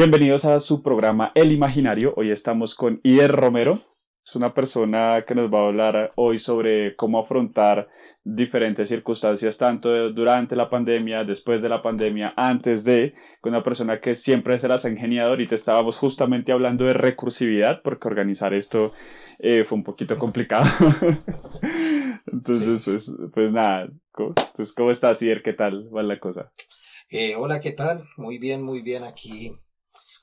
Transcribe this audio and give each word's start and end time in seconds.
Bienvenidos 0.00 0.46
a 0.46 0.60
su 0.60 0.82
programa 0.82 1.30
El 1.34 1.52
Imaginario. 1.52 2.14
Hoy 2.16 2.30
estamos 2.30 2.74
con 2.74 3.02
Ier 3.02 3.30
Romero. 3.30 3.80
Es 4.24 4.34
una 4.34 4.54
persona 4.54 5.26
que 5.26 5.34
nos 5.34 5.52
va 5.52 5.60
a 5.60 5.66
hablar 5.66 6.10
hoy 6.16 6.38
sobre 6.38 6.96
cómo 6.96 7.18
afrontar 7.18 7.86
diferentes 8.24 8.88
circunstancias, 8.88 9.58
tanto 9.58 10.10
durante 10.10 10.56
la 10.56 10.70
pandemia, 10.70 11.24
después 11.24 11.60
de 11.60 11.68
la 11.68 11.82
pandemia, 11.82 12.32
antes 12.38 12.82
de, 12.82 13.12
con 13.42 13.52
una 13.52 13.62
persona 13.62 14.00
que 14.00 14.16
siempre 14.16 14.58
se 14.58 14.68
las 14.68 14.86
ha 14.86 14.88
ingeniado. 14.88 15.32
Ahorita 15.32 15.54
estábamos 15.54 15.98
justamente 15.98 16.50
hablando 16.50 16.86
de 16.86 16.94
recursividad, 16.94 17.82
porque 17.82 18.08
organizar 18.08 18.54
esto 18.54 18.92
eh, 19.38 19.64
fue 19.64 19.76
un 19.76 19.84
poquito 19.84 20.16
complicado. 20.18 20.64
Entonces, 22.32 22.84
pues, 22.86 23.12
pues 23.34 23.52
nada, 23.52 23.90
¿cómo, 24.12 24.32
pues, 24.56 24.72
¿cómo 24.72 24.92
estás, 24.92 25.20
Ier? 25.20 25.42
¿Qué 25.42 25.52
tal 25.52 25.94
va 25.94 26.02
la 26.02 26.18
cosa? 26.18 26.50
Eh, 27.10 27.36
hola, 27.36 27.60
¿qué 27.60 27.72
tal? 27.72 28.02
Muy 28.16 28.38
bien, 28.38 28.62
muy 28.62 28.80
bien 28.80 29.04
aquí 29.04 29.52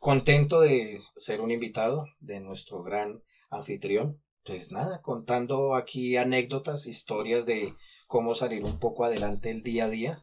contento 0.07 0.61
de 0.61 1.01
ser 1.17 1.41
un 1.41 1.51
invitado 1.51 2.05
de 2.21 2.39
nuestro 2.39 2.81
gran 2.81 3.21
anfitrión. 3.51 4.21
Pues 4.45 4.71
nada, 4.71 5.01
contando 5.01 5.75
aquí 5.75 6.15
anécdotas, 6.15 6.87
historias 6.87 7.45
de 7.45 7.73
cómo 8.07 8.33
salir 8.33 8.63
un 8.63 8.79
poco 8.79 9.03
adelante 9.03 9.51
el 9.51 9.63
día 9.63 9.83
a 9.83 9.89
día 9.89 10.19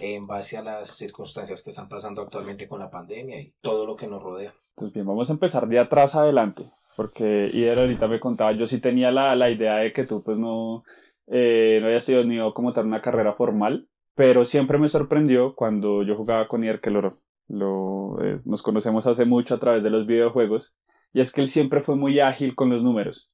en 0.00 0.26
base 0.26 0.56
a 0.56 0.62
las 0.62 0.96
circunstancias 0.96 1.62
que 1.62 1.68
están 1.68 1.90
pasando 1.90 2.22
actualmente 2.22 2.66
con 2.66 2.80
la 2.80 2.88
pandemia 2.88 3.38
y 3.38 3.52
todo 3.60 3.84
lo 3.84 3.96
que 3.96 4.06
nos 4.06 4.22
rodea. 4.22 4.54
Pues 4.76 4.94
bien, 4.94 5.04
vamos 5.04 5.28
a 5.28 5.34
empezar 5.34 5.68
de 5.68 5.78
atrás 5.78 6.14
adelante, 6.14 6.64
porque 6.96 7.50
Ider 7.52 7.80
ahorita 7.80 8.08
me 8.08 8.18
contaba, 8.18 8.52
yo 8.52 8.66
sí 8.66 8.80
tenía 8.80 9.10
la, 9.10 9.36
la 9.36 9.50
idea 9.50 9.76
de 9.76 9.92
que 9.92 10.04
tú 10.04 10.22
pues 10.22 10.38
no, 10.38 10.84
eh, 11.26 11.80
no 11.82 11.88
habías 11.88 12.06
sido 12.06 12.24
ni 12.24 12.38
como 12.54 12.72
tal 12.72 12.86
una 12.86 13.02
carrera 13.02 13.34
formal, 13.34 13.90
pero 14.14 14.46
siempre 14.46 14.78
me 14.78 14.88
sorprendió 14.88 15.54
cuando 15.54 16.02
yo 16.02 16.16
jugaba 16.16 16.48
con 16.48 16.64
Ider 16.64 16.80
que 16.80 16.90
lo, 16.90 17.21
lo, 17.48 18.22
eh, 18.22 18.36
nos 18.44 18.62
conocemos 18.62 19.06
hace 19.06 19.24
mucho 19.24 19.54
a 19.54 19.60
través 19.60 19.82
de 19.82 19.90
los 19.90 20.06
videojuegos, 20.06 20.76
y 21.12 21.20
es 21.20 21.32
que 21.32 21.42
él 21.42 21.48
siempre 21.48 21.82
fue 21.82 21.96
muy 21.96 22.20
ágil 22.20 22.54
con 22.54 22.70
los 22.70 22.82
números. 22.82 23.30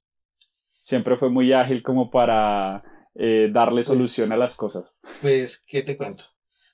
Siempre 0.85 1.17
fue 1.17 1.31
muy 1.31 1.53
ágil 1.53 1.83
como 1.83 2.11
para 2.11 2.83
eh, 3.15 3.51
darle 3.53 3.81
pues 3.81 3.87
solución 3.89 4.33
a 4.33 4.37
las 4.37 4.57
cosas. 4.57 4.99
Pues, 5.21 5.63
¿qué 5.67 5.83
te 5.83 5.97
cuento? 5.97 6.25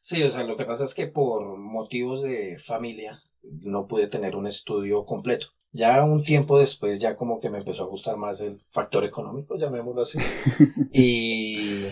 Sí, 0.00 0.22
o 0.22 0.30
sea, 0.30 0.44
lo 0.44 0.56
que 0.56 0.64
pasa 0.64 0.84
es 0.84 0.94
que 0.94 1.06
por 1.06 1.56
motivos 1.56 2.22
de 2.22 2.58
familia 2.58 3.22
no 3.42 3.86
pude 3.86 4.06
tener 4.06 4.36
un 4.36 4.46
estudio 4.46 5.04
completo. 5.04 5.48
Ya 5.72 6.04
un 6.04 6.22
tiempo 6.22 6.58
después, 6.58 7.00
ya 7.00 7.16
como 7.16 7.40
que 7.40 7.50
me 7.50 7.58
empezó 7.58 7.82
a 7.82 7.88
gustar 7.88 8.16
más 8.16 8.40
el 8.40 8.60
factor 8.70 9.04
económico, 9.04 9.56
llamémoslo 9.56 10.02
así. 10.02 10.18
y 10.92 11.86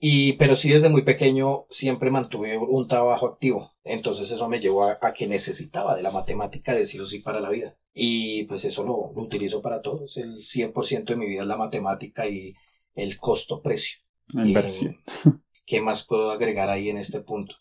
y, 0.00 0.34
pero 0.34 0.54
sí 0.54 0.70
desde 0.70 0.88
muy 0.88 1.02
pequeño 1.02 1.66
siempre 1.70 2.10
mantuve 2.10 2.56
un 2.56 2.86
trabajo 2.86 3.26
activo. 3.26 3.72
Entonces 3.82 4.30
eso 4.30 4.48
me 4.48 4.60
llevó 4.60 4.84
a, 4.84 5.12
que 5.12 5.26
necesitaba 5.26 5.96
de 5.96 6.02
la 6.02 6.10
matemática 6.10 6.74
de 6.74 6.84
sí 6.84 7.00
o 7.00 7.06
sí 7.06 7.18
para 7.18 7.40
la 7.40 7.50
vida. 7.50 7.76
Y 7.92 8.44
pues 8.44 8.64
eso 8.64 8.84
lo, 8.84 9.12
lo 9.14 9.22
utilizo 9.22 9.60
para 9.60 9.82
todos. 9.82 10.16
El 10.16 10.36
100% 10.36 11.04
de 11.04 11.16
mi 11.16 11.26
vida 11.26 11.40
es 11.40 11.46
la 11.46 11.56
matemática 11.56 12.28
y 12.28 12.54
el 12.94 13.18
costo-precio. 13.18 13.98
Inversión. 14.34 14.98
¿Qué 15.66 15.80
más 15.80 16.04
puedo 16.04 16.30
agregar 16.30 16.70
ahí 16.70 16.90
en 16.90 16.98
este 16.98 17.20
punto? 17.20 17.56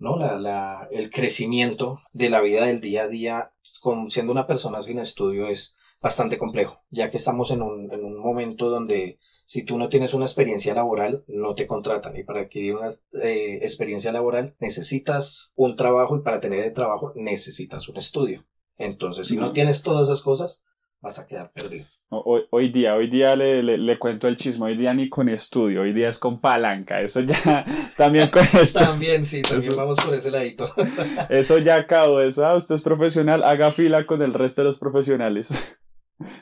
¿no? 0.00 0.16
La, 0.16 0.36
la, 0.36 0.88
el 0.90 1.10
crecimiento 1.10 2.00
de 2.12 2.30
la 2.30 2.40
vida 2.40 2.64
del 2.64 2.80
día 2.80 3.02
a 3.02 3.08
día, 3.08 3.52
con, 3.80 4.10
siendo 4.10 4.32
una 4.32 4.46
persona 4.46 4.82
sin 4.82 4.98
estudio, 4.98 5.46
es 5.46 5.76
bastante 6.00 6.38
complejo, 6.38 6.82
ya 6.90 7.10
que 7.10 7.18
estamos 7.18 7.50
en 7.50 7.62
un, 7.62 7.92
en 7.92 8.04
un 8.04 8.18
momento 8.18 8.70
donde 8.70 9.18
si 9.50 9.64
tú 9.64 9.76
no 9.76 9.88
tienes 9.88 10.14
una 10.14 10.26
experiencia 10.26 10.74
laboral, 10.74 11.24
no 11.26 11.56
te 11.56 11.66
contratan. 11.66 12.16
Y 12.16 12.22
para 12.22 12.42
adquirir 12.42 12.76
una 12.76 12.90
eh, 13.20 13.58
experiencia 13.62 14.12
laboral 14.12 14.54
necesitas 14.60 15.52
un 15.56 15.74
trabajo 15.74 16.16
y 16.16 16.20
para 16.20 16.40
tener 16.40 16.62
el 16.62 16.72
trabajo 16.72 17.12
necesitas 17.16 17.88
un 17.88 17.96
estudio. 17.96 18.46
Entonces, 18.78 19.26
si 19.26 19.36
no, 19.36 19.50
tienes 19.50 19.82
todas 19.82 20.06
esas 20.06 20.22
cosas, 20.22 20.62
vas 21.00 21.18
a 21.18 21.26
quedar 21.26 21.50
perdido. 21.50 21.84
Hoy, 22.10 22.42
hoy 22.52 22.70
día, 22.70 22.94
hoy 22.94 23.10
día 23.10 23.34
le, 23.34 23.64
le, 23.64 23.98
cuento 23.98 24.28
el 24.28 24.36
chisme, 24.36 24.66
hoy 24.66 24.76
día 24.76 24.94
ni 24.94 25.08
con 25.08 25.28
estudio, 25.28 25.82
hoy 25.82 25.92
día 25.92 26.10
es 26.10 26.20
con 26.20 26.40
palanca, 26.40 27.00
eso 27.00 27.18
ya 27.22 27.66
también 27.96 28.28
con 28.28 28.44
esto. 28.62 28.78
también, 28.78 29.24
sí, 29.24 29.42
también 29.42 29.74
vamos 29.74 29.98
por 29.98 30.14
ese 30.14 30.30
ladito. 30.30 30.72
eso 31.28 31.58
ya 31.58 31.74
acabó, 31.74 32.20
eso, 32.20 32.46
ah, 32.46 32.54
usted 32.54 32.76
es 32.76 32.82
profesional, 32.82 33.42
haga 33.42 33.72
fila 33.72 34.06
con 34.06 34.22
el 34.22 34.32
resto 34.32 34.60
de 34.60 34.68
los 34.68 34.78
profesionales. 34.78 35.48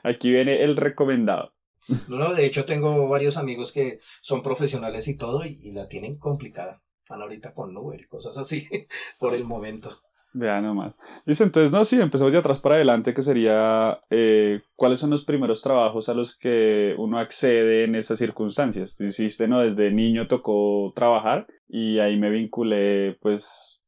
Aquí 0.02 0.30
viene 0.30 0.62
el 0.62 0.76
recomendado. 0.76 1.54
No, 2.08 2.34
de 2.34 2.46
hecho 2.46 2.64
tengo 2.64 3.08
varios 3.08 3.36
amigos 3.36 3.72
que 3.72 3.98
son 4.20 4.42
profesionales 4.42 5.08
y 5.08 5.16
todo 5.16 5.44
y, 5.44 5.72
la 5.72 5.88
tienen 5.88 6.18
complicada. 6.18 6.82
Están 7.02 7.22
ahorita 7.22 7.52
con 7.52 7.76
Uber 7.76 8.00
y 8.00 8.06
cosas 8.06 8.36
así 8.38 8.68
por 9.18 9.34
el 9.34 9.44
momento. 9.44 10.00
Vea 10.34 10.60
nomás. 10.60 10.94
Dice, 11.24 11.44
entonces, 11.44 11.72
no, 11.72 11.84
sí, 11.86 11.98
empezamos 11.98 12.32
de 12.32 12.38
atrás 12.38 12.58
para 12.58 12.74
adelante, 12.74 13.14
que 13.14 13.22
sería, 13.22 13.98
eh, 14.10 14.60
¿cuáles 14.76 15.00
son 15.00 15.08
los 15.08 15.24
primeros 15.24 15.62
trabajos 15.62 16.10
a 16.10 16.14
los 16.14 16.36
que 16.36 16.94
uno 16.98 17.18
accede 17.18 17.84
en 17.84 17.94
esas 17.94 18.18
circunstancias? 18.18 19.00
Hiciste, 19.00 19.48
¿no? 19.48 19.60
Desde 19.60 19.90
niño 19.90 20.28
tocó 20.28 20.92
trabajar 20.94 21.46
y 21.66 21.98
ahí 21.98 22.18
me 22.18 22.28
vinculé, 22.28 23.16
pues, 23.22 23.82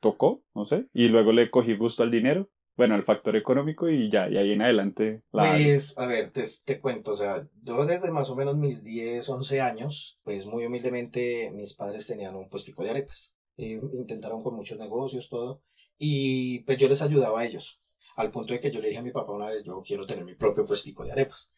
tocó, 0.00 0.42
no 0.54 0.66
sé, 0.66 0.86
y 0.92 1.08
luego 1.08 1.32
le 1.32 1.50
cogí 1.50 1.74
gusto 1.76 2.02
al 2.02 2.10
dinero 2.10 2.50
bueno, 2.80 2.94
el 2.94 3.04
factor 3.04 3.36
económico 3.36 3.90
y 3.90 4.10
ya, 4.10 4.30
y 4.30 4.38
ahí 4.38 4.52
en 4.52 4.62
adelante. 4.62 5.20
Pues, 5.32 5.98
a 5.98 6.06
ver, 6.06 6.32
te, 6.32 6.44
te, 6.64 6.80
cuento, 6.80 7.12
o 7.12 7.16
sea, 7.18 7.46
yo 7.62 7.84
desde 7.84 8.10
más 8.10 8.30
o 8.30 8.36
menos 8.36 8.56
mis 8.56 8.82
10, 8.82 9.28
11 9.28 9.60
años, 9.60 10.18
pues 10.24 10.46
muy 10.46 10.64
humildemente 10.64 11.50
mis 11.52 11.74
padres 11.74 12.06
tenían 12.06 12.36
un 12.36 12.48
puestico 12.48 12.82
de 12.82 12.88
arepas. 12.88 13.36
Eh, 13.58 13.78
intentaron 13.92 14.42
con 14.42 14.56
muchos 14.56 14.78
negocios, 14.78 15.28
todo, 15.28 15.60
y 15.98 16.60
pues 16.60 16.78
yo 16.78 16.88
les 16.88 17.02
ayudaba 17.02 17.40
a 17.40 17.44
ellos, 17.44 17.82
al 18.16 18.30
punto 18.30 18.54
de 18.54 18.60
que 18.60 18.70
yo 18.70 18.80
le 18.80 18.88
dije 18.88 19.00
a 19.00 19.02
mi 19.02 19.10
papá 19.10 19.30
una 19.30 19.48
vez, 19.48 19.62
yo 19.62 19.82
quiero 19.84 20.06
tener 20.06 20.24
mi 20.24 20.34
propio 20.34 20.64
puestico 20.64 21.04
de 21.04 21.12
arepas. 21.12 21.52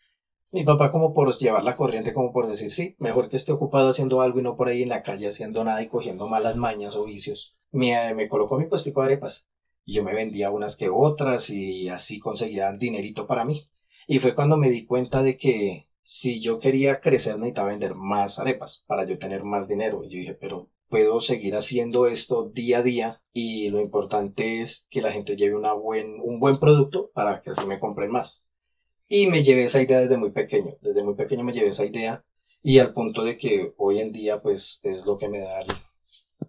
Mi 0.50 0.64
papá 0.64 0.90
como 0.90 1.14
por 1.14 1.32
llevar 1.38 1.62
la 1.62 1.76
corriente, 1.76 2.12
como 2.12 2.32
por 2.32 2.48
decir, 2.48 2.72
sí, 2.72 2.96
mejor 2.98 3.28
que 3.28 3.36
esté 3.36 3.52
ocupado 3.52 3.90
haciendo 3.90 4.22
algo 4.22 4.40
y 4.40 4.42
no 4.42 4.56
por 4.56 4.66
ahí 4.66 4.82
en 4.82 4.88
la 4.88 5.02
calle 5.02 5.28
haciendo 5.28 5.62
nada 5.62 5.82
y 5.82 5.86
cogiendo 5.86 6.26
malas 6.26 6.56
mañas 6.56 6.96
o 6.96 7.04
vicios. 7.04 7.56
Me, 7.70 8.12
me 8.12 8.28
colocó 8.28 8.58
mi 8.58 8.66
puestico 8.66 9.02
de 9.02 9.06
arepas 9.06 9.51
y 9.84 9.94
yo 9.94 10.04
me 10.04 10.14
vendía 10.14 10.50
unas 10.50 10.76
que 10.76 10.88
otras 10.88 11.50
y 11.50 11.88
así 11.88 12.18
conseguía 12.20 12.72
dinerito 12.72 13.26
para 13.26 13.44
mí. 13.44 13.68
Y 14.06 14.18
fue 14.18 14.34
cuando 14.34 14.56
me 14.56 14.70
di 14.70 14.86
cuenta 14.86 15.22
de 15.22 15.36
que 15.36 15.88
si 16.02 16.40
yo 16.40 16.58
quería 16.58 17.00
crecer 17.00 17.36
necesitaba 17.38 17.68
vender 17.70 17.94
más 17.94 18.38
arepas 18.38 18.84
para 18.86 19.04
yo 19.04 19.18
tener 19.18 19.44
más 19.44 19.68
dinero. 19.68 20.04
Y 20.04 20.10
yo 20.10 20.18
dije, 20.18 20.34
pero 20.34 20.70
puedo 20.88 21.20
seguir 21.20 21.56
haciendo 21.56 22.06
esto 22.06 22.50
día 22.52 22.78
a 22.78 22.82
día 22.82 23.22
y 23.32 23.70
lo 23.70 23.80
importante 23.80 24.60
es 24.60 24.86
que 24.90 25.02
la 25.02 25.12
gente 25.12 25.36
lleve 25.36 25.56
una 25.56 25.72
buen, 25.72 26.20
un 26.20 26.38
buen 26.38 26.58
producto 26.58 27.10
para 27.14 27.40
que 27.40 27.50
así 27.50 27.66
me 27.66 27.80
compren 27.80 28.10
más. 28.10 28.46
Y 29.08 29.26
me 29.26 29.42
llevé 29.42 29.64
esa 29.64 29.82
idea 29.82 30.00
desde 30.00 30.16
muy 30.16 30.32
pequeño, 30.32 30.76
desde 30.80 31.02
muy 31.02 31.14
pequeño 31.14 31.44
me 31.44 31.52
llevé 31.52 31.68
esa 31.68 31.84
idea 31.84 32.24
y 32.62 32.78
al 32.78 32.92
punto 32.92 33.24
de 33.24 33.36
que 33.36 33.74
hoy 33.76 34.00
en 34.00 34.12
día 34.12 34.40
pues 34.40 34.80
es 34.84 35.04
lo 35.06 35.16
que 35.18 35.28
me 35.28 35.40
da, 35.40 35.60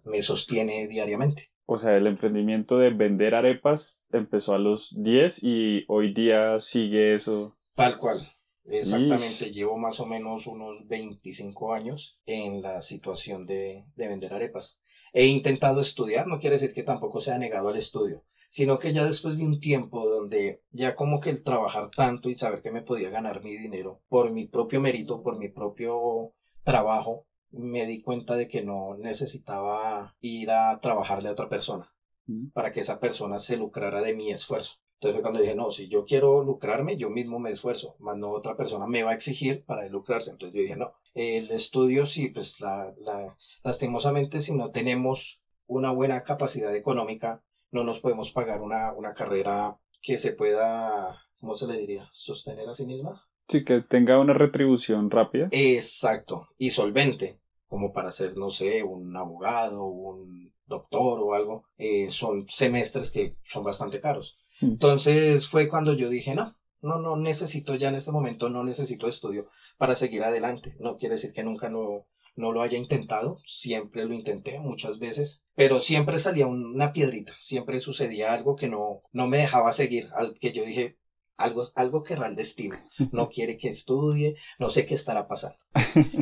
me 0.04 0.22
sostiene 0.22 0.88
diariamente 0.88 1.53
o 1.66 1.78
sea, 1.78 1.96
el 1.96 2.06
emprendimiento 2.06 2.78
de 2.78 2.90
vender 2.90 3.34
arepas 3.34 4.06
empezó 4.12 4.54
a 4.54 4.58
los 4.58 4.94
10 4.98 5.42
y 5.42 5.84
hoy 5.88 6.12
día 6.12 6.60
sigue 6.60 7.14
eso. 7.14 7.50
Tal 7.74 7.98
cual. 7.98 8.26
Exactamente, 8.66 9.50
llevo 9.50 9.76
más 9.76 10.00
o 10.00 10.06
menos 10.06 10.46
unos 10.46 10.86
25 10.88 11.74
años 11.74 12.18
en 12.24 12.62
la 12.62 12.80
situación 12.80 13.44
de, 13.44 13.84
de, 13.94 14.08
vender 14.08 14.32
arepas. 14.32 14.80
He 15.12 15.26
intentado 15.26 15.82
estudiar, 15.82 16.26
no 16.26 16.38
quiere 16.38 16.54
decir 16.54 16.72
que 16.72 16.82
tampoco 16.82 17.20
se 17.20 17.30
ha 17.30 17.36
negado 17.36 17.68
al 17.68 17.76
estudio, 17.76 18.24
sino 18.48 18.78
que 18.78 18.90
ya 18.90 19.04
después 19.04 19.36
de 19.36 19.44
un 19.44 19.60
tiempo 19.60 20.08
donde 20.08 20.62
ya 20.70 20.94
como 20.94 21.20
que 21.20 21.28
el 21.28 21.42
trabajar 21.42 21.90
tanto 21.90 22.30
y 22.30 22.36
saber 22.36 22.62
que 22.62 22.70
me 22.70 22.80
podía 22.80 23.10
ganar 23.10 23.42
mi 23.42 23.54
dinero 23.54 24.00
por 24.08 24.32
mi 24.32 24.46
propio 24.46 24.80
mérito, 24.80 25.22
por 25.22 25.36
mi 25.36 25.50
propio 25.50 26.32
trabajo, 26.62 27.26
me 27.56 27.86
di 27.86 28.02
cuenta 28.02 28.36
de 28.36 28.48
que 28.48 28.62
no 28.62 28.96
necesitaba 28.98 30.16
ir 30.20 30.50
a 30.50 30.78
trabajarle 30.80 31.28
a 31.28 31.32
otra 31.32 31.48
persona 31.48 31.90
para 32.52 32.70
que 32.70 32.80
esa 32.80 33.00
persona 33.00 33.38
se 33.38 33.56
lucrara 33.56 34.00
de 34.02 34.14
mi 34.14 34.30
esfuerzo. 34.30 34.76
Entonces 34.94 35.16
fue 35.16 35.22
cuando 35.22 35.40
dije, 35.40 35.54
no, 35.54 35.70
si 35.70 35.88
yo 35.88 36.04
quiero 36.04 36.42
lucrarme, 36.42 36.96
yo 36.96 37.10
mismo 37.10 37.38
me 37.38 37.50
esfuerzo, 37.50 37.96
más 37.98 38.16
no 38.16 38.30
otra 38.30 38.56
persona 38.56 38.86
me 38.86 39.02
va 39.02 39.10
a 39.10 39.14
exigir 39.14 39.62
para 39.64 39.86
lucrarse. 39.88 40.30
Entonces 40.30 40.54
yo 40.54 40.62
dije, 40.62 40.76
no, 40.76 40.94
el 41.12 41.50
estudio 41.50 42.06
sí, 42.06 42.28
pues 42.28 42.60
la, 42.60 42.94
la, 42.98 43.36
lastimosamente 43.62 44.40
si 44.40 44.54
no 44.54 44.70
tenemos 44.70 45.42
una 45.66 45.90
buena 45.90 46.22
capacidad 46.22 46.74
económica, 46.74 47.42
no 47.70 47.84
nos 47.84 48.00
podemos 48.00 48.30
pagar 48.30 48.62
una, 48.62 48.92
una 48.92 49.12
carrera 49.12 49.76
que 50.00 50.18
se 50.18 50.32
pueda, 50.32 51.22
¿cómo 51.38 51.54
se 51.56 51.66
le 51.66 51.76
diría?, 51.76 52.08
sostener 52.12 52.68
a 52.68 52.74
sí 52.74 52.86
misma. 52.86 53.20
Sí, 53.48 53.62
que 53.62 53.82
tenga 53.82 54.18
una 54.18 54.32
retribución 54.32 55.10
rápida. 55.10 55.48
Exacto, 55.50 56.48
y 56.56 56.70
solvente 56.70 57.40
como 57.74 57.92
para 57.92 58.12
ser, 58.12 58.38
no 58.38 58.52
sé, 58.52 58.84
un 58.84 59.16
abogado, 59.16 59.84
un 59.84 60.54
doctor 60.64 61.18
o 61.20 61.34
algo, 61.34 61.64
eh, 61.76 62.08
son 62.08 62.46
semestres 62.48 63.10
que 63.10 63.36
son 63.42 63.64
bastante 63.64 64.00
caros. 64.00 64.38
Hmm. 64.60 64.66
Entonces 64.66 65.48
fue 65.48 65.68
cuando 65.68 65.92
yo 65.94 66.08
dije, 66.08 66.36
no, 66.36 66.54
no, 66.82 67.00
no 67.00 67.16
necesito 67.16 67.74
ya 67.74 67.88
en 67.88 67.96
este 67.96 68.12
momento, 68.12 68.48
no 68.48 68.62
necesito 68.62 69.08
estudio 69.08 69.48
para 69.76 69.96
seguir 69.96 70.22
adelante. 70.22 70.76
No 70.78 70.96
quiere 70.96 71.16
decir 71.16 71.32
que 71.32 71.42
nunca 71.42 71.68
lo, 71.68 72.06
no 72.36 72.52
lo 72.52 72.62
haya 72.62 72.78
intentado, 72.78 73.38
siempre 73.44 74.04
lo 74.04 74.14
intenté 74.14 74.60
muchas 74.60 75.00
veces, 75.00 75.42
pero 75.56 75.80
siempre 75.80 76.20
salía 76.20 76.46
una 76.46 76.92
piedrita, 76.92 77.34
siempre 77.40 77.80
sucedía 77.80 78.32
algo 78.32 78.54
que 78.54 78.68
no, 78.68 79.02
no 79.10 79.26
me 79.26 79.38
dejaba 79.38 79.72
seguir, 79.72 80.10
al 80.14 80.38
que 80.38 80.52
yo 80.52 80.64
dije, 80.64 80.96
algo, 81.36 81.66
algo 81.74 82.02
querrá 82.02 82.28
el 82.28 82.36
destino, 82.36 82.76
no 83.12 83.28
quiere 83.30 83.56
que 83.56 83.68
estudie, 83.68 84.36
no 84.58 84.70
sé 84.70 84.86
qué 84.86 84.94
estará 84.94 85.26
pasando. 85.26 85.58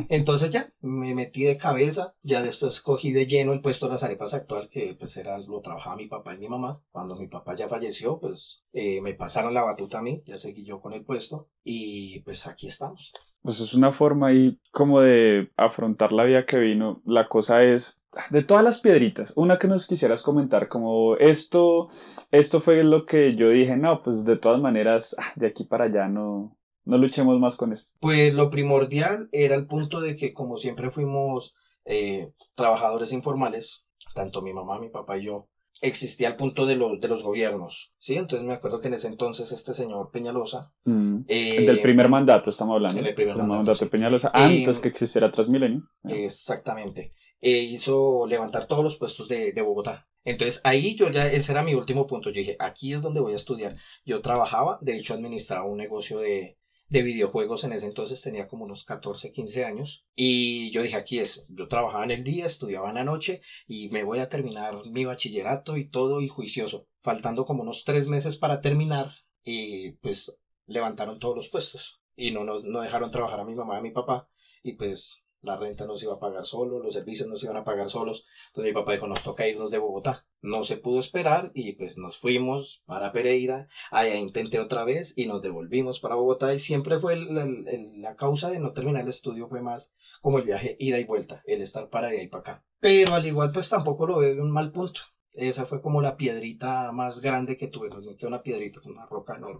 Entonces 0.09 0.49
ya, 0.49 0.71
me 0.81 1.15
metí 1.15 1.43
de 1.43 1.57
cabeza, 1.57 2.15
ya 2.21 2.41
después 2.41 2.81
cogí 2.81 3.11
de 3.11 3.27
lleno 3.27 3.53
el 3.53 3.61
puesto 3.61 3.87
de 3.87 3.93
las 3.93 4.03
arepas 4.03 4.33
actual, 4.33 4.69
que 4.69 4.95
pues 4.99 5.17
era, 5.17 5.37
lo 5.37 5.61
trabajaba 5.61 5.95
mi 5.95 6.07
papá 6.07 6.35
y 6.35 6.39
mi 6.39 6.49
mamá. 6.49 6.81
Cuando 6.91 7.15
mi 7.15 7.27
papá 7.27 7.55
ya 7.55 7.67
falleció, 7.67 8.19
pues 8.19 8.63
eh, 8.73 9.01
me 9.01 9.13
pasaron 9.13 9.53
la 9.53 9.63
batuta 9.63 9.99
a 9.99 10.01
mí, 10.01 10.21
ya 10.25 10.37
seguí 10.37 10.65
yo 10.65 10.79
con 10.79 10.93
el 10.93 11.05
puesto, 11.05 11.49
y 11.63 12.19
pues 12.21 12.47
aquí 12.47 12.67
estamos. 12.67 13.13
Pues 13.41 13.59
es 13.59 13.73
una 13.73 13.91
forma 13.91 14.27
ahí 14.27 14.59
como 14.71 15.01
de 15.01 15.51
afrontar 15.57 16.13
la 16.13 16.23
vida 16.23 16.45
que 16.45 16.59
vino. 16.59 17.01
La 17.05 17.27
cosa 17.27 17.63
es, 17.63 18.02
de 18.29 18.43
todas 18.43 18.63
las 18.63 18.81
piedritas, 18.81 19.33
una 19.35 19.59
que 19.59 19.67
nos 19.67 19.87
quisieras 19.87 20.23
comentar, 20.23 20.67
como 20.67 21.15
esto, 21.17 21.89
esto 22.31 22.61
fue 22.61 22.83
lo 22.83 23.05
que 23.05 23.35
yo 23.35 23.49
dije, 23.49 23.77
no, 23.77 24.01
pues 24.03 24.25
de 24.25 24.37
todas 24.37 24.61
maneras, 24.61 25.15
ah, 25.17 25.31
de 25.35 25.47
aquí 25.47 25.63
para 25.63 25.85
allá 25.85 26.07
no, 26.07 26.57
no 26.85 26.97
luchemos 26.97 27.39
más 27.39 27.57
con 27.57 27.73
esto. 27.73 27.93
Pues 27.99 28.33
lo 28.33 28.49
primordial 28.49 29.29
era 29.31 29.55
el 29.55 29.67
punto 29.67 30.01
de 30.01 30.15
que 30.15 30.33
como 30.33 30.57
siempre 30.57 30.91
fuimos 30.91 31.55
eh, 31.85 32.31
trabajadores 32.55 33.13
informales, 33.13 33.87
tanto 34.13 34.41
mi 34.41 34.53
mamá, 34.53 34.79
mi 34.79 34.89
papá 34.89 35.17
y 35.17 35.25
yo, 35.25 35.49
existía 35.81 36.29
el 36.29 36.35
punto 36.35 36.65
de 36.65 36.75
los, 36.75 36.99
de 36.99 37.07
los 37.07 37.23
gobiernos, 37.23 37.93
¿sí? 37.97 38.15
Entonces 38.15 38.47
me 38.47 38.53
acuerdo 38.53 38.79
que 38.79 38.87
en 38.87 38.93
ese 38.93 39.07
entonces 39.07 39.51
este 39.51 39.73
señor 39.73 40.11
Peñalosa... 40.11 40.71
Mm, 40.85 41.21
el 41.27 41.65
del 41.65 41.81
primer 41.81 42.09
mandato 42.09 42.51
estamos 42.51 42.75
hablando. 42.75 43.01
El 43.01 43.13
primer 43.15 43.35
mandato, 43.37 43.77
de 43.77 43.89
Peñalosa, 43.89 44.31
antes 44.33 44.79
que 44.79 44.87
existiera 44.87 45.31
Transmilenio. 45.31 45.83
Exactamente. 46.03 47.13
E 47.43 47.51
hizo 47.73 48.25
levantar 48.25 48.67
todos 48.67 48.83
los 48.83 48.97
puestos 48.97 49.27
de, 49.27 49.51
de, 49.51 49.61
Bogotá. 49.61 50.07
Entonces 50.23 50.61
ahí 50.63 50.95
yo 50.95 51.09
ya, 51.11 51.27
ese 51.27 51.51
era 51.51 51.61
mi 51.61 51.73
último 51.73 52.07
punto. 52.07 52.29
Yo 52.29 52.39
dije, 52.39 52.55
aquí 52.59 52.93
es 52.93 53.01
donde 53.01 53.19
voy 53.19 53.33
a 53.33 53.41
estudiar. 53.43 53.75
Yo 54.05 54.21
trabajaba, 54.21 54.79
de 54.81 54.95
hecho 54.95 55.13
administraba 55.13 55.65
un 55.65 55.77
negocio 55.77 56.19
de, 56.19 56.57
de 56.87 57.01
videojuegos 57.01 57.63
en 57.63 57.73
ese 57.73 57.87
entonces, 57.87 58.21
tenía 58.21 58.47
como 58.47 58.65
unos 58.65 58.85
14, 58.85 59.31
15 59.31 59.65
años. 59.65 60.05
Y 60.15 60.71
yo 60.71 60.83
dije, 60.83 60.95
aquí 60.95 61.19
es, 61.19 61.43
yo 61.49 61.67
trabajaba 61.67 62.03
en 62.05 62.11
el 62.11 62.23
día, 62.23 62.45
estudiaba 62.45 62.89
en 62.89 62.95
la 62.95 63.03
noche 63.03 63.41
y 63.67 63.89
me 63.89 64.03
voy 64.03 64.19
a 64.19 64.29
terminar 64.29 64.79
mi 64.91 65.03
bachillerato 65.03 65.75
y 65.75 65.89
todo 65.89 66.21
y 66.21 66.27
juicioso. 66.29 66.87
Faltando 67.01 67.45
como 67.45 67.63
unos 67.63 67.83
tres 67.83 68.07
meses 68.07 68.37
para 68.37 68.61
terminar 68.61 69.11
y 69.43 69.93
pues 70.03 70.37
levantaron 70.65 71.19
todos 71.19 71.35
los 71.35 71.49
puestos. 71.49 71.99
Y 72.15 72.31
no, 72.31 72.43
no, 72.43 72.61
no 72.61 72.81
dejaron 72.81 73.11
trabajar 73.11 73.39
a 73.39 73.45
mi 73.45 73.55
mamá 73.55 73.75
y 73.75 73.77
a 73.79 73.81
mi 73.81 73.91
papá. 73.91 74.29
Y 74.61 74.73
pues 74.73 75.22
la 75.43 75.57
renta 75.57 75.85
no 75.85 75.95
se 75.95 76.05
iba 76.05 76.15
a 76.15 76.19
pagar 76.19 76.45
solo, 76.45 76.79
los 76.79 76.93
servicios 76.93 77.27
no 77.27 77.37
se 77.37 77.45
iban 77.45 77.57
a 77.57 77.63
pagar 77.63 77.89
solos. 77.89 78.25
Entonces 78.47 78.73
mi 78.73 78.79
papá 78.79 78.93
dijo, 78.93 79.07
nos 79.07 79.21
toca 79.21 79.47
irnos 79.47 79.69
de 79.69 79.77
Bogotá. 79.77 80.25
No 80.41 80.63
se 80.63 80.77
pudo 80.77 80.99
esperar 80.99 81.51
y 81.53 81.73
pues 81.73 81.97
nos 81.97 82.17
fuimos 82.17 82.81
para 82.85 83.11
Pereira, 83.11 83.67
allá 83.91 84.15
intenté 84.15 84.59
otra 84.59 84.83
vez 84.83 85.13
y 85.17 85.27
nos 85.27 85.41
devolvimos 85.41 85.99
para 85.99 86.15
Bogotá 86.15 86.53
y 86.53 86.59
siempre 86.59 86.99
fue 86.99 87.15
la 87.17 88.15
causa 88.15 88.49
de 88.49 88.59
no 88.59 88.73
terminar 88.73 89.03
el 89.03 89.09
estudio 89.09 89.47
fue 89.47 89.61
más 89.61 89.93
como 90.21 90.39
el 90.39 90.45
viaje 90.45 90.75
ida 90.79 90.99
y 90.99 91.03
vuelta, 91.03 91.43
el 91.45 91.61
estar 91.61 91.89
para 91.89 92.07
allá 92.07 92.21
y 92.21 92.27
para 92.27 92.41
acá. 92.41 92.65
Pero 92.79 93.13
al 93.13 93.25
igual 93.25 93.51
pues 93.53 93.69
tampoco 93.69 94.05
lo 94.05 94.17
veo 94.17 94.41
un 94.41 94.51
mal 94.51 94.71
punto. 94.71 95.01
Esa 95.35 95.65
fue 95.65 95.81
como 95.81 96.01
la 96.01 96.15
piedrita 96.15 96.91
más 96.91 97.21
grande 97.21 97.57
que 97.57 97.67
tuve. 97.67 97.89
No 97.89 98.15
que 98.15 98.27
una 98.27 98.43
piedrita, 98.43 98.79
una 98.85 99.05
roca 99.05 99.35
enorme. 99.35 99.59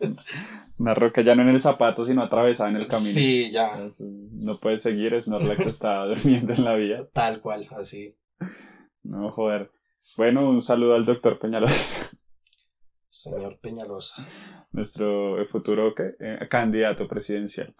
una 0.78 0.94
roca 0.94 1.22
ya 1.22 1.34
no 1.34 1.42
en 1.42 1.48
el 1.48 1.60
zapato, 1.60 2.04
sino 2.04 2.22
atravesada 2.22 2.70
en 2.70 2.76
el 2.76 2.88
camino. 2.88 3.10
Sí, 3.10 3.50
ya. 3.50 3.90
No 4.00 4.58
puede 4.58 4.80
seguir, 4.80 5.20
Snorlax 5.22 5.66
está 5.66 6.04
durmiendo 6.06 6.52
en 6.52 6.64
la 6.64 6.74
vía. 6.74 7.08
Tal 7.12 7.40
cual, 7.40 7.68
así. 7.78 8.16
No, 9.02 9.30
joder. 9.30 9.70
Bueno, 10.16 10.48
un 10.48 10.62
saludo 10.62 10.94
al 10.94 11.04
doctor 11.04 11.38
Peñalosa. 11.38 12.10
Señor 13.10 13.58
Peñalosa. 13.60 14.26
Nuestro 14.72 15.36
futuro 15.50 15.94
eh, 15.96 16.46
candidato 16.50 17.08
presidencial. 17.08 17.74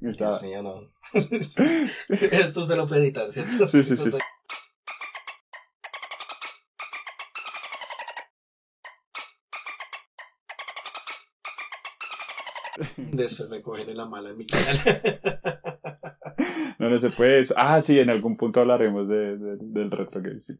Dios 0.00 0.42
mío, 0.42 0.62
no. 0.62 0.92
Esto 2.08 2.60
usted 2.62 2.76
lo 2.76 2.86
puede 2.86 3.02
editar, 3.02 3.32
¿cierto? 3.32 3.66
Sí, 3.68 3.82
sí, 3.82 3.96
sí. 3.96 4.10
Después 12.96 13.48
me 13.48 13.62
cogen 13.62 13.90
en 13.90 13.96
la 13.96 14.06
mala 14.06 14.30
en 14.30 14.38
mi 14.38 14.46
canal. 14.46 14.78
no, 16.78 16.90
no 16.90 16.98
se 16.98 17.10
puede. 17.10 17.44
Ah, 17.56 17.80
sí, 17.82 17.98
en 17.98 18.10
algún 18.10 18.36
punto 18.36 18.60
hablaremos 18.60 19.08
de, 19.08 19.36
del 19.36 19.90
retro 19.90 20.22
game, 20.22 20.40
sí. 20.40 20.58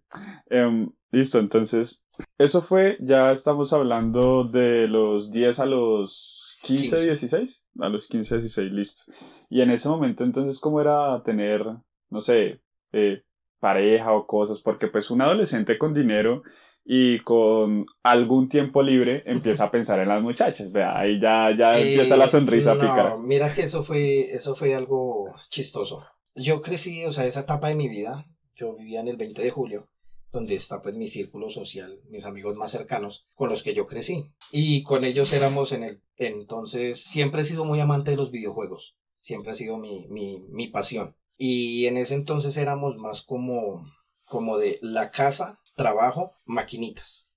Em, 0.48 0.90
listo, 1.10 1.38
entonces, 1.38 2.04
eso 2.38 2.62
fue, 2.62 2.96
ya 3.00 3.32
estamos 3.32 3.72
hablando 3.72 4.44
de 4.44 4.88
los 4.88 5.30
10 5.30 5.60
a 5.60 5.66
los 5.66 6.58
15, 6.62 7.04
16. 7.04 7.66
A 7.80 7.88
los 7.88 8.08
15, 8.08 8.38
16, 8.38 8.72
listo. 8.72 9.12
Y 9.48 9.60
en 9.60 9.70
ese 9.70 9.88
momento, 9.88 10.24
entonces, 10.24 10.60
¿cómo 10.60 10.80
era 10.80 11.22
tener, 11.22 11.64
no 12.10 12.20
sé, 12.20 12.60
eh, 12.92 13.22
pareja 13.60 14.12
o 14.12 14.26
cosas? 14.26 14.60
Porque 14.62 14.88
pues 14.88 15.10
un 15.10 15.22
adolescente 15.22 15.78
con 15.78 15.94
dinero 15.94 16.42
y 16.88 17.18
con 17.20 17.84
algún 18.04 18.48
tiempo 18.48 18.80
libre 18.80 19.24
empieza 19.26 19.64
a 19.64 19.70
pensar 19.72 19.98
en 19.98 20.08
las 20.08 20.22
muchachas. 20.22 20.70
Vea, 20.70 20.96
ahí 20.96 21.20
ya, 21.20 21.50
ya 21.56 21.76
empieza 21.78 22.16
la 22.16 22.28
sonrisa 22.28 22.74
no, 22.74 22.80
a 22.80 22.84
picar. 22.84 23.18
Mira 23.18 23.52
que 23.52 23.62
eso 23.62 23.82
fue, 23.82 24.32
eso 24.32 24.54
fue 24.54 24.72
algo 24.72 25.32
chistoso. 25.50 26.04
Yo 26.36 26.60
crecí, 26.60 27.04
o 27.04 27.10
sea, 27.10 27.26
esa 27.26 27.40
etapa 27.40 27.68
de 27.68 27.74
mi 27.74 27.88
vida, 27.88 28.26
yo 28.54 28.76
vivía 28.76 29.00
en 29.00 29.08
el 29.08 29.16
20 29.16 29.42
de 29.42 29.50
julio, 29.50 29.88
donde 30.30 30.54
está 30.54 30.80
pues 30.80 30.94
mi 30.94 31.08
círculo 31.08 31.48
social, 31.48 31.98
mis 32.08 32.24
amigos 32.24 32.54
más 32.54 32.70
cercanos, 32.70 33.26
con 33.34 33.48
los 33.48 33.64
que 33.64 33.74
yo 33.74 33.86
crecí. 33.86 34.30
Y 34.52 34.84
con 34.84 35.04
ellos 35.04 35.32
éramos 35.32 35.72
en 35.72 35.82
el, 35.82 36.00
entonces, 36.18 37.02
siempre 37.02 37.40
he 37.40 37.44
sido 37.44 37.64
muy 37.64 37.80
amante 37.80 38.12
de 38.12 38.16
los 38.16 38.30
videojuegos, 38.30 38.96
siempre 39.20 39.50
ha 39.50 39.56
sido 39.56 39.76
mi, 39.76 40.06
mi, 40.08 40.44
mi 40.50 40.68
pasión. 40.68 41.16
Y 41.36 41.86
en 41.86 41.96
ese 41.96 42.14
entonces 42.14 42.56
éramos 42.56 42.96
más 42.96 43.22
como, 43.22 43.84
como 44.28 44.56
de 44.56 44.78
la 44.82 45.10
casa 45.10 45.58
trabajo, 45.76 46.32
maquinitas. 46.44 47.30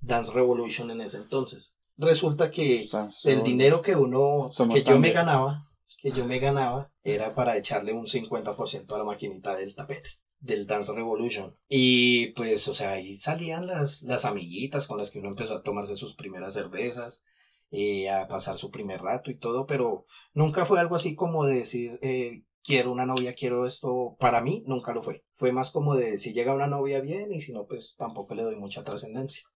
Dance 0.00 0.32
Revolution 0.32 0.90
en 0.90 1.00
ese 1.00 1.16
entonces. 1.16 1.76
Resulta 1.96 2.50
que 2.50 2.88
el 3.24 3.42
dinero 3.42 3.82
que 3.82 3.96
uno, 3.96 4.50
que 4.72 4.82
yo 4.82 4.98
me 4.98 5.10
ganaba, 5.10 5.62
que 5.98 6.12
yo 6.12 6.26
me 6.26 6.38
ganaba, 6.38 6.92
era 7.02 7.34
para 7.34 7.56
echarle 7.56 7.92
un 7.92 8.06
50% 8.06 8.94
a 8.94 8.98
la 8.98 9.04
maquinita 9.04 9.56
del 9.56 9.74
tapete 9.74 10.10
del 10.38 10.66
Dance 10.66 10.92
Revolution. 10.92 11.54
Y 11.68 12.28
pues, 12.32 12.68
o 12.68 12.74
sea, 12.74 12.92
ahí 12.92 13.16
salían 13.16 13.66
las, 13.66 14.02
las 14.02 14.24
amiguitas 14.24 14.86
con 14.86 14.98
las 14.98 15.10
que 15.10 15.18
uno 15.18 15.28
empezó 15.28 15.54
a 15.54 15.62
tomarse 15.62 15.96
sus 15.96 16.14
primeras 16.14 16.54
cervezas, 16.54 17.24
eh, 17.70 18.10
a 18.10 18.28
pasar 18.28 18.56
su 18.56 18.70
primer 18.70 19.00
rato 19.00 19.30
y 19.30 19.38
todo, 19.38 19.66
pero 19.66 20.04
nunca 20.34 20.66
fue 20.66 20.78
algo 20.78 20.96
así 20.96 21.14
como 21.14 21.44
de 21.44 21.56
decir, 21.56 21.98
eh, 22.02 22.44
quiero 22.66 22.90
una 22.92 23.06
novia, 23.06 23.34
quiero 23.34 23.66
esto, 23.66 24.16
para 24.18 24.40
mí 24.40 24.62
nunca 24.66 24.92
lo 24.92 25.02
fue. 25.02 25.24
Fue 25.34 25.52
más 25.52 25.70
como 25.70 25.94
de 25.94 26.18
si 26.18 26.32
llega 26.32 26.54
una 26.54 26.66
novia 26.66 27.00
bien 27.00 27.32
y 27.32 27.40
si 27.40 27.52
no, 27.52 27.66
pues 27.66 27.96
tampoco 27.96 28.34
le 28.34 28.42
doy 28.42 28.56
mucha 28.56 28.84
trascendencia. 28.84 29.46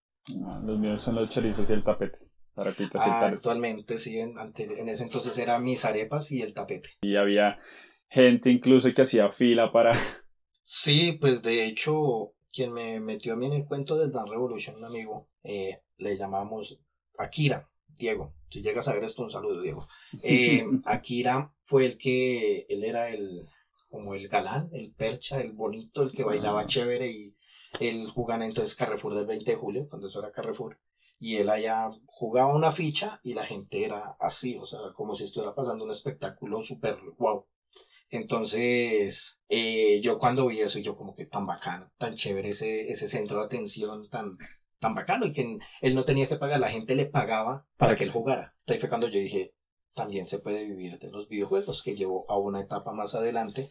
los 0.63 0.79
míos 0.79 1.01
son 1.01 1.15
los 1.15 1.29
chorizos 1.29 1.69
y 1.69 1.73
el 1.73 1.83
tapete. 1.83 2.19
Para 2.53 2.73
ah, 2.95 3.27
actualmente 3.27 3.97
sí, 3.97 4.19
en, 4.19 4.35
en 4.37 4.89
ese 4.89 5.03
entonces 5.03 5.37
era 5.37 5.57
mis 5.59 5.85
arepas 5.85 6.31
y 6.31 6.41
el 6.41 6.53
tapete. 6.53 6.89
Y 7.01 7.15
había 7.15 7.59
gente 8.09 8.49
incluso 8.49 8.93
que 8.93 9.01
hacía 9.01 9.31
fila 9.31 9.71
para... 9.71 9.93
Sí, 10.63 11.17
pues 11.19 11.41
de 11.41 11.65
hecho, 11.65 12.33
quien 12.49 12.71
me 12.71 13.01
metió 13.01 13.33
a 13.33 13.35
mí 13.35 13.47
en 13.47 13.53
el 13.53 13.65
cuento 13.65 13.97
del 13.97 14.13
Dan 14.13 14.29
Revolution, 14.29 14.77
un 14.77 14.85
amigo, 14.85 15.27
eh, 15.43 15.81
le 15.97 16.15
llamamos 16.15 16.79
Akira. 17.17 17.69
Diego, 17.97 18.33
si 18.49 18.61
llegas 18.61 18.87
a 18.87 18.93
ver 18.93 19.03
esto, 19.03 19.23
un 19.23 19.31
saludo, 19.31 19.61
Diego. 19.61 19.85
Eh, 20.23 20.65
Akira 20.85 21.53
fue 21.63 21.85
el 21.85 21.97
que, 21.97 22.65
él 22.69 22.83
era 22.83 23.09
el, 23.09 23.47
como 23.89 24.13
el 24.13 24.27
galán, 24.27 24.69
el 24.73 24.93
percha, 24.93 25.41
el 25.41 25.53
bonito, 25.53 26.01
el 26.01 26.11
que 26.11 26.23
bailaba 26.23 26.65
chévere 26.65 27.11
y 27.11 27.35
él 27.79 28.07
jugaba 28.09 28.45
entonces 28.45 28.75
Carrefour 28.75 29.15
del 29.15 29.25
20 29.25 29.51
de 29.51 29.57
julio, 29.57 29.87
cuando 29.89 30.07
eso 30.07 30.19
era 30.19 30.31
Carrefour. 30.31 30.79
Y 31.19 31.37
él 31.37 31.49
allá 31.49 31.89
jugaba 32.07 32.55
una 32.55 32.71
ficha 32.71 33.19
y 33.23 33.33
la 33.33 33.45
gente 33.45 33.83
era 33.85 34.15
así, 34.19 34.57
o 34.57 34.65
sea, 34.65 34.79
como 34.95 35.15
si 35.15 35.25
estuviera 35.25 35.53
pasando 35.53 35.83
un 35.83 35.91
espectáculo 35.91 36.61
súper 36.61 36.97
wow. 37.17 37.45
Entonces, 38.09 39.39
eh, 39.47 40.01
yo 40.01 40.19
cuando 40.19 40.47
vi 40.47 40.59
eso, 40.59 40.79
yo 40.79 40.95
como 40.95 41.15
que 41.15 41.25
tan 41.25 41.45
bacano, 41.45 41.91
tan 41.97 42.15
chévere 42.15 42.49
ese, 42.49 42.91
ese 42.91 43.07
centro 43.07 43.39
de 43.39 43.45
atención, 43.45 44.09
tan, 44.09 44.37
tan 44.81 44.95
bacano 44.95 45.27
y 45.27 45.31
que 45.31 45.59
él 45.81 45.95
no 45.95 46.03
tenía 46.03 46.27
que 46.27 46.37
pagar, 46.37 46.59
la 46.59 46.69
gente 46.69 46.95
le 46.95 47.05
pagaba 47.05 47.63
para 47.77 47.95
que 47.95 48.03
él 48.03 48.09
jugara. 48.09 48.55
Ahí 48.67 48.79
fue 48.79 48.89
cuando 48.89 49.07
yo 49.07 49.19
dije, 49.19 49.53
también 49.93 50.25
se 50.25 50.39
puede 50.39 50.65
vivir 50.65 50.97
de 50.97 51.11
los 51.11 51.29
videojuegos, 51.29 51.83
que 51.83 51.95
llevó 51.95 52.25
a 52.29 52.37
una 52.37 52.61
etapa 52.61 52.91
más 52.91 53.13
adelante 53.13 53.69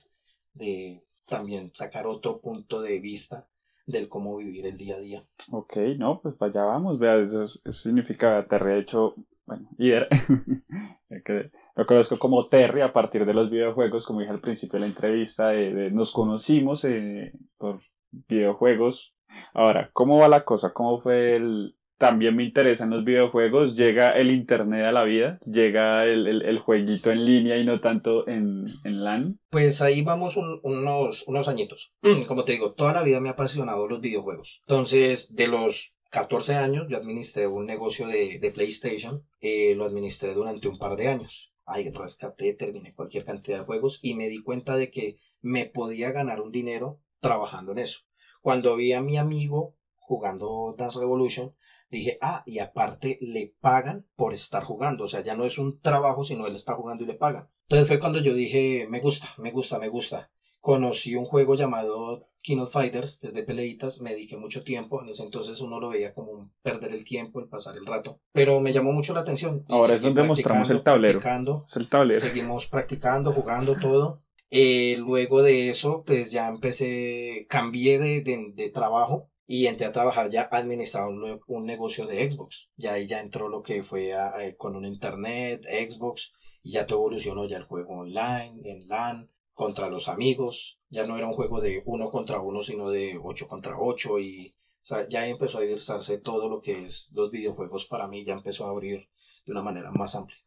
de 0.54 1.02
también 1.26 1.70
sacar 1.74 2.06
otro 2.06 2.40
punto 2.40 2.80
de 2.80 3.00
vista 3.00 3.48
del 3.86 4.08
cómo 4.08 4.36
vivir 4.36 4.66
el 4.66 4.76
día 4.76 4.94
a 4.94 5.00
día. 5.00 5.26
Ok, 5.50 5.76
no, 5.98 6.20
pues 6.22 6.36
allá 6.40 6.64
vamos, 6.64 6.98
vea, 7.00 7.16
eso, 7.16 7.44
significa, 7.46 8.46
te 8.48 8.56
he 8.56 8.78
hecho 8.78 9.14
bueno, 9.46 9.68
que 11.24 11.50
lo 11.74 11.86
conozco 11.86 12.16
como 12.20 12.46
Terry 12.46 12.82
a 12.82 12.92
partir 12.92 13.26
de 13.26 13.34
los 13.34 13.50
videojuegos, 13.50 14.06
como 14.06 14.20
dije 14.20 14.30
al 14.30 14.40
principio 14.40 14.78
de 14.78 14.86
la 14.86 14.92
entrevista, 14.92 15.52
nos 15.90 16.12
conocimos 16.12 16.84
eh, 16.84 17.32
por 17.58 17.80
videojuegos. 18.28 19.12
Ahora, 19.54 19.90
¿cómo 19.92 20.18
va 20.18 20.28
la 20.28 20.44
cosa? 20.44 20.72
¿Cómo 20.72 21.00
fue 21.00 21.37
el, 21.37 21.75
también 22.00 22.34
me 22.34 22.44
interesan 22.44 22.88
los 22.88 23.04
videojuegos, 23.04 23.76
llega 23.76 24.12
el 24.12 24.30
internet 24.30 24.87
a 24.87 24.90
la 24.90 25.04
vida, 25.04 25.38
llega 25.44 26.06
el, 26.06 26.26
el, 26.26 26.58
jueguito 26.58 27.12
en 27.12 27.26
línea 27.26 27.58
y 27.58 27.66
no 27.66 27.78
tanto 27.80 28.26
en, 28.26 28.68
en 28.84 29.04
LAN. 29.04 29.38
Pues 29.50 29.82
ahí 29.82 30.00
vamos 30.00 30.38
unos, 30.62 31.25
unos 31.28 31.49
añitos. 31.49 31.92
Como 32.26 32.44
te 32.44 32.52
digo, 32.52 32.72
toda 32.72 32.94
la 32.94 33.02
vida 33.02 33.20
me 33.20 33.28
ha 33.28 33.32
apasionado 33.32 33.87
los 33.87 34.00
videojuegos. 34.00 34.62
Entonces, 34.66 35.34
de 35.34 35.49
los 35.49 35.94
14 36.08 36.54
años 36.54 36.87
yo 36.88 36.96
administré 36.96 37.46
un 37.46 37.66
negocio 37.66 38.08
de, 38.08 38.38
de 38.38 38.50
PlayStation, 38.50 39.26
eh, 39.42 39.75
lo 39.76 39.84
administré 39.84 40.32
durante 40.32 40.68
un 40.68 40.78
par 40.78 40.96
de 40.96 41.08
años. 41.08 41.52
Ahí 41.66 41.90
rescaté, 41.90 42.54
terminé 42.54 42.94
cualquier 42.94 43.25
cantidad 43.25 43.58
de 43.58 43.64
juegos 43.66 44.00
y 44.00 44.14
me 44.14 44.28
di 44.28 44.42
cuenta 44.42 44.76
de 44.76 44.90
que 44.90 45.18
me 45.42 45.66
podía 45.66 46.12
ganar 46.12 46.40
un 46.40 46.50
dinero 46.50 46.99
trabajando 47.20 47.72
en 47.72 47.80
eso. 47.80 48.00
Cuando 48.40 48.76
vi 48.76 48.92
a 48.92 49.00
mi 49.00 49.16
amigo 49.16 49.76
jugando 49.99 50.75
Dance 50.76 50.99
Revolution, 50.99 51.54
dije, 51.90 52.18
ah, 52.20 52.42
y 52.47 52.59
aparte 52.59 53.18
le 53.20 53.54
pagan 53.61 54.06
por 54.16 54.32
estar 54.32 54.64
jugando, 54.64 55.04
o 55.04 55.09
sea, 55.09 55.20
ya 55.20 55.35
no 55.37 55.44
es 55.44 55.59
un 55.59 55.80
trabajo, 55.80 56.25
sino 56.25 56.47
él 56.47 56.56
está 56.56 56.75
jugando 56.75 57.04
y 57.04 57.06
le 57.06 57.14
pagan. 57.14 57.49
Entonces 57.62 57.87
fue 57.87 57.99
cuando 57.99 58.20
yo 58.20 58.35
dije, 58.35 58.87
me 58.88 59.00
gusta, 59.00 59.28
me 59.38 59.50
gusta, 59.50 59.78
me 59.78 59.88
gusta. 59.88 60.30
Conocí 60.61 61.14
un 61.14 61.25
juego 61.25 61.54
llamado 61.54 62.28
King 62.42 62.59
of 62.59 62.73
Fighters, 62.73 63.20
desde 63.20 63.42
peleitas, 63.42 64.00
me 64.00 64.11
dediqué 64.11 64.37
mucho 64.37 64.62
tiempo, 64.62 65.02
en 65.02 65.09
ese 65.09 65.23
entonces 65.23 65.61
uno 65.61 65.80
lo 65.80 65.88
veía 65.88 66.12
como 66.12 66.50
perder 66.62 66.92
el 66.92 67.04
tiempo, 67.04 67.40
el 67.40 67.49
pasar 67.49 67.76
el 67.76 67.87
rato, 67.87 68.20
pero 68.32 68.61
me 68.61 68.73
llamó 68.73 68.92
mucho 68.92 69.14
la 69.14 69.20
atención. 69.20 69.64
Ahora 69.68 69.94
es 69.94 70.02
donde 70.02 70.23
mostramos 70.23 70.68
el 70.70 70.82
tablero. 70.82 71.20
Es 71.66 71.76
el 71.76 71.88
tablero. 71.88 72.20
Seguimos 72.20 72.66
practicando, 72.66 73.32
jugando 73.32 73.75
todo. 73.75 74.23
Eh, 74.50 74.97
luego 74.99 75.42
de 75.42 75.71
eso, 75.71 76.02
pues 76.04 76.33
ya 76.33 76.49
empecé, 76.49 77.47
cambié 77.49 77.99
de, 77.99 78.23
de, 78.23 78.71
trabajo 78.71 79.30
y 79.47 79.66
entré 79.66 79.87
a 79.87 79.92
trabajar 79.92 80.28
ya 80.28 80.49
administrando 80.50 81.40
un, 81.47 81.64
negocio 81.64 82.07
de 82.07 82.30
Xbox. 82.30 82.71
Ya 82.76 82.95
ahí 82.95 83.07
ya 83.07 83.21
entró 83.21 83.49
lo 83.49 83.62
que 83.62 83.83
fue 83.83 84.11
eh, 84.11 84.57
con 84.57 84.76
un 84.76 84.85
internet, 84.85 85.64
Xbox, 85.64 86.33
y 86.62 86.73
ya 86.73 86.87
todo 86.87 87.00
evolucionó 87.00 87.47
ya 87.47 87.59
el 87.59 87.64
juego 87.64 87.99
online, 88.00 88.61
en 88.64 88.88
LAN, 88.88 89.30
contra 89.54 89.88
los 89.88 90.09
amigos. 90.09 90.80
Ya 90.88 91.07
no 91.07 91.16
era 91.16 91.28
un 91.28 91.35
juego 91.35 91.61
de 91.61 91.83
uno 91.87 92.11
contra 92.11 92.40
uno, 92.40 92.62
sino 92.62 92.90
de 92.90 93.19
ocho 93.23 93.47
contra 93.47 93.78
ocho 93.78 94.19
y 94.19 94.54
o 94.83 94.87
sea, 94.87 95.07
ya 95.09 95.26
empezó 95.26 95.59
a 95.59 95.62
diversarse 95.62 96.19
todo 96.19 96.49
lo 96.49 96.61
que 96.61 96.87
es 96.87 97.11
los 97.12 97.30
videojuegos 97.30 97.85
para 97.85 98.09
mí, 98.09 98.25
ya 98.25 98.33
empezó 98.33 98.66
a 98.66 98.71
abrir 98.71 99.09
de 99.45 99.52
una 99.52 99.62
manera 99.62 99.90
más 99.90 100.14
amplia. 100.14 100.38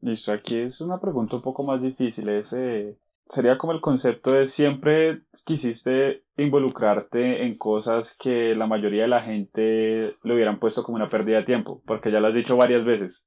Listo, 0.00 0.32
aquí 0.32 0.58
es 0.58 0.80
una 0.80 1.00
pregunta 1.00 1.36
un 1.36 1.42
poco 1.42 1.62
más 1.62 1.80
difícil. 1.80 2.28
ese 2.28 2.98
sería 3.28 3.58
como 3.58 3.72
el 3.72 3.80
concepto 3.80 4.32
de 4.32 4.46
siempre 4.46 5.22
quisiste 5.44 6.24
involucrarte 6.36 7.44
en 7.44 7.56
cosas 7.56 8.16
que 8.16 8.54
la 8.54 8.66
mayoría 8.66 9.02
de 9.02 9.08
la 9.08 9.22
gente 9.22 10.16
lo 10.22 10.34
hubieran 10.34 10.58
puesto 10.58 10.82
como 10.82 10.96
una 10.96 11.06
pérdida 11.06 11.38
de 11.38 11.44
tiempo, 11.44 11.82
porque 11.86 12.10
ya 12.10 12.20
lo 12.20 12.28
has 12.28 12.34
dicho 12.34 12.56
varias 12.56 12.84
veces. 12.84 13.26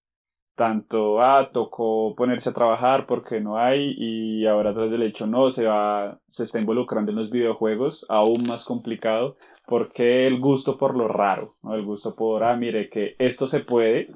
Tanto, 0.56 1.20
ah, 1.20 1.50
tocó 1.52 2.16
ponerse 2.16 2.50
a 2.50 2.54
trabajar 2.54 3.06
porque 3.08 3.42
no 3.42 3.58
hay 3.58 3.94
y 3.98 4.46
ahora 4.46 4.74
tras 4.74 4.90
del 4.90 5.04
hecho 5.04 5.28
no, 5.28 5.52
se 5.52 5.66
va, 5.66 6.22
se 6.30 6.46
está 6.46 6.60
involucrando 6.60 7.12
en 7.12 7.18
los 7.18 7.30
videojuegos, 7.30 8.06
aún 8.08 8.44
más 8.48 8.64
complicado, 8.64 9.36
porque 9.68 10.28
el 10.28 10.40
gusto 10.40 10.78
por 10.78 10.96
lo 10.96 11.10
raro, 11.10 11.56
¿no? 11.62 11.76
el 11.76 11.84
gusto 11.84 12.16
por, 12.16 12.44
ah, 12.46 12.56
mire 12.56 12.90
que 12.90 13.16
esto 13.20 13.48
se 13.48 13.60
puede, 13.62 14.08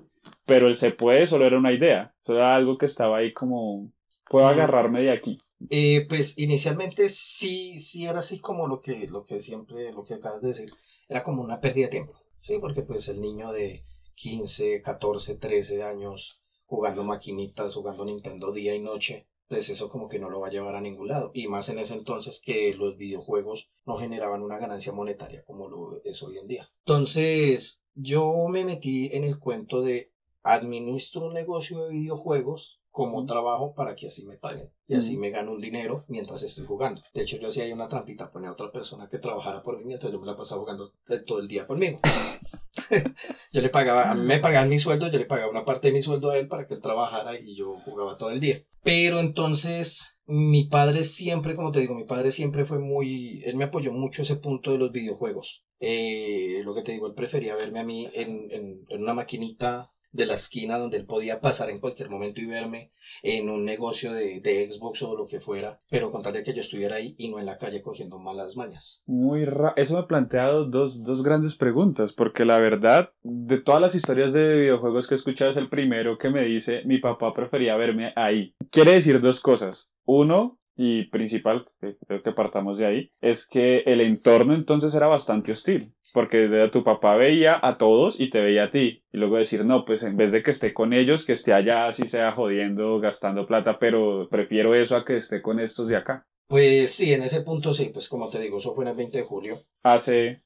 pero 0.46 0.68
el 0.68 0.76
se 0.76 0.92
puede 0.92 1.28
solo 1.28 1.46
era 1.46 1.58
una 1.58 1.74
idea, 1.74 2.14
solo 2.24 2.40
era 2.40 2.56
algo 2.56 2.78
que 2.78 2.86
estaba 2.86 3.18
ahí 3.18 3.34
como, 3.34 3.92
puedo 4.30 4.48
agarrarme 4.48 5.02
de 5.02 5.12
aquí. 5.12 5.42
Eh, 5.70 6.06
pues 6.08 6.38
inicialmente 6.38 7.10
sí, 7.10 7.80
sí 7.80 8.06
era 8.06 8.20
así 8.20 8.40
como 8.40 8.68
lo 8.68 8.82
que, 8.82 9.08
lo 9.08 9.26
que 9.26 9.40
siempre, 9.40 9.92
lo 9.92 10.04
que 10.04 10.16
acabas 10.16 10.42
de 10.42 10.50
decir, 10.50 10.72
era 11.08 11.24
como 11.24 11.42
una 11.42 11.60
pérdida 11.60 11.88
de 11.88 11.92
tiempo, 11.92 12.14
sí, 12.40 12.58
porque 12.60 12.82
pues 12.82 13.10
el 13.10 13.20
niño 13.20 13.52
de 13.52 13.84
15, 14.16 14.82
14, 14.82 15.36
13 15.36 15.84
años 15.84 16.42
jugando 16.66 17.04
maquinitas, 17.04 17.76
jugando 17.76 18.06
Nintendo 18.06 18.52
día 18.52 18.76
y 18.76 18.82
noche, 18.82 19.28
pues 19.48 19.70
eso 19.70 19.90
como 19.90 20.08
que 20.08 20.20
no 20.20 20.30
lo 20.30 20.40
va 20.40 20.48
a 20.48 20.52
llevar 20.52 20.76
a 20.76 20.82
ningún 20.82 21.08
lado. 21.08 21.32
Y 21.34 21.48
más 21.48 21.70
en 21.70 21.80
ese 21.80 21.96
entonces 21.96 22.40
que 22.40 22.74
los 22.76 22.96
videojuegos 22.98 23.72
no 23.86 23.96
generaban 23.96 24.44
una 24.44 24.60
ganancia 24.60 24.94
monetaria 24.94 25.44
como 25.46 25.68
lo 25.68 26.02
es 26.04 26.22
hoy 26.22 26.38
en 26.38 26.48
día. 26.48 26.70
Entonces 26.86 27.84
yo 27.96 28.48
me 28.48 28.64
metí 28.64 29.10
en 29.12 29.24
el 29.24 29.40
cuento 29.40 29.82
de 29.82 30.12
administro 30.44 31.26
un 31.26 31.34
negocio 31.34 31.86
de 31.86 31.92
videojuegos 31.92 32.79
como 33.00 33.24
trabajo 33.24 33.74
para 33.74 33.96
que 33.96 34.08
así 34.08 34.26
me 34.26 34.36
paguen 34.36 34.74
y 34.86 34.94
así 34.94 35.16
me 35.16 35.30
gano 35.30 35.54
un 35.54 35.62
dinero 35.62 36.04
mientras 36.10 36.44
estoy 36.44 36.66
jugando. 36.66 37.02
De 37.14 37.22
hecho, 37.22 37.38
yo 37.38 37.48
hacía 37.48 37.64
ahí 37.64 37.72
una 37.72 37.88
trampita, 37.88 38.30
ponía 38.30 38.50
a 38.50 38.52
otra 38.52 38.74
persona 38.74 39.08
que 39.08 39.20
trabajara 39.20 39.64
por 39.64 39.78
mí 39.78 39.86
mientras 39.86 40.12
yo 40.12 40.20
me 40.20 40.26
la 40.26 40.36
pasaba 40.36 40.60
jugando 40.60 40.92
todo 41.26 41.40
el 41.40 41.48
día 41.48 41.66
conmigo. 41.66 42.02
yo 43.54 43.62
le 43.62 43.70
pagaba, 43.70 44.12
a 44.12 44.16
mí 44.16 44.26
me 44.26 44.40
pagaban 44.40 44.68
mi 44.68 44.80
sueldo, 44.80 45.08
yo 45.08 45.18
le 45.18 45.24
pagaba 45.24 45.50
una 45.50 45.64
parte 45.64 45.88
de 45.88 45.94
mi 45.94 46.02
sueldo 46.02 46.30
a 46.30 46.38
él 46.38 46.50
para 46.50 46.68
que 46.68 46.74
él 46.74 46.82
trabajara 46.82 47.40
y 47.40 47.56
yo 47.56 47.72
jugaba 47.86 48.18
todo 48.18 48.32
el 48.32 48.42
día. 48.42 48.62
Pero 48.84 49.22
entonces, 49.22 50.18
mi 50.26 50.66
padre 50.66 51.06
siempre, 51.06 51.56
como 51.56 51.72
te 51.72 51.80
digo, 51.80 51.94
mi 51.94 52.04
padre 52.04 52.32
siempre 52.32 52.66
fue 52.66 52.80
muy, 52.80 53.42
él 53.46 53.56
me 53.56 53.64
apoyó 53.64 53.94
mucho 53.94 54.24
ese 54.24 54.36
punto 54.36 54.72
de 54.72 54.78
los 54.78 54.92
videojuegos. 54.92 55.64
Eh, 55.80 56.60
lo 56.66 56.74
que 56.74 56.82
te 56.82 56.92
digo, 56.92 57.08
él 57.08 57.14
prefería 57.14 57.56
verme 57.56 57.80
a 57.80 57.86
mí 57.86 58.10
en, 58.14 58.52
en, 58.52 58.84
en 58.90 59.02
una 59.02 59.14
maquinita 59.14 59.90
de 60.12 60.26
la 60.26 60.36
esquina 60.36 60.78
donde 60.78 60.98
él 60.98 61.06
podía 61.06 61.40
pasar 61.40 61.70
en 61.70 61.80
cualquier 61.80 62.10
momento 62.10 62.42
y 62.42 62.46
verme 62.46 62.92
en 63.24 63.50
un 63.50 63.66
negocio 63.66 64.14
de, 64.14 64.40
de 64.42 64.70
Xbox 64.70 65.04
o 65.04 65.16
lo 65.16 65.28
que 65.28 65.40
fuera, 65.40 65.82
pero 65.90 66.10
con 66.10 66.22
tal 66.22 66.34
de 66.34 66.44
que 66.44 66.54
yo 66.54 66.62
estuviera 66.62 66.96
ahí 66.96 67.16
y 67.18 67.30
no 67.30 67.40
en 67.40 67.46
la 67.46 67.58
calle 67.58 67.82
cogiendo 67.82 68.20
malas 68.20 68.56
mañas. 68.56 69.02
Muy 69.06 69.46
raro. 69.46 69.74
Eso 69.76 69.94
me 69.94 70.00
ha 70.02 70.08
planteado 70.08 70.66
dos, 70.66 71.04
dos 71.04 71.24
grandes 71.24 71.56
preguntas, 71.56 72.14
porque 72.14 72.46
la 72.46 72.60
verdad, 72.60 73.12
de 73.22 73.62
todas 73.62 73.82
las 73.82 73.96
historias 73.96 74.34
de 74.34 74.60
videojuegos 74.60 75.08
que 75.08 75.16
he 75.16 75.18
escuchado, 75.18 75.52
es 75.52 75.58
el 75.58 75.70
primero 75.70 76.18
que 76.18 76.30
me 76.30 76.44
dice 76.44 76.82
mi 76.86 76.98
papá 77.00 77.32
prefería 77.32 77.76
verme 77.76 78.14
ahí. 78.16 78.56
Quiere 78.72 78.94
decir 78.94 79.20
dos 79.22 79.40
cosas. 79.40 79.92
Uno, 80.06 80.60
y 80.76 81.10
principal, 81.10 81.66
creo 82.08 82.24
que 82.24 82.32
partamos 82.32 82.78
de 82.78 82.86
ahí, 82.86 83.12
es 83.20 83.46
que 83.46 83.80
el 83.80 84.00
entorno 84.00 84.54
entonces 84.54 84.96
era 84.96 85.08
bastante 85.08 85.52
hostil 85.52 85.94
porque 86.14 86.70
tu 86.72 86.84
papá 86.84 87.16
veía 87.16 87.60
a 87.62 87.78
todos 87.78 88.20
y 88.20 88.30
te 88.30 88.42
veía 88.42 88.66
a 88.66 88.72
ti. 88.72 89.04
Y 89.12 89.18
luego 89.18 89.38
decir, 89.38 89.66
no, 89.66 89.86
pues 89.86 90.04
en 90.04 90.18
vez 90.18 90.32
de 90.32 90.44
que 90.44 90.52
esté 90.52 90.74
con 90.74 90.94
ellos, 90.94 91.26
que 91.26 91.34
esté 91.34 91.54
allá, 91.54 91.88
así 91.88 92.08
sea 92.08 92.32
jodiendo, 92.32 93.00
gastando 93.00 93.46
plata, 93.46 93.78
pero 93.80 94.28
prefiero 94.30 94.76
eso 94.76 94.96
a 94.96 95.06
que 95.06 95.18
esté 95.18 95.42
con 95.42 95.60
estos 95.60 95.88
de 95.88 95.98
acá. 95.98 96.26
Pues 96.48 96.92
sí, 96.92 97.14
en 97.14 97.22
ese 97.22 97.42
punto 97.42 97.74
sí, 97.74 97.90
pues 97.94 98.10
como 98.10 98.30
te 98.30 98.40
digo, 98.40 98.58
eso 98.58 98.74
fue 98.74 98.84
en 98.84 98.90
el 98.90 98.98
20 98.98 99.18
de 99.20 99.24
julio. 99.24 99.60
Hace 99.84 100.42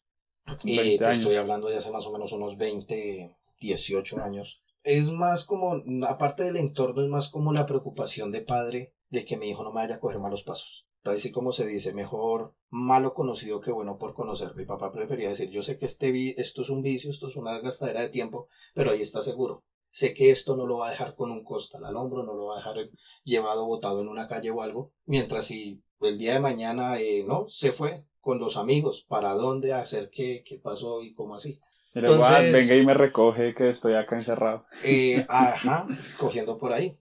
20 0.45 0.85
y 0.85 0.97
te 0.97 1.11
estoy 1.11 1.35
hablando 1.35 1.69
de 1.69 1.77
hace 1.77 1.91
más 1.91 2.05
o 2.05 2.11
menos 2.11 2.33
unos 2.33 2.57
20, 2.57 3.35
18 3.59 4.21
años. 4.21 4.63
Es 4.83 5.11
más 5.11 5.45
como, 5.45 5.81
aparte 6.07 6.43
del 6.43 6.57
entorno, 6.57 7.01
es 7.01 7.07
más 7.07 7.29
como 7.29 7.53
la 7.53 7.65
preocupación 7.65 8.31
de 8.31 8.41
padre 8.41 8.93
de 9.09 9.23
que 9.23 9.37
mi 9.37 9.49
hijo 9.49 9.63
no 9.63 9.71
me 9.71 9.81
vaya 9.81 9.95
a 9.95 9.99
coger 9.99 10.19
malos 10.19 10.43
pasos 10.43 10.87
así 11.03 11.31
como 11.31 11.51
se 11.51 11.65
dice, 11.65 11.93
mejor 11.93 12.53
malo 12.69 13.13
conocido 13.13 13.59
que 13.59 13.71
bueno 13.71 13.97
por 13.97 14.13
conocer. 14.13 14.55
Mi 14.55 14.65
papá 14.65 14.91
prefería 14.91 15.29
decir, 15.29 15.49
yo 15.49 15.61
sé 15.61 15.77
que 15.77 15.85
este 15.85 16.39
esto 16.39 16.61
es 16.61 16.69
un 16.69 16.81
vicio, 16.81 17.09
esto 17.09 17.27
es 17.27 17.35
una 17.35 17.59
gastadera 17.59 18.01
de 18.01 18.09
tiempo, 18.09 18.47
pero 18.73 18.91
ahí 18.91 19.01
está 19.01 19.21
seguro. 19.21 19.63
Sé 19.91 20.13
que 20.13 20.31
esto 20.31 20.55
no 20.55 20.65
lo 20.65 20.77
va 20.77 20.87
a 20.87 20.91
dejar 20.91 21.13
con 21.13 21.31
un 21.31 21.43
costal 21.43 21.85
al 21.85 21.95
hombro, 21.95 22.23
no 22.23 22.33
lo 22.33 22.47
va 22.47 22.55
a 22.55 22.57
dejar 22.57 22.89
llevado 23.23 23.65
botado 23.65 24.01
en 24.01 24.07
una 24.07 24.27
calle 24.27 24.49
o 24.49 24.61
algo, 24.61 24.91
mientras 25.05 25.45
si 25.45 25.83
el 26.01 26.17
día 26.17 26.33
de 26.33 26.39
mañana 26.39 26.99
eh, 26.99 27.23
no, 27.27 27.45
se 27.47 27.71
fue 27.71 28.03
con 28.19 28.39
los 28.39 28.57
amigos, 28.57 29.05
para 29.07 29.33
dónde, 29.33 29.73
hacer 29.73 30.09
qué, 30.09 30.41
qué 30.45 30.57
pasó 30.57 31.03
y 31.03 31.13
cómo 31.13 31.35
así. 31.35 31.59
Entonces, 31.93 32.51
venga 32.51 32.75
y 32.75 32.83
me 32.83 32.95
recoge 32.95 33.53
que 33.53 33.69
estoy 33.69 33.93
acá 33.93 34.15
encerrado. 34.15 34.65
Eh, 34.83 35.23
ajá, 35.29 35.85
cogiendo 36.17 36.57
por 36.57 36.73
ahí 36.73 36.97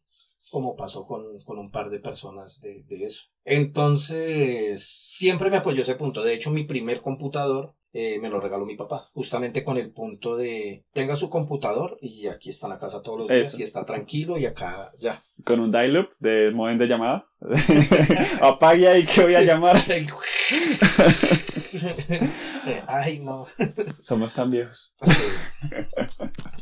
como 0.53 0.77
pasó 0.77 1.07
con, 1.07 1.25
un 1.47 1.71
par 1.71 1.89
de 1.89 1.99
personas 1.99 2.61
de, 2.61 2.85
eso. 2.91 3.25
Entonces, 3.45 4.87
siempre 4.87 5.51
me 5.51 5.59
apoyó 5.59 5.83
ese 5.83 5.97
punto. 5.97 6.23
De 6.23 6.35
hecho, 6.35 6.51
mi 6.51 6.65
primer 6.65 7.01
computador 7.01 7.75
eh, 7.95 8.19
me 8.21 8.31
lo 8.31 8.41
regaló 8.41 8.65
mi 8.65 8.75
papá, 8.75 9.07
justamente 9.13 9.63
con 9.63 9.77
el 9.77 9.93
punto 9.93 10.35
de 10.35 10.87
tenga 10.95 11.15
su 11.15 11.29
computador 11.29 11.99
y 12.01 12.27
aquí 12.29 12.49
está 12.49 12.67
en 12.67 12.73
la 12.73 12.79
casa 12.79 13.03
todos 13.03 13.19
los 13.19 13.29
días 13.29 13.59
y 13.59 13.63
está 13.63 13.85
tranquilo 13.85 14.39
y 14.39 14.47
acá 14.47 14.91
ya. 14.99 15.21
Con 15.45 15.61
un 15.61 15.71
dial-up 15.71 16.09
de 16.19 16.53
modem 16.53 16.79
de 16.79 16.87
llamada. 16.87 17.27
Apague 18.41 18.89
ahí 18.89 19.05
que 19.05 19.23
voy 19.23 19.35
a 19.35 19.43
llamar. 19.43 19.79
Ay, 22.87 23.19
no. 23.19 23.47
Somos 23.99 24.35
tan 24.35 24.51
viejos. 24.51 24.95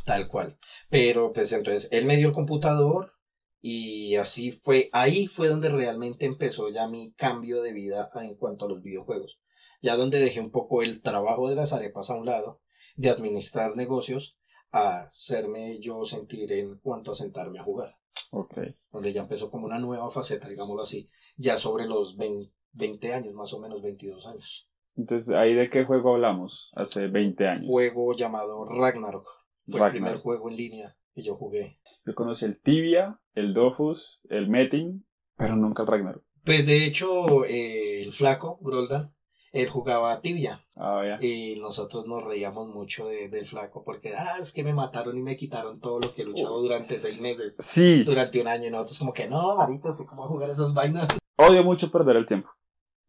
tal 0.03 0.27
cual. 0.27 0.57
Pero 0.89 1.31
pues 1.31 1.53
entonces, 1.53 1.87
él 1.93 2.03
me 2.03 2.17
dio 2.17 2.27
el 2.27 2.33
computador, 2.33 3.13
y 3.61 4.15
así 4.15 4.51
fue, 4.51 4.89
ahí 4.91 5.27
fue 5.27 5.47
donde 5.47 5.69
realmente 5.69 6.25
empezó 6.25 6.69
ya 6.69 6.87
mi 6.87 7.13
cambio 7.13 7.61
de 7.61 7.73
vida 7.73 8.09
en 8.15 8.35
cuanto 8.35 8.65
a 8.65 8.69
los 8.69 8.81
videojuegos. 8.81 9.39
Ya 9.81 9.95
donde 9.95 10.19
dejé 10.19 10.39
un 10.39 10.51
poco 10.51 10.81
el 10.81 11.01
trabajo 11.01 11.47
de 11.47 11.55
las 11.55 11.71
arepas 11.71 12.09
a 12.09 12.15
un 12.15 12.25
lado, 12.25 12.61
de 12.95 13.09
administrar 13.09 13.75
negocios, 13.75 14.37
a 14.71 15.01
hacerme 15.01 15.79
yo 15.79 16.03
sentir 16.05 16.51
en 16.53 16.79
cuanto 16.79 17.11
a 17.11 17.15
sentarme 17.15 17.59
a 17.59 17.63
jugar. 17.63 17.95
Ok. 18.31 18.57
Donde 18.91 19.13
ya 19.13 19.21
empezó 19.21 19.51
como 19.51 19.67
una 19.67 19.79
nueva 19.79 20.09
faceta, 20.09 20.49
digámoslo 20.49 20.81
así, 20.81 21.09
ya 21.35 21.57
sobre 21.57 21.85
los 21.85 22.17
20, 22.17 23.13
años, 23.13 23.33
más 23.35 23.53
o 23.53 23.59
menos 23.59 23.81
22 23.81 24.25
años. 24.25 24.69
Entonces, 24.95 25.35
¿ahí 25.35 25.53
de 25.53 25.69
qué 25.69 25.85
juego 25.85 26.15
hablamos? 26.15 26.71
Hace 26.73 27.07
20 27.07 27.47
años. 27.47 27.67
Juego 27.67 28.15
llamado 28.15 28.65
Ragnarok. 28.65 29.27
Fue 29.67 29.85
el 29.85 29.91
primer 29.91 30.17
juego 30.17 30.49
en 30.49 30.55
línea 30.55 30.97
que 31.13 31.21
yo 31.21 31.35
jugué. 31.35 31.79
Yo 32.05 32.15
conocí 32.15 32.45
el 32.45 32.59
Tibia, 32.59 33.19
el 33.33 33.53
Dofus, 33.53 34.21
el 34.29 34.49
Metin, 34.49 35.05
pero 35.37 35.55
nunca 35.55 35.83
el 35.83 35.87
Ragnarok. 35.87 36.23
Pues 36.43 36.65
de 36.65 36.85
hecho, 36.85 37.45
eh, 37.45 38.01
el 38.01 38.13
flaco, 38.13 38.59
Groldan, 38.61 39.13
él 39.51 39.69
jugaba 39.69 40.21
tibia. 40.21 40.65
Ah, 40.75 41.17
y 41.21 41.55
nosotros 41.59 42.07
nos 42.07 42.23
reíamos 42.23 42.67
mucho 42.67 43.07
de, 43.07 43.29
del 43.29 43.45
flaco 43.45 43.83
porque, 43.83 44.15
ah, 44.15 44.37
es 44.39 44.51
que 44.53 44.63
me 44.63 44.73
mataron 44.73 45.17
y 45.17 45.21
me 45.21 45.35
quitaron 45.35 45.79
todo 45.79 45.99
lo 45.99 46.13
que 46.13 46.21
he 46.21 46.25
luchado 46.25 46.61
durante 46.61 46.97
seis 46.97 47.19
meses. 47.19 47.57
Sí. 47.59 48.03
Durante 48.03 48.41
un 48.41 48.47
año 48.47 48.67
y 48.67 48.71
nosotros 48.71 48.99
como 48.99 49.13
que, 49.13 49.27
no, 49.27 49.57
marito, 49.57 49.89
¿cómo 50.07 50.27
jugar 50.27 50.49
esas 50.49 50.73
vainas? 50.73 51.07
Odio 51.35 51.63
mucho 51.63 51.91
perder 51.91 52.15
el 52.15 52.25
tiempo. 52.25 52.49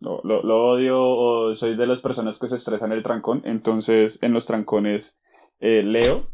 Lo, 0.01 0.21
lo, 0.25 0.43
lo 0.43 0.71
odio, 0.73 1.55
soy 1.55 1.77
de 1.77 1.87
las 1.87 2.03
personas 2.03 2.41
que 2.41 2.49
se 2.49 2.57
estresan 2.57 2.91
el 2.91 3.05
trancón, 3.05 3.43
entonces 3.45 4.21
en 4.23 4.33
los 4.33 4.47
trancones 4.47 5.21
eh, 5.61 5.85
leo 5.85 6.25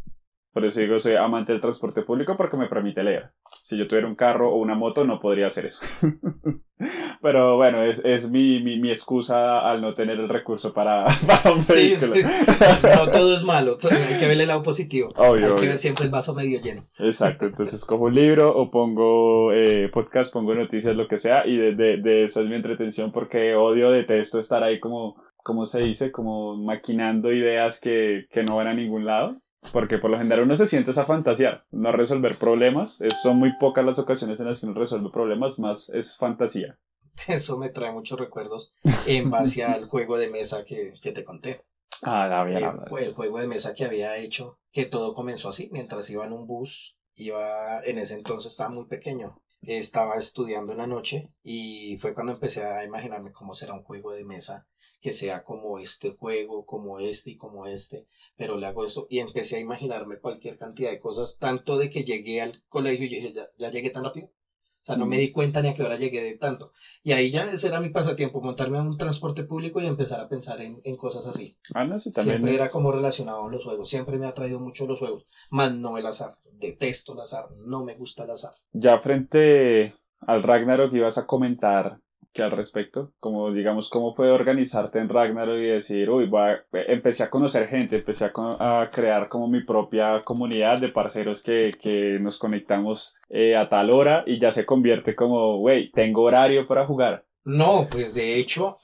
por 0.59 0.67
eso 0.67 0.81
digo, 0.81 0.99
soy 0.99 1.15
amante 1.15 1.53
del 1.53 1.61
transporte 1.61 2.03
público 2.03 2.37
porque 2.37 2.57
me 2.57 2.67
permite 2.67 3.05
leer. 3.05 3.31
Si 3.63 3.79
yo 3.79 3.87
tuviera 3.87 4.09
un 4.09 4.17
carro 4.17 4.51
o 4.51 4.57
una 4.57 4.75
moto, 4.75 5.05
no 5.05 5.21
podría 5.21 5.47
hacer 5.47 5.67
eso. 5.67 5.81
Pero 7.23 7.57
bueno, 7.57 7.85
es, 7.85 8.05
es 8.05 8.29
mi, 8.29 8.61
mi, 8.61 8.81
mi, 8.81 8.91
excusa 8.91 9.61
al 9.61 9.81
no 9.81 9.95
tener 9.95 10.19
el 10.19 10.29
recurso 10.29 10.75
para, 10.75 11.07
para 11.29 11.53
un 11.53 11.65
vehículo. 11.65 12.15
no 12.97 13.11
todo 13.13 13.37
es 13.37 13.45
malo, 13.45 13.79
hay 13.89 14.19
que 14.19 14.27
ver 14.27 14.41
el 14.41 14.49
lado 14.49 14.65
positivo. 14.65 15.13
hay 15.17 15.61
que 15.61 15.69
ver 15.69 15.79
siempre 15.79 16.07
el 16.07 16.11
vaso 16.11 16.35
medio 16.35 16.61
lleno. 16.61 16.89
Exacto, 16.99 17.47
entonces 17.47 17.85
cojo 17.85 18.07
un 18.07 18.15
libro 18.17 18.53
o 18.57 18.69
pongo 18.69 19.53
eh, 19.53 19.89
podcast, 19.93 20.33
pongo 20.33 20.57
noticias, 20.57 20.97
lo 20.97 21.07
que 21.07 21.19
sea, 21.19 21.47
y 21.47 21.57
de, 21.57 21.77
de, 21.77 21.99
de 21.99 22.25
esa 22.25 22.41
es 22.41 22.49
mi 22.49 22.57
entretención 22.57 23.13
porque 23.13 23.55
odio, 23.55 23.93
detesto 23.93 24.41
estar 24.41 24.65
ahí 24.65 24.81
como, 24.81 25.23
como 25.37 25.67
se 25.67 25.83
dice, 25.83 26.11
como 26.11 26.57
maquinando 26.57 27.33
ideas 27.33 27.79
que, 27.79 28.27
que 28.33 28.43
no 28.43 28.57
van 28.57 28.67
a 28.67 28.75
ningún 28.75 29.05
lado. 29.05 29.41
Porque 29.73 29.99
por 29.99 30.11
lo 30.11 30.19
general 30.19 30.45
uno 30.45 30.57
se 30.57 30.67
siente 30.67 30.91
esa 30.91 31.05
fantasía, 31.05 31.65
no 31.71 31.93
resolver 31.93 32.39
problemas. 32.39 32.99
son 33.23 33.39
muy 33.39 33.53
pocas 33.59 33.85
las 33.85 33.99
ocasiones 33.99 34.41
en 34.41 34.47
las 34.47 34.61
que 34.61 34.67
uno 34.67 34.79
resuelve 34.79 35.11
problemas, 35.11 35.59
más 35.59 35.89
es 35.91 36.17
fantasía. 36.17 36.79
Eso 37.29 37.59
me 37.59 37.71
trae 37.71 37.93
muchos 37.93 38.19
recuerdos 38.19 38.73
en 39.07 39.31
base 39.31 39.65
al 39.65 39.87
juego 39.89 40.19
de 40.19 40.31
mesa 40.31 40.65
que, 40.65 40.95
que 41.01 41.13
te 41.13 41.25
conté. 41.25 41.65
Ah, 42.03 42.45
bien, 42.45 42.59
el, 42.59 43.05
el 43.05 43.15
juego 43.15 43.41
de 43.41 43.49
mesa 43.49 43.75
que 43.75 43.85
había 43.85 44.17
hecho, 44.19 44.61
que 44.71 44.87
todo 44.87 45.15
comenzó 45.15 45.49
así, 45.49 45.69
mientras 45.73 46.09
iba 46.11 46.25
en 46.25 46.33
un 46.33 46.47
bus, 46.47 46.97
iba, 47.17 47.83
en 47.83 47.99
ese 47.99 48.15
entonces 48.15 48.53
estaba 48.53 48.71
muy 48.71 48.87
pequeño, 48.87 49.43
estaba 49.63 50.17
estudiando 50.17 50.73
en 50.73 50.79
la 50.79 50.87
noche 50.87 51.33
y 51.43 51.99
fue 51.99 52.15
cuando 52.15 52.33
empecé 52.35 52.65
a 52.65 52.85
imaginarme 52.85 53.33
cómo 53.33 53.55
será 53.55 53.75
un 53.75 53.83
juego 53.83 54.13
de 54.13 54.25
mesa 54.25 54.69
que 55.01 55.13
sea 55.13 55.45
como 55.45 55.79
este 55.79 56.11
juego, 56.11 56.65
como 56.67 56.99
este 56.99 57.31
y 57.31 57.37
como 57.37 57.67
este, 57.67 58.07
pero 58.37 58.57
le 58.57 58.67
hago 58.67 58.85
esto 58.85 59.07
y 59.09 59.21
empecé 59.21 59.57
a 59.57 59.61
imaginarme 59.61 60.19
cualquier 60.19 60.59
cantidad 60.59 60.91
de 60.91 61.01
cosas, 61.01 61.39
tanto 61.39 61.79
de 61.79 61.91
que 61.91 62.05
llegué 62.05 62.41
al 62.41 62.63
colegio 62.69 63.07
y 63.07 63.09
dije, 63.09 63.33
ya, 63.59 63.71
llegué 63.71 63.91
tan 63.91 64.05
rápido. 64.05 64.27
O 64.27 64.87
sea, 64.89 64.97
no 64.97 65.07
me 65.07 65.19
di 65.19 65.33
cuenta 65.33 65.61
ni 65.61 65.69
a 65.69 65.75
qué 65.75 65.83
hora 65.83 65.99
llegué 65.99 66.23
de 66.23 66.39
tanto. 66.39 66.73
Y 67.03 67.13
ahí 67.13 67.31
ya 67.31 67.45
ese 67.51 67.69
era 67.69 67.79
mi 67.79 67.91
pasatiempo, 67.91 68.41
montarme 68.41 68.79
a 68.79 68.83
un 68.83 68.97
transporte 68.97 69.43
público 69.43 69.83
y 69.83 69.87
empezar 69.87 70.19
a 70.19 70.29
pensar 70.29 70.63
en, 70.63 70.97
cosas 70.97 71.27
así. 71.27 71.55
Ah, 71.75 71.85
no, 71.85 71.99
sí, 71.99 72.11
también 72.11 72.39
Siempre 72.39 72.55
era 72.55 72.71
como 72.71 72.91
relacionado 72.91 73.45
a 73.45 73.51
los 73.51 73.65
juegos. 73.65 73.91
Siempre 73.91 74.17
me 74.17 74.27
ha 74.27 74.33
traído 74.33 74.61
mucho 74.61 74.87
los 74.87 74.99
juegos. 74.99 75.27
Más 75.51 75.75
no 75.75 75.99
el 75.99 76.07
azar. 76.07 76.39
Detesto 76.53 77.13
el 77.13 77.21
azar. 77.21 77.51
No 77.67 77.85
me 77.85 77.97
gusta 77.97 78.25
el 78.25 78.31
azar. 78.31 78.55
Ya 78.73 78.99
frente 79.01 79.95
al 80.21 80.43
Ragnarok 80.43 80.95
ibas 80.95 81.19
a 81.19 81.27
comentar 81.27 82.01
al 82.43 82.51
respecto, 82.51 83.13
como 83.21 83.53
digamos, 83.53 83.89
cómo 83.91 84.15
puede 84.15 84.31
organizarte 84.31 84.99
en 84.99 85.09
Ragnarok 85.09 85.59
y 85.59 85.67
decir, 85.67 86.11
uy, 86.11 86.31
empecé 86.73 87.23
a 87.23 87.31
conocer 87.31 87.69
gente, 87.69 87.97
empecé 87.97 88.31
a, 88.33 88.91
crear 88.93 89.29
como 89.29 89.49
mi 89.49 89.65
propia 89.65 90.23
comunidad 90.23 90.81
de 90.81 90.89
parceros 90.89 91.43
que, 91.43 91.75
que 91.81 92.19
nos 92.21 92.39
conectamos 92.39 93.17
eh, 93.29 93.57
a 93.57 93.69
tal 93.69 93.91
hora 93.91 94.25
y 94.27 94.39
ya 94.39 94.53
se 94.53 94.67
convierte 94.67 95.15
como, 95.15 95.59
güey, 95.59 95.91
tengo 95.91 96.23
horario 96.23 96.67
para 96.67 96.87
jugar. 96.87 97.27
No, 97.45 97.87
pues 97.91 98.15
de 98.15 98.39
hecho, 98.39 98.77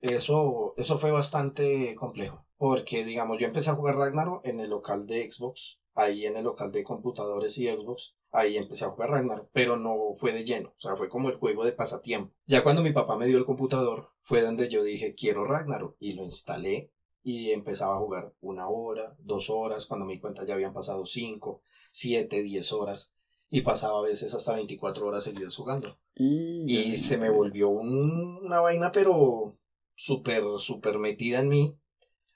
eso, 0.00 0.74
eso 0.76 0.98
fue 0.98 1.10
bastante 1.10 1.94
complejo, 1.94 2.44
porque 2.56 3.04
digamos, 3.04 3.38
yo 3.38 3.46
empecé 3.46 3.70
a 3.70 3.74
jugar 3.74 3.96
Ragnarok 3.96 4.44
en 4.46 4.60
el 4.60 4.70
local 4.70 5.06
de 5.06 5.30
Xbox, 5.30 5.80
ahí 5.94 6.26
en 6.26 6.36
el 6.36 6.44
local 6.44 6.72
de 6.72 6.82
computadores 6.82 7.56
y 7.58 7.68
Xbox, 7.68 8.16
ahí 8.32 8.56
empecé 8.56 8.84
a 8.84 8.90
jugar 8.90 9.10
Ragnarok, 9.10 9.48
pero 9.52 9.76
no 9.76 10.14
fue 10.14 10.32
de 10.32 10.42
lleno, 10.42 10.70
o 10.70 10.80
sea, 10.80 10.96
fue 10.96 11.08
como 11.08 11.28
el 11.28 11.36
juego 11.36 11.64
de 11.64 11.72
pasatiempo. 11.72 12.32
Ya 12.46 12.62
cuando 12.62 12.82
mi 12.82 12.90
papá 12.90 13.16
me 13.16 13.26
dio 13.26 13.36
el 13.36 13.44
computador, 13.44 14.08
fue 14.22 14.40
donde 14.40 14.68
yo 14.68 14.82
dije, 14.82 15.14
quiero 15.14 15.44
Ragnarok, 15.44 15.94
y 16.00 16.12
lo 16.12 16.24
instalé 16.24 16.90
y 17.22 17.52
empezaba 17.52 17.94
a 17.94 17.98
jugar 17.98 18.32
una 18.40 18.66
hora, 18.66 19.14
dos 19.18 19.48
horas, 19.48 19.86
cuando 19.86 20.06
me 20.06 20.14
di 20.14 20.18
cuenta 20.18 20.44
ya 20.44 20.54
habían 20.54 20.72
pasado 20.72 21.04
cinco, 21.04 21.60
siete, 21.92 22.42
diez 22.42 22.72
horas, 22.72 23.12
y 23.50 23.60
pasaba 23.60 23.98
a 23.98 24.02
veces 24.02 24.32
hasta 24.32 24.54
24 24.54 25.06
horas 25.06 25.24
seguidas 25.24 25.54
jugando. 25.54 25.98
Y, 26.14 26.96
se 26.96 27.18
me 27.18 27.28
volvió 27.28 27.68
una 27.68 28.60
vaina, 28.60 28.90
pero 28.90 29.58
súper, 29.94 30.42
súper 30.56 30.98
metida 30.98 31.40
en 31.40 31.48
mí, 31.48 31.76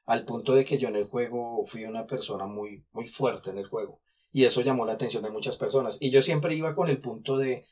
al 0.04 0.24
punto 0.24 0.52
de 0.52 0.62
que 0.62 0.76
yo 0.76 0.88
en 0.88 0.96
el 0.96 1.04
juego 1.04 1.64
fui 1.64 1.85
una 1.85 2.06
persona 2.06 2.46
muy, 2.46 2.85
muy 2.92 3.06
fuerte 3.06 3.50
en 3.50 3.59
el 3.59 3.66
juego 3.66 3.98
y 4.32 4.44
eso 4.44 4.60
llamó 4.60 4.86
la 4.86 4.92
atención 4.92 5.22
de 5.22 5.30
muchas 5.30 5.56
personas. 5.56 5.98
Y 6.00 6.10
yo 6.10 6.22
siempre 6.22 6.54
iba 6.54 6.74
con 6.74 6.88
el 6.88 6.98
punto 6.98 7.36
de, 7.36 7.64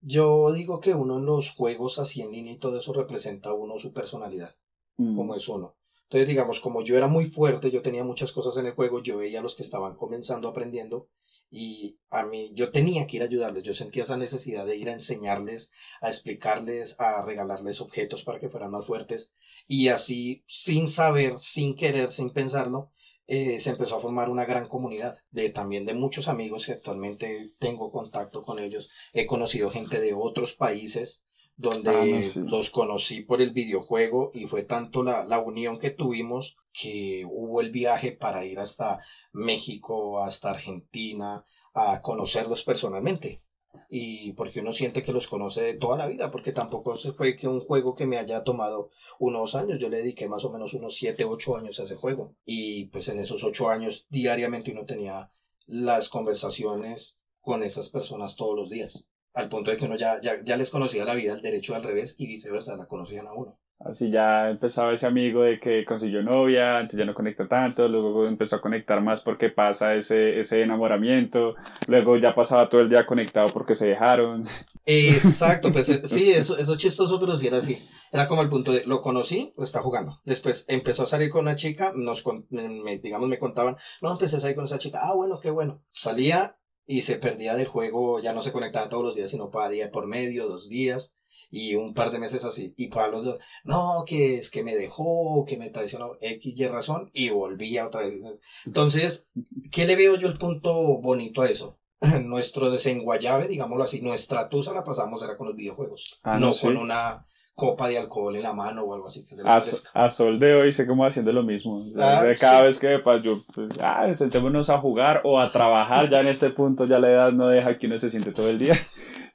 yo 0.00 0.52
digo 0.52 0.80
que 0.80 0.94
uno 0.94 1.18
en 1.18 1.26
los 1.26 1.50
juegos 1.50 1.98
así 1.98 2.22
en 2.22 2.32
línea 2.32 2.52
y 2.52 2.58
todo 2.58 2.78
eso 2.78 2.92
representa 2.92 3.50
a 3.50 3.54
uno 3.54 3.78
su 3.78 3.92
personalidad, 3.92 4.54
mm. 4.96 5.16
como 5.16 5.34
es 5.34 5.48
uno. 5.48 5.76
Entonces, 6.04 6.28
digamos, 6.28 6.60
como 6.60 6.84
yo 6.84 6.96
era 6.96 7.08
muy 7.08 7.24
fuerte, 7.24 7.70
yo 7.70 7.80
tenía 7.80 8.04
muchas 8.04 8.32
cosas 8.32 8.56
en 8.58 8.66
el 8.66 8.74
juego, 8.74 9.02
yo 9.02 9.16
veía 9.16 9.40
a 9.40 9.42
los 9.42 9.54
que 9.54 9.62
estaban 9.62 9.96
comenzando 9.96 10.48
aprendiendo 10.48 11.08
y 11.50 11.98
a 12.10 12.24
mí 12.24 12.50
yo 12.54 12.70
tenía 12.70 13.06
que 13.06 13.16
ir 13.16 13.22
a 13.22 13.26
ayudarles, 13.26 13.62
yo 13.62 13.74
sentía 13.74 14.02
esa 14.02 14.16
necesidad 14.16 14.66
de 14.66 14.76
ir 14.76 14.88
a 14.88 14.94
enseñarles, 14.94 15.70
a 16.00 16.08
explicarles, 16.08 16.98
a 17.00 17.22
regalarles 17.22 17.80
objetos 17.80 18.24
para 18.24 18.40
que 18.40 18.48
fueran 18.48 18.70
más 18.70 18.86
fuertes 18.86 19.32
y 19.66 19.88
así 19.88 20.44
sin 20.46 20.88
saber, 20.88 21.38
sin 21.38 21.74
querer, 21.74 22.10
sin 22.10 22.30
pensarlo, 22.30 22.90
eh, 23.34 23.60
se 23.60 23.70
empezó 23.70 23.96
a 23.96 23.98
formar 23.98 24.28
una 24.28 24.44
gran 24.44 24.66
comunidad 24.66 25.14
de 25.30 25.48
también 25.48 25.86
de 25.86 25.94
muchos 25.94 26.28
amigos 26.28 26.66
que 26.66 26.72
actualmente 26.72 27.48
tengo 27.58 27.90
contacto 27.90 28.42
con 28.42 28.58
ellos. 28.58 28.90
He 29.14 29.24
conocido 29.24 29.70
gente 29.70 30.00
de 30.00 30.12
otros 30.12 30.52
países 30.52 31.24
donde 31.56 31.90
ah, 31.90 32.40
los 32.44 32.68
conocí 32.68 33.22
por 33.22 33.40
el 33.40 33.50
videojuego 33.50 34.32
y 34.34 34.48
fue 34.48 34.64
tanto 34.64 35.02
la, 35.02 35.24
la 35.24 35.38
unión 35.38 35.78
que 35.78 35.88
tuvimos 35.88 36.58
que 36.74 37.24
hubo 37.26 37.62
el 37.62 37.70
viaje 37.70 38.12
para 38.12 38.44
ir 38.44 38.58
hasta 38.58 38.98
México, 39.32 40.22
hasta 40.22 40.50
Argentina, 40.50 41.42
a 41.72 42.02
conocerlos 42.02 42.62
personalmente 42.62 43.40
y 43.88 44.32
porque 44.32 44.60
uno 44.60 44.72
siente 44.72 45.02
que 45.02 45.12
los 45.12 45.26
conoce 45.26 45.62
de 45.62 45.74
toda 45.74 45.96
la 45.96 46.06
vida, 46.06 46.30
porque 46.30 46.52
tampoco 46.52 46.94
fue 47.16 47.36
que 47.36 47.48
un 47.48 47.60
juego 47.60 47.94
que 47.94 48.06
me 48.06 48.18
haya 48.18 48.44
tomado 48.44 48.90
unos 49.18 49.54
años, 49.54 49.78
yo 49.78 49.88
le 49.88 49.98
dediqué 49.98 50.28
más 50.28 50.44
o 50.44 50.50
menos 50.50 50.74
unos 50.74 50.94
7, 50.94 51.24
8 51.24 51.56
años 51.56 51.80
a 51.80 51.84
ese 51.84 51.96
juego 51.96 52.34
y 52.44 52.86
pues 52.86 53.08
en 53.08 53.18
esos 53.18 53.44
8 53.44 53.70
años 53.70 54.06
diariamente 54.10 54.72
uno 54.72 54.84
tenía 54.84 55.30
las 55.66 56.08
conversaciones 56.08 57.20
con 57.40 57.62
esas 57.62 57.88
personas 57.88 58.36
todos 58.36 58.56
los 58.56 58.70
días, 58.70 59.06
al 59.34 59.48
punto 59.48 59.70
de 59.70 59.76
que 59.76 59.86
uno 59.86 59.96
ya, 59.96 60.20
ya, 60.20 60.42
ya 60.44 60.56
les 60.56 60.70
conocía 60.70 61.04
la 61.04 61.14
vida 61.14 61.32
al 61.32 61.42
derecho 61.42 61.74
al 61.74 61.82
revés 61.82 62.16
y 62.18 62.26
viceversa, 62.26 62.76
la 62.76 62.86
conocían 62.86 63.26
a 63.26 63.32
uno. 63.32 63.58
Así 63.84 64.10
ya 64.10 64.48
empezaba 64.48 64.92
ese 64.92 65.06
amigo 65.06 65.42
de 65.42 65.58
que 65.58 65.84
consiguió 65.84 66.22
novia, 66.22 66.76
entonces 66.76 66.98
ya 67.00 67.04
no 67.04 67.14
conecta 67.14 67.48
tanto, 67.48 67.88
luego 67.88 68.28
empezó 68.28 68.56
a 68.56 68.60
conectar 68.60 69.02
más 69.02 69.22
porque 69.22 69.48
pasa 69.48 69.96
ese, 69.96 70.38
ese 70.38 70.62
enamoramiento, 70.62 71.56
luego 71.88 72.16
ya 72.16 72.32
pasaba 72.34 72.68
todo 72.68 72.80
el 72.80 72.88
día 72.88 73.06
conectado 73.06 73.48
porque 73.52 73.74
se 73.74 73.88
dejaron. 73.88 74.44
Exacto, 74.86 75.72
pues 75.72 75.88
eh, 75.88 76.02
sí, 76.06 76.30
eso, 76.32 76.56
eso 76.56 76.74
es 76.74 76.78
chistoso, 76.78 77.18
pero 77.18 77.36
sí 77.36 77.48
era 77.48 77.58
así. 77.58 77.76
Era 78.12 78.28
como 78.28 78.42
el 78.42 78.48
punto 78.48 78.72
de, 78.72 78.84
lo 78.86 79.00
conocí, 79.00 79.52
está 79.58 79.80
jugando. 79.80 80.20
Después 80.24 80.64
empezó 80.68 81.02
a 81.02 81.06
salir 81.06 81.30
con 81.30 81.42
una 81.42 81.56
chica, 81.56 81.92
nos, 81.96 82.24
me, 82.50 82.98
digamos, 82.98 83.28
me 83.28 83.40
contaban, 83.40 83.76
no, 84.00 84.12
empecé 84.12 84.36
a 84.36 84.40
salir 84.40 84.54
con 84.54 84.66
esa 84.66 84.78
chica, 84.78 85.00
ah, 85.02 85.14
bueno, 85.14 85.40
qué 85.40 85.50
bueno. 85.50 85.82
Salía 85.90 86.56
y 86.86 87.02
se 87.02 87.16
perdía 87.16 87.56
del 87.56 87.66
juego, 87.66 88.20
ya 88.20 88.32
no 88.32 88.42
se 88.42 88.52
conectaba 88.52 88.88
todos 88.88 89.04
los 89.04 89.16
días, 89.16 89.30
sino 89.30 89.50
para 89.50 89.70
día 89.70 89.90
por 89.90 90.06
medio, 90.06 90.46
dos 90.46 90.68
días 90.68 91.16
y 91.52 91.74
un 91.74 91.92
par 91.92 92.10
de 92.10 92.18
meses 92.18 92.44
así. 92.44 92.72
Y 92.78 92.88
para 92.88 93.08
los 93.08 93.24
dos, 93.24 93.38
no, 93.62 94.04
que 94.06 94.38
es 94.38 94.50
que 94.50 94.64
me 94.64 94.74
dejó, 94.74 95.44
que 95.46 95.58
me 95.58 95.68
traicionó 95.68 96.16
X 96.20 96.58
y 96.58 96.66
razón, 96.66 97.10
y 97.12 97.28
volvía 97.28 97.86
otra 97.86 98.00
vez. 98.00 98.24
Entonces, 98.64 99.28
¿qué 99.70 99.84
le 99.84 99.94
veo 99.94 100.16
yo 100.16 100.28
el 100.28 100.38
punto 100.38 100.72
bonito 100.98 101.42
a 101.42 101.50
eso? 101.50 101.78
Nuestro 102.24 102.70
desenguayabe, 102.70 103.48
digámoslo 103.48 103.84
así, 103.84 104.00
nuestra 104.00 104.48
tusa 104.48 104.72
la 104.72 104.82
pasamos 104.82 105.22
era 105.22 105.36
con 105.36 105.46
los 105.46 105.54
videojuegos, 105.54 106.20
ah, 106.24 106.38
no, 106.38 106.52
con 106.54 106.78
una 106.78 107.26
copa 107.54 107.86
de 107.86 107.98
alcohol 107.98 108.34
en 108.34 108.44
la 108.44 108.54
mano 108.54 108.82
o 108.82 108.94
algo 108.94 109.08
así 109.08 109.22
que 109.24 109.36
se 109.36 109.42
A, 109.46 109.62
a 109.92 110.10
sol 110.10 110.38
de 110.38 110.54
hoy 110.54 110.72
sé 110.72 110.86
cómo 110.86 111.04
haciendo 111.04 111.34
lo 111.34 111.42
mismo. 111.42 111.84
Ah, 111.98 112.24
cada 112.40 112.60
sí. 112.60 112.66
vez 112.66 112.80
que 112.80 112.98
pasa, 112.98 113.22
yo, 113.22 113.42
pues, 113.54 113.78
ah, 113.82 114.12
sentémonos 114.16 114.70
a 114.70 114.78
jugar 114.78 115.20
o 115.24 115.38
a 115.38 115.52
trabajar. 115.52 116.08
Ya 116.08 116.20
en 116.20 116.28
este 116.28 116.48
punto 116.48 116.86
ya 116.86 116.98
la 116.98 117.10
edad 117.10 117.32
no 117.32 117.48
deja 117.48 117.78
que 117.78 117.88
uno 117.88 117.98
se 117.98 118.10
siente 118.10 118.32
todo 118.32 118.48
el 118.48 118.58
día. 118.58 118.74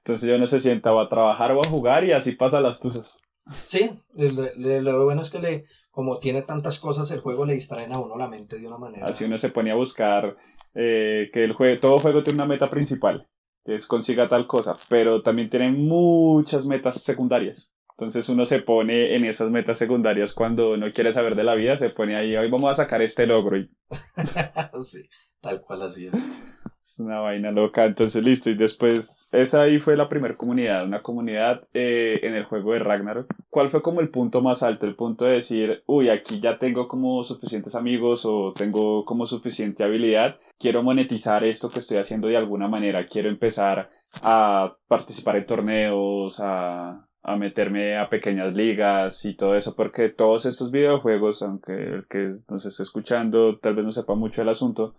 Entonces 0.07 0.29
yo 0.29 0.37
no 0.37 0.47
se 0.47 0.61
sienta 0.61 0.93
o 0.93 1.01
a 1.01 1.09
trabajar 1.09 1.51
o 1.51 1.59
a 1.61 1.67
jugar 1.67 2.05
y 2.05 2.13
así 2.13 2.31
pasan 2.31 2.63
las 2.63 2.79
tusas. 2.79 3.19
Sí, 3.51 3.91
le- 4.15 4.55
le- 4.55 4.81
lo 4.81 5.03
bueno 5.03 5.21
es 5.21 5.29
que 5.29 5.39
le, 5.39 5.65
como 5.91 6.19
tiene 6.19 6.43
tantas 6.43 6.79
cosas, 6.79 7.11
el 7.11 7.19
juego 7.19 7.45
le 7.45 7.55
distraen 7.55 7.91
a 7.91 7.99
uno 7.99 8.15
la 8.15 8.29
mente 8.29 8.57
de 8.57 8.65
una 8.65 8.77
manera. 8.77 9.07
Así 9.07 9.25
uno 9.25 9.37
se 9.37 9.49
pone 9.49 9.69
a 9.69 9.75
buscar 9.75 10.37
eh, 10.75 11.29
que 11.33 11.43
el 11.43 11.51
juego, 11.51 11.81
todo 11.81 11.99
juego 11.99 12.23
tiene 12.23 12.37
una 12.37 12.45
meta 12.45 12.69
principal, 12.69 13.27
que 13.65 13.75
es 13.75 13.85
consiga 13.85 14.29
tal 14.29 14.47
cosa, 14.47 14.77
pero 14.87 15.21
también 15.23 15.49
tiene 15.49 15.71
muchas 15.71 16.67
metas 16.67 17.03
secundarias. 17.03 17.73
Entonces 17.97 18.29
uno 18.29 18.45
se 18.45 18.61
pone 18.61 19.13
en 19.13 19.25
esas 19.25 19.49
metas 19.49 19.77
secundarias 19.77 20.33
cuando 20.33 20.77
no 20.77 20.89
quiere 20.93 21.11
saber 21.11 21.35
de 21.35 21.43
la 21.43 21.55
vida, 21.55 21.77
se 21.77 21.89
pone 21.89 22.15
ahí, 22.15 22.33
hoy 22.37 22.49
vamos 22.49 22.71
a 22.71 22.75
sacar 22.75 23.01
este 23.01 23.27
logro 23.27 23.57
y 23.57 23.69
sí, 24.81 25.09
tal 25.41 25.59
cual 25.59 25.81
así 25.81 26.07
es. 26.07 26.29
Es 26.87 26.99
una 26.99 27.19
vaina 27.19 27.51
loca. 27.51 27.85
Entonces 27.85 28.23
listo, 28.23 28.49
y 28.49 28.55
después 28.55 29.29
esa 29.31 29.63
ahí 29.63 29.79
fue 29.79 29.97
la 29.97 30.09
primera 30.09 30.37
comunidad, 30.37 30.85
una 30.85 31.01
comunidad 31.01 31.67
eh, 31.73 32.19
en 32.23 32.33
el 32.33 32.45
juego 32.45 32.73
de 32.73 32.79
Ragnarok. 32.79 33.27
¿Cuál 33.49 33.69
fue 33.69 33.81
como 33.81 34.01
el 34.01 34.09
punto 34.09 34.41
más 34.41 34.63
alto? 34.63 34.85
El 34.85 34.95
punto 34.95 35.25
de 35.25 35.35
decir, 35.35 35.83
uy, 35.85 36.09
aquí 36.09 36.39
ya 36.39 36.57
tengo 36.57 36.87
como 36.87 37.23
suficientes 37.23 37.75
amigos 37.75 38.25
o 38.25 38.53
tengo 38.53 39.03
como 39.05 39.27
suficiente 39.27 39.83
habilidad, 39.83 40.39
quiero 40.57 40.83
monetizar 40.83 41.43
esto 41.43 41.69
que 41.69 41.79
estoy 41.79 41.97
haciendo 41.97 42.27
de 42.27 42.37
alguna 42.37 42.67
manera, 42.67 43.05
quiero 43.07 43.29
empezar 43.29 43.89
a 44.23 44.77
participar 44.87 45.35
en 45.35 45.45
torneos, 45.45 46.39
a, 46.39 47.07
a 47.21 47.35
meterme 47.35 47.97
a 47.97 48.09
pequeñas 48.09 48.55
ligas 48.55 49.25
y 49.25 49.35
todo 49.35 49.55
eso, 49.55 49.75
porque 49.75 50.09
todos 50.09 50.45
estos 50.45 50.71
videojuegos, 50.71 51.41
aunque 51.41 51.73
el 51.73 52.07
que 52.07 52.35
nos 52.49 52.65
esté 52.65 52.83
escuchando 52.83 53.59
tal 53.59 53.75
vez 53.75 53.83
no 53.83 53.91
sepa 53.91 54.15
mucho 54.15 54.41
del 54.41 54.49
asunto, 54.49 54.95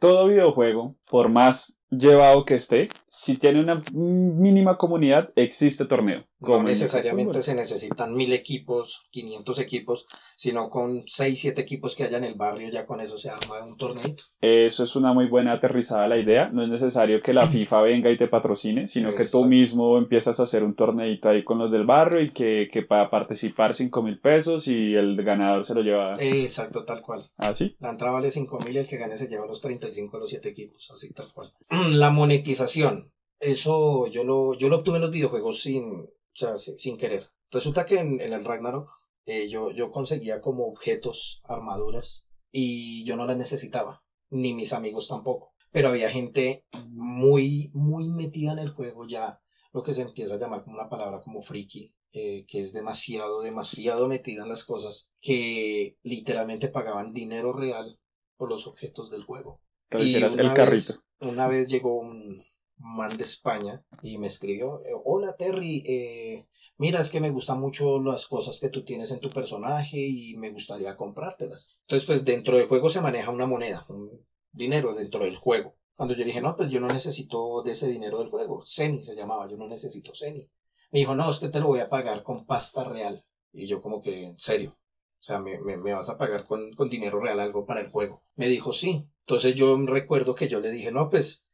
todo 0.00 0.26
videojuego, 0.26 0.96
por 1.08 1.28
más 1.28 1.78
llevado 1.90 2.44
que 2.44 2.54
esté, 2.56 2.88
si 3.08 3.36
tiene 3.36 3.60
una 3.60 3.82
mínima 3.92 4.76
comunidad, 4.76 5.30
existe 5.36 5.84
torneo. 5.84 6.24
No 6.40 6.62
necesariamente 6.62 7.42
se 7.42 7.54
necesitan 7.54 8.14
mil 8.14 8.32
equipos, 8.32 9.02
500 9.10 9.58
equipos, 9.58 10.06
sino 10.36 10.70
con 10.70 11.02
6, 11.06 11.38
7 11.38 11.60
equipos 11.60 11.94
que 11.94 12.04
haya 12.04 12.16
en 12.16 12.24
el 12.24 12.34
barrio, 12.34 12.70
ya 12.70 12.86
con 12.86 13.00
eso 13.00 13.18
se 13.18 13.28
arma 13.28 13.62
un 13.62 13.76
torneito. 13.76 14.24
Eso 14.40 14.84
es 14.84 14.96
una 14.96 15.12
muy 15.12 15.26
buena 15.26 15.52
aterrizada 15.52 16.08
la 16.08 16.18
idea. 16.18 16.48
No 16.50 16.62
es 16.62 16.68
necesario 16.68 17.20
que 17.20 17.34
la 17.34 17.46
FIFA 17.46 17.82
venga 17.82 18.10
y 18.10 18.16
te 18.16 18.28
patrocine, 18.28 18.88
sino 18.88 19.14
que 19.14 19.26
tú 19.26 19.44
mismo 19.44 19.98
empiezas 19.98 20.40
a 20.40 20.44
hacer 20.44 20.64
un 20.64 20.74
torneito 20.74 21.28
ahí 21.28 21.44
con 21.44 21.58
los 21.58 21.70
del 21.70 21.84
barrio 21.84 22.22
y 22.22 22.30
que, 22.30 22.68
que 22.72 22.82
para 22.82 23.10
participar 23.10 23.74
5 23.74 24.02
mil 24.02 24.18
pesos 24.18 24.66
y 24.68 24.94
el 24.94 25.22
ganador 25.22 25.66
se 25.66 25.74
lo 25.74 25.82
lleva 25.82 26.14
Exacto, 26.18 26.84
tal 26.84 27.02
cual. 27.02 27.30
así. 27.36 27.76
La 27.80 27.90
entrada 27.90 28.14
vale 28.14 28.30
5 28.30 28.60
mil 28.64 28.74
y 28.74 28.78
el 28.78 28.88
que 28.88 28.96
gane 28.96 29.16
se 29.16 29.28
lleva 29.28 29.46
los 29.46 29.60
35 29.60 30.16
a 30.16 30.20
los 30.20 30.30
7 30.30 30.48
equipos, 30.48 30.90
así 30.92 31.12
tal 31.12 31.26
cual. 31.34 31.52
La 31.92 32.10
monetización, 32.10 33.12
eso 33.40 34.06
yo 34.06 34.24
lo, 34.24 34.54
yo 34.54 34.68
lo 34.68 34.76
obtuve 34.76 34.96
en 34.96 35.02
los 35.02 35.10
videojuegos 35.10 35.62
sin, 35.62 36.08
sea, 36.40 36.56
sin, 36.58 36.96
querer. 36.96 37.30
Resulta 37.50 37.84
que 37.84 37.98
en, 37.98 38.20
en 38.20 38.32
el 38.32 38.44
Ragnarok 38.44 38.88
eh, 39.26 39.48
yo, 39.48 39.70
yo 39.70 39.90
conseguía 39.90 40.40
como 40.40 40.66
objetos, 40.66 41.40
armaduras, 41.44 42.26
y 42.50 43.04
yo 43.04 43.16
no 43.16 43.26
las 43.26 43.36
necesitaba, 43.36 44.02
ni 44.30 44.54
mis 44.54 44.72
amigos 44.72 45.08
tampoco. 45.08 45.52
Pero 45.70 45.88
había 45.88 46.10
gente 46.10 46.64
muy, 46.88 47.70
muy 47.72 48.08
metida 48.08 48.52
en 48.52 48.58
el 48.58 48.70
juego 48.70 49.06
ya, 49.06 49.40
lo 49.72 49.82
que 49.82 49.94
se 49.94 50.02
empieza 50.02 50.34
a 50.34 50.38
llamar 50.38 50.64
como 50.64 50.76
una 50.76 50.88
palabra 50.88 51.20
como 51.20 51.42
friki, 51.42 51.94
eh, 52.12 52.44
que 52.46 52.60
es 52.62 52.72
demasiado, 52.72 53.40
demasiado 53.40 54.08
metida 54.08 54.42
en 54.42 54.48
las 54.48 54.64
cosas, 54.64 55.12
que 55.20 55.96
literalmente 56.02 56.68
pagaban 56.68 57.12
dinero 57.12 57.52
real 57.52 58.00
por 58.36 58.48
los 58.48 58.66
objetos 58.66 59.10
del 59.10 59.22
juego. 59.22 59.60
Entonces 59.90 60.14
Y 60.14 60.16
una 60.16 60.48
el 60.50 60.54
carrito. 60.54 60.94
una 61.20 61.46
vez 61.46 61.68
llegó 61.68 62.00
un 62.00 62.42
man 62.80 63.16
de 63.16 63.24
España 63.24 63.84
y 64.02 64.18
me 64.18 64.26
escribió, 64.26 64.82
eh, 64.84 64.92
hola 65.04 65.36
Terry, 65.36 65.82
eh, 65.86 66.46
mira, 66.78 67.00
es 67.00 67.10
que 67.10 67.20
me 67.20 67.30
gustan 67.30 67.60
mucho 67.60 68.00
las 68.00 68.26
cosas 68.26 68.58
que 68.58 68.70
tú 68.70 68.84
tienes 68.84 69.10
en 69.10 69.20
tu 69.20 69.30
personaje 69.30 69.98
y 69.98 70.36
me 70.36 70.50
gustaría 70.50 70.96
comprártelas. 70.96 71.80
Entonces, 71.82 72.06
pues 72.06 72.24
dentro 72.24 72.56
del 72.56 72.66
juego 72.66 72.88
se 72.90 73.00
maneja 73.00 73.30
una 73.30 73.46
moneda, 73.46 73.86
un 73.88 74.26
dinero 74.50 74.94
dentro 74.94 75.24
del 75.24 75.36
juego. 75.36 75.76
Cuando 75.94 76.14
yo 76.14 76.24
dije, 76.24 76.40
no, 76.40 76.56
pues 76.56 76.70
yo 76.70 76.80
no 76.80 76.88
necesito 76.88 77.62
de 77.62 77.72
ese 77.72 77.86
dinero 77.86 78.18
del 78.18 78.30
juego, 78.30 78.62
Ceni 78.66 79.04
se 79.04 79.14
llamaba, 79.14 79.46
yo 79.46 79.56
no 79.56 79.68
necesito 79.68 80.12
Ceni. 80.14 80.48
Me 80.90 81.00
dijo, 81.00 81.14
no, 81.14 81.30
es 81.30 81.38
que 81.38 81.48
te 81.48 81.60
lo 81.60 81.66
voy 81.66 81.80
a 81.80 81.90
pagar 81.90 82.22
con 82.22 82.46
pasta 82.46 82.84
real. 82.84 83.24
Y 83.52 83.66
yo 83.66 83.82
como 83.82 84.00
que, 84.00 84.24
en 84.24 84.38
serio, 84.38 84.78
o 85.20 85.22
sea, 85.22 85.38
me, 85.38 85.60
me, 85.60 85.76
me 85.76 85.92
vas 85.92 86.08
a 86.08 86.16
pagar 86.16 86.46
con, 86.46 86.72
con 86.72 86.88
dinero 86.88 87.20
real 87.20 87.38
algo 87.40 87.66
para 87.66 87.80
el 87.82 87.90
juego. 87.90 88.22
Me 88.34 88.48
dijo, 88.48 88.72
sí. 88.72 89.06
Entonces 89.26 89.54
yo 89.54 89.76
recuerdo 89.86 90.34
que 90.34 90.48
yo 90.48 90.60
le 90.60 90.70
dije, 90.70 90.90
no, 90.90 91.08
pues 91.10 91.46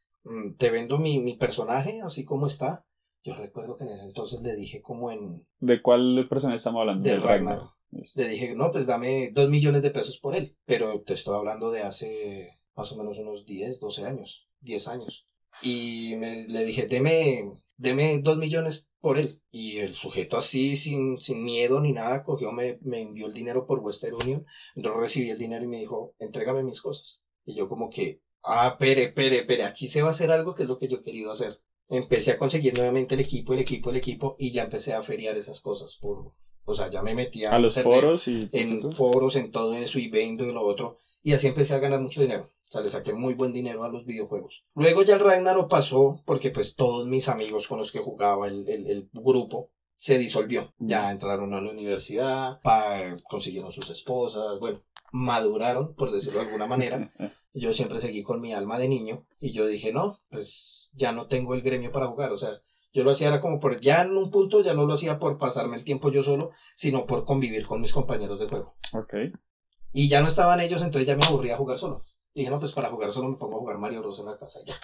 te 0.57 0.69
vendo 0.69 0.97
mi, 0.97 1.19
mi 1.19 1.35
personaje 1.35 2.01
así 2.01 2.25
como 2.25 2.47
está. 2.47 2.85
Yo 3.23 3.35
recuerdo 3.35 3.75
que 3.75 3.83
en 3.83 3.89
ese 3.89 4.03
entonces 4.03 4.41
le 4.41 4.55
dije 4.55 4.81
como 4.81 5.11
en... 5.11 5.45
¿De 5.59 5.81
cuál 5.81 6.27
persona 6.29 6.55
estamos 6.55 6.81
hablando? 6.81 7.09
Del 7.09 7.21
Del. 7.21 7.73
Listo. 7.91 8.21
Le 8.21 8.27
dije, 8.27 8.55
no, 8.55 8.71
pues 8.71 8.85
dame 8.85 9.31
dos 9.33 9.49
millones 9.49 9.81
de 9.81 9.91
pesos 9.91 10.19
por 10.19 10.35
él. 10.35 10.55
Pero 10.65 11.01
te 11.01 11.13
estoy 11.13 11.35
hablando 11.35 11.71
de 11.71 11.81
hace 11.81 12.57
más 12.75 12.91
o 12.91 12.97
menos 12.97 13.17
unos 13.17 13.45
10, 13.45 13.79
12 13.79 14.05
años, 14.05 14.47
10 14.61 14.87
años. 14.87 15.27
Y 15.61 16.15
me, 16.17 16.47
le 16.47 16.63
dije, 16.65 16.85
deme, 16.85 17.51
deme 17.77 18.19
dos 18.19 18.37
millones 18.37 18.89
por 18.99 19.17
él. 19.17 19.41
Y 19.51 19.77
el 19.77 19.93
sujeto 19.93 20.37
así, 20.37 20.77
sin, 20.77 21.17
sin 21.17 21.43
miedo 21.43 21.79
ni 21.79 21.91
nada, 21.91 22.23
cogió, 22.23 22.51
me, 22.51 22.77
me 22.81 23.01
envió 23.01 23.27
el 23.27 23.33
dinero 23.33 23.65
por 23.65 23.79
Western 23.79 24.15
Union. 24.15 24.45
Yo 24.75 24.93
recibí 24.93 25.29
el 25.29 25.39
dinero 25.39 25.65
y 25.65 25.67
me 25.67 25.79
dijo, 25.79 26.13
entrégame 26.19 26.63
mis 26.63 26.81
cosas. 26.81 27.21
Y 27.45 27.55
yo 27.55 27.67
como 27.67 27.89
que, 27.89 28.21
ah, 28.43 28.77
pere, 28.79 29.09
pere, 29.09 29.43
pere, 29.43 29.63
aquí 29.63 29.87
se 29.87 30.01
va 30.01 30.09
a 30.09 30.11
hacer 30.11 30.31
algo 30.31 30.55
que 30.55 30.63
es 30.63 30.69
lo 30.69 30.77
que 30.77 30.87
yo 30.87 30.97
he 30.97 31.03
querido 31.03 31.31
hacer. 31.31 31.59
Empecé 31.89 32.31
a 32.31 32.37
conseguir 32.37 32.75
nuevamente 32.75 33.15
el 33.15 33.21
equipo, 33.21 33.53
el 33.53 33.59
equipo, 33.59 33.89
el 33.89 33.95
equipo, 33.95 34.35
y 34.37 34.51
ya 34.51 34.63
empecé 34.63 34.93
a 34.93 35.01
feriar 35.01 35.37
esas 35.37 35.61
cosas 35.61 35.97
por, 36.01 36.31
o 36.65 36.73
sea, 36.73 36.89
ya 36.89 37.01
me 37.01 37.15
metí 37.15 37.45
A 37.45 37.59
los 37.59 37.75
foros 37.75 38.27
y... 38.27 38.49
en 38.51 38.91
foros, 38.91 39.35
en 39.37 39.51
todo 39.51 39.73
eso, 39.75 39.99
y 39.99 40.09
vendo 40.09 40.45
y 40.45 40.51
lo 40.51 40.63
otro. 40.63 40.97
Y 41.23 41.33
así 41.33 41.47
empecé 41.47 41.73
a 41.73 41.79
ganar 41.79 41.99
mucho 41.99 42.21
dinero. 42.21 42.43
O 42.43 42.71
sea, 42.71 42.81
le 42.81 42.89
saqué 42.89 43.13
muy 43.13 43.33
buen 43.33 43.53
dinero 43.53 43.83
a 43.83 43.89
los 43.89 44.05
videojuegos. 44.05 44.65
Luego 44.75 45.01
ya 45.01 45.15
el 45.15 45.21
Ragnarok 45.21 45.69
pasó 45.69 46.21
porque 46.25 46.51
pues 46.51 46.75
todos 46.75 47.07
mis 47.07 47.29
amigos 47.29 47.67
con 47.67 47.77
los 47.77 47.91
que 47.91 47.99
jugaba 47.99 48.47
el, 48.47 48.67
el, 48.67 48.87
el 48.87 49.09
grupo 49.13 49.71
se 49.97 50.17
disolvió. 50.17 50.73
Ya 50.77 51.11
entraron 51.11 51.53
a 51.53 51.59
la 51.59 51.69
universidad, 51.71 52.61
pa- 52.61 53.17
consiguieron 53.27 53.71
sus 53.73 53.89
esposas, 53.89 54.59
bueno, 54.59 54.81
maduraron, 55.11 55.93
por 55.95 56.11
decirlo 56.11 56.39
de 56.39 56.45
alguna 56.45 56.67
manera. 56.67 57.11
Yo 57.53 57.73
siempre 57.73 57.99
seguí 57.99 58.21
con 58.23 58.39
mi 58.39 58.53
alma 58.53 58.77
de 58.77 58.87
niño 58.87 59.25
y 59.39 59.51
yo 59.51 59.65
dije, 59.65 59.91
no, 59.91 60.19
pues 60.29 60.91
ya 60.93 61.11
no 61.11 61.25
tengo 61.27 61.55
el 61.55 61.63
gremio 61.63 61.91
para 61.91 62.05
jugar. 62.05 62.31
O 62.31 62.37
sea, 62.37 62.51
yo 62.93 63.03
lo 63.03 63.09
hacía 63.09 63.29
era 63.29 63.41
como 63.41 63.59
por, 63.59 63.81
ya 63.81 64.03
en 64.03 64.15
un 64.15 64.29
punto 64.29 64.61
ya 64.61 64.75
no 64.75 64.85
lo 64.85 64.93
hacía 64.93 65.17
por 65.17 65.39
pasarme 65.39 65.75
el 65.75 65.83
tiempo 65.83 66.11
yo 66.11 66.21
solo, 66.21 66.51
sino 66.75 67.07
por 67.07 67.25
convivir 67.25 67.65
con 67.65 67.81
mis 67.81 67.93
compañeros 67.93 68.39
de 68.39 68.47
juego. 68.47 68.75
ok. 68.93 69.13
Y 69.91 70.07
ya 70.07 70.21
no 70.21 70.27
estaban 70.27 70.59
ellos, 70.59 70.83
entonces 70.83 71.07
ya 71.07 71.15
me 71.15 71.25
aburría 71.25 71.57
jugar 71.57 71.79
solo. 71.79 72.03
Y 72.35 72.41
dije, 72.41 72.51
no, 72.51 72.59
pues 72.59 72.73
para 72.73 72.91
jugar 72.91 73.11
solo 73.11 73.29
me 73.29 73.37
pongo 73.37 73.55
a 73.55 73.59
jugar 73.59 73.79
Mario 73.79 74.01
Bros 74.01 74.19
en 74.19 74.27
la 74.27 74.37
casa 74.37 74.59
ya. 74.63 74.75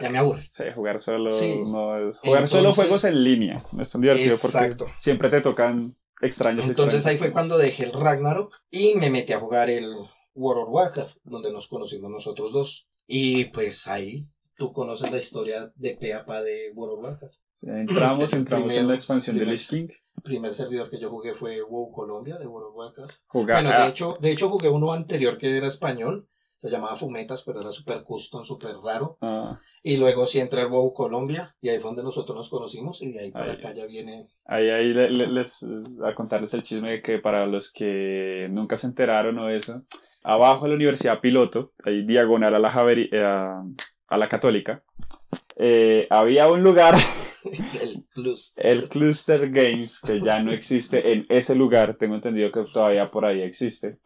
Ya 0.00 0.08
me 0.10 0.18
aburre. 0.18 0.46
Sí, 0.50 0.64
jugar 0.74 1.00
solo 1.00 1.30
Sí. 1.30 1.54
no 1.66 1.96
es... 2.10 2.18
Jugar 2.20 2.46
solo 2.48 2.72
juegos 2.72 3.04
en 3.04 3.24
línea. 3.24 3.62
No 3.72 3.82
es 3.82 3.90
tan 3.90 4.00
divertido 4.00 4.34
Exacto. 4.34 4.84
porque 4.84 4.94
siempre 5.00 5.30
te 5.30 5.40
tocan 5.40 5.96
extraños. 6.20 6.68
Entonces 6.68 7.04
ahí 7.06 7.16
fue 7.16 7.32
cuando 7.32 7.58
dejé 7.58 7.84
el 7.84 7.92
Ragnarok 7.92 8.52
y 8.70 8.94
me 8.94 9.10
metí 9.10 9.32
a 9.32 9.40
jugar 9.40 9.68
el 9.70 9.92
World 10.34 10.62
of 10.64 10.68
Warcraft, 10.70 11.16
donde 11.24 11.52
nos 11.52 11.66
conocimos 11.66 12.10
nosotros 12.10 12.52
dos. 12.52 12.88
Y 13.06 13.46
pues 13.46 13.88
ahí 13.88 14.28
tú 14.56 14.72
conoces 14.72 15.10
la 15.10 15.18
historia 15.18 15.72
de 15.74 15.96
pe 15.96 16.14
a 16.14 16.24
pa 16.24 16.42
de 16.42 16.70
World 16.74 16.98
of 16.98 17.04
Warcraft. 17.04 17.34
Sí, 17.56 17.66
Entramos, 17.68 18.32
entramos 18.32 18.74
en 18.74 18.88
la 18.88 18.94
expansión 18.94 19.36
de 19.36 19.40
primero. 19.40 19.52
Lich 19.56 19.68
King. 19.68 19.88
El 20.16 20.22
primer 20.22 20.54
servidor 20.54 20.88
que 20.88 21.00
yo 21.00 21.10
jugué 21.10 21.34
fue 21.34 21.60
WoW 21.62 21.90
Colombia 21.92 22.38
de 22.38 22.46
World 22.46 22.68
of 22.70 22.76
Warcraft. 22.76 23.16
Jugar, 23.26 23.62
Bueno, 23.64 23.82
de 23.84 23.88
hecho, 23.88 24.16
de 24.20 24.30
hecho 24.30 24.48
jugué 24.48 24.68
uno 24.68 24.92
anterior 24.92 25.36
que 25.36 25.56
era 25.56 25.66
español, 25.66 26.28
se 26.60 26.68
llamaba 26.68 26.94
Fumetas, 26.94 27.42
pero 27.42 27.62
era 27.62 27.72
súper 27.72 28.02
custom, 28.04 28.44
súper 28.44 28.76
raro. 28.84 29.16
ah, 29.22 29.58
Y 29.82 29.96
luego 29.96 30.26
sí 30.26 30.40
entré 30.40 30.60
al 30.60 30.68
WoW 30.68 30.92
Colombia 30.92 31.56
y 31.62 31.70
ahí 31.70 31.78
fue 31.80 31.88
donde 31.88 32.02
nosotros 32.02 32.36
nos 32.36 32.50
conocimos 32.50 33.00
y 33.00 33.12
de 33.12 33.20
ahí 33.20 33.30
para 33.30 33.52
Ahí. 33.52 33.58
acá 33.58 33.72
ya 33.72 33.86
viene... 33.86 34.28
Ahí, 34.44 34.68
ahí 34.68 34.92
le- 34.92 35.10
le- 35.10 35.28
les, 35.28 35.64
a 36.04 36.14
contarles 36.14 36.52
el 36.52 36.62
chisme 36.62 36.90
de 36.90 37.02
que 37.02 37.18
para 37.18 37.46
los 37.46 37.72
que 37.72 38.46
nunca 38.50 38.76
se 38.76 38.88
enteraron 38.88 39.38
o 39.38 39.48
eso, 39.48 39.84
abajo 40.22 40.64
de 40.64 40.70
la 40.70 40.74
Universidad 40.76 41.20
Piloto, 41.20 41.72
ahí 41.82 42.04
diagonal 42.04 42.54
a 42.54 42.58
la, 42.58 42.70
Javeri- 42.70 43.08
eh, 43.10 43.24
a, 44.08 44.16
la 44.18 44.28
Católica, 44.28 44.82
eh, 45.56 46.06
había 46.10 46.46
un 46.48 46.62
lugar, 46.62 46.94
el 47.80 48.04
plus. 48.14 48.52
el 48.56 48.88
Cluster 48.90 49.48
Games, 49.50 50.02
que 50.04 50.20
ya 50.20 50.42
no 50.42 50.52
existe 50.52 51.12
en 51.14 51.24
ese 51.30 51.54
lugar, 51.54 51.94
tengo 51.94 52.16
entendido 52.16 52.52
que 52.52 52.64
todavía 52.70 53.06
por 53.06 53.24
ahí 53.24 53.40
existe, 53.40 53.98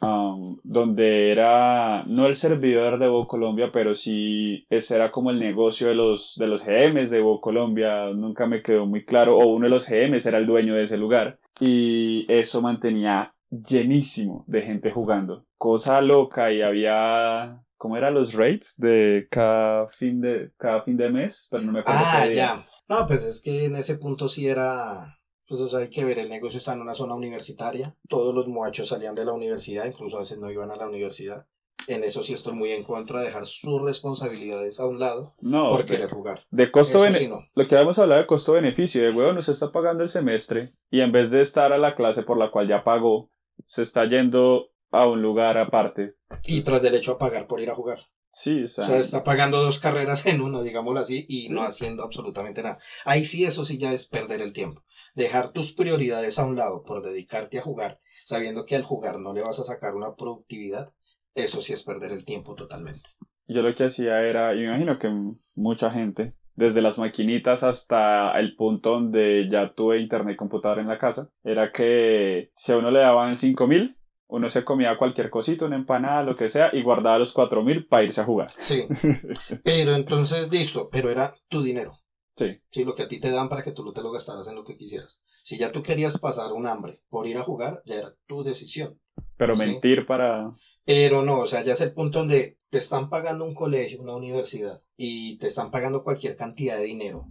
um, 0.00 0.58
donde 0.62 1.30
era 1.30 2.04
no 2.06 2.26
el 2.26 2.36
servidor 2.36 2.98
de 2.98 3.06
Evo 3.06 3.26
Colombia, 3.26 3.70
pero 3.72 3.94
sí 3.94 4.66
ese 4.68 4.96
era 4.96 5.10
como 5.10 5.30
el 5.30 5.38
negocio 5.38 5.88
de 5.88 5.94
los, 5.94 6.34
de 6.36 6.48
los 6.48 6.64
GMs 6.64 7.10
de 7.10 7.18
Evo 7.18 7.40
Colombia, 7.40 8.10
nunca 8.14 8.46
me 8.46 8.62
quedó 8.62 8.86
muy 8.86 9.04
claro, 9.04 9.36
o 9.36 9.46
uno 9.46 9.64
de 9.64 9.70
los 9.70 9.88
GMs 9.88 10.26
era 10.26 10.38
el 10.38 10.46
dueño 10.46 10.74
de 10.74 10.84
ese 10.84 10.96
lugar, 10.96 11.38
y 11.60 12.26
eso 12.28 12.62
mantenía 12.62 13.32
llenísimo 13.50 14.44
de 14.46 14.62
gente 14.62 14.90
jugando, 14.90 15.44
cosa 15.56 16.00
loca, 16.00 16.52
y 16.52 16.62
había 16.62 17.62
¿Cómo 17.78 17.96
eran 17.96 18.14
los 18.14 18.32
rates 18.32 18.74
de 18.78 19.28
cada 19.30 19.88
fin 19.88 20.20
de, 20.20 20.50
cada 20.56 20.82
fin 20.82 20.96
de 20.96 21.10
mes? 21.10 21.48
Pero 21.50 21.62
no 21.62 21.72
me 21.72 21.80
acuerdo. 21.80 22.00
Ah, 22.04 22.26
ya. 22.26 22.66
No, 22.88 23.06
pues 23.06 23.22
es 23.24 23.42
que 23.42 23.66
en 23.66 23.76
ese 23.76 23.96
punto 23.96 24.28
sí 24.28 24.48
era. 24.48 25.18
Pues 25.48 25.60
o 25.60 25.68
sea, 25.68 25.80
hay 25.80 25.90
que 25.90 26.04
ver, 26.04 26.18
el 26.18 26.28
negocio 26.28 26.58
está 26.58 26.72
en 26.72 26.80
una 26.80 26.94
zona 26.94 27.14
universitaria. 27.14 27.96
Todos 28.08 28.34
los 28.34 28.48
muchachos 28.48 28.88
salían 28.88 29.14
de 29.14 29.24
la 29.24 29.32
universidad, 29.32 29.86
incluso 29.86 30.16
a 30.16 30.20
veces 30.20 30.38
no 30.38 30.50
iban 30.50 30.70
a 30.70 30.76
la 30.76 30.88
universidad. 30.88 31.46
En 31.88 32.02
eso 32.02 32.24
sí 32.24 32.32
estoy 32.32 32.54
muy 32.54 32.72
en 32.72 32.82
contra 32.82 33.20
de 33.20 33.26
dejar 33.26 33.46
sus 33.46 33.80
responsabilidades 33.80 34.80
a 34.80 34.86
un 34.86 34.98
lado 34.98 35.36
no, 35.40 35.70
por 35.70 35.86
querer 35.86 36.10
jugar. 36.10 36.44
De 36.50 36.70
costo 36.72 37.00
beneficio. 37.00 37.44
Lo 37.54 37.68
que 37.68 37.76
habíamos 37.76 37.98
hablado 38.00 38.20
de 38.20 38.26
costo-beneficio, 38.26 39.04
de 39.04 39.12
huevo, 39.12 39.40
se 39.40 39.52
está 39.52 39.70
pagando 39.70 40.02
el 40.02 40.08
semestre 40.08 40.74
y 40.90 41.00
en 41.00 41.12
vez 41.12 41.30
de 41.30 41.42
estar 41.42 41.72
a 41.72 41.78
la 41.78 41.94
clase 41.94 42.24
por 42.24 42.38
la 42.38 42.50
cual 42.50 42.66
ya 42.66 42.82
pagó, 42.82 43.30
se 43.66 43.82
está 43.82 44.04
yendo 44.06 44.70
a 44.90 45.06
un 45.06 45.22
lugar 45.22 45.58
aparte. 45.58 46.14
Y 46.44 46.62
tras 46.62 46.82
derecho 46.82 47.12
a 47.12 47.18
pagar 47.18 47.46
por 47.46 47.60
ir 47.60 47.70
a 47.70 47.74
jugar. 47.74 48.00
Sí, 48.32 48.64
o 48.64 48.68
sea, 48.68 48.84
o 48.84 48.86
sea, 48.88 48.98
está 48.98 49.24
pagando 49.24 49.62
dos 49.62 49.78
carreras 49.78 50.26
en 50.26 50.42
uno, 50.42 50.62
digámoslo 50.62 51.00
así, 51.00 51.24
y 51.26 51.48
no 51.48 51.62
haciendo 51.62 52.02
absolutamente 52.02 52.62
nada. 52.62 52.78
Ahí 53.06 53.24
sí, 53.24 53.46
eso 53.46 53.64
sí 53.64 53.78
ya 53.78 53.94
es 53.94 54.06
perder 54.06 54.42
el 54.42 54.52
tiempo. 54.52 54.82
Dejar 55.16 55.50
tus 55.52 55.72
prioridades 55.72 56.38
a 56.38 56.44
un 56.44 56.56
lado 56.56 56.84
por 56.84 57.02
dedicarte 57.02 57.58
a 57.58 57.62
jugar, 57.62 57.98
sabiendo 58.26 58.66
que 58.66 58.76
al 58.76 58.82
jugar 58.82 59.18
no 59.18 59.32
le 59.32 59.40
vas 59.40 59.58
a 59.58 59.64
sacar 59.64 59.94
una 59.94 60.14
productividad, 60.14 60.92
eso 61.34 61.62
sí 61.62 61.72
es 61.72 61.82
perder 61.82 62.12
el 62.12 62.26
tiempo 62.26 62.54
totalmente. 62.54 63.08
Yo 63.48 63.62
lo 63.62 63.74
que 63.74 63.84
hacía 63.84 64.22
era, 64.22 64.52
yo 64.52 64.60
me 64.60 64.66
imagino 64.66 64.98
que 64.98 65.10
mucha 65.54 65.90
gente, 65.90 66.34
desde 66.54 66.82
las 66.82 66.98
maquinitas 66.98 67.62
hasta 67.62 68.38
el 68.38 68.56
punto 68.56 68.90
donde 68.90 69.48
ya 69.50 69.72
tuve 69.72 70.00
internet 70.00 70.34
y 70.34 70.36
computador 70.36 70.80
en 70.80 70.88
la 70.88 70.98
casa, 70.98 71.30
era 71.42 71.72
que 71.72 72.50
si 72.54 72.72
a 72.72 72.76
uno 72.76 72.90
le 72.90 73.00
daban 73.00 73.38
cinco 73.38 73.66
mil, 73.66 73.96
uno 74.26 74.50
se 74.50 74.64
comía 74.64 74.98
cualquier 74.98 75.30
cosito, 75.30 75.64
una 75.64 75.76
empanada, 75.76 76.24
lo 76.24 76.36
que 76.36 76.50
sea, 76.50 76.68
y 76.74 76.82
guardaba 76.82 77.20
los 77.20 77.32
cuatro 77.32 77.62
mil 77.62 77.86
para 77.86 78.04
irse 78.04 78.20
a 78.20 78.24
jugar. 78.24 78.52
Sí. 78.58 78.84
Pero 79.64 79.94
entonces, 79.94 80.52
listo, 80.52 80.90
pero 80.90 81.10
era 81.10 81.34
tu 81.48 81.62
dinero. 81.62 81.96
Sí. 82.36 82.60
Sí, 82.70 82.84
lo 82.84 82.94
que 82.94 83.04
a 83.04 83.08
ti 83.08 83.18
te 83.18 83.30
dan 83.30 83.48
para 83.48 83.62
que 83.62 83.72
tú 83.72 83.84
no 83.84 83.92
te 83.92 84.02
lo 84.02 84.10
gastaras 84.10 84.46
en 84.48 84.56
lo 84.56 84.64
que 84.64 84.76
quisieras. 84.76 85.22
Si 85.42 85.56
ya 85.56 85.72
tú 85.72 85.82
querías 85.82 86.18
pasar 86.18 86.52
un 86.52 86.66
hambre 86.66 87.00
por 87.08 87.26
ir 87.26 87.38
a 87.38 87.44
jugar, 87.44 87.82
ya 87.86 87.96
era 87.96 88.14
tu 88.26 88.42
decisión. 88.44 89.00
Pero 89.36 89.56
mentir 89.56 90.06
para... 90.06 90.52
Pero 90.84 91.22
no, 91.22 91.40
o 91.40 91.46
sea, 91.46 91.62
ya 91.62 91.72
es 91.72 91.80
el 91.80 91.92
punto 91.92 92.20
donde 92.20 92.58
te 92.68 92.78
están 92.78 93.08
pagando 93.08 93.44
un 93.44 93.54
colegio, 93.54 94.02
una 94.02 94.14
universidad, 94.14 94.82
y 94.96 95.38
te 95.38 95.46
están 95.46 95.70
pagando 95.70 96.04
cualquier 96.04 96.36
cantidad 96.36 96.76
de 96.76 96.84
dinero 96.84 97.26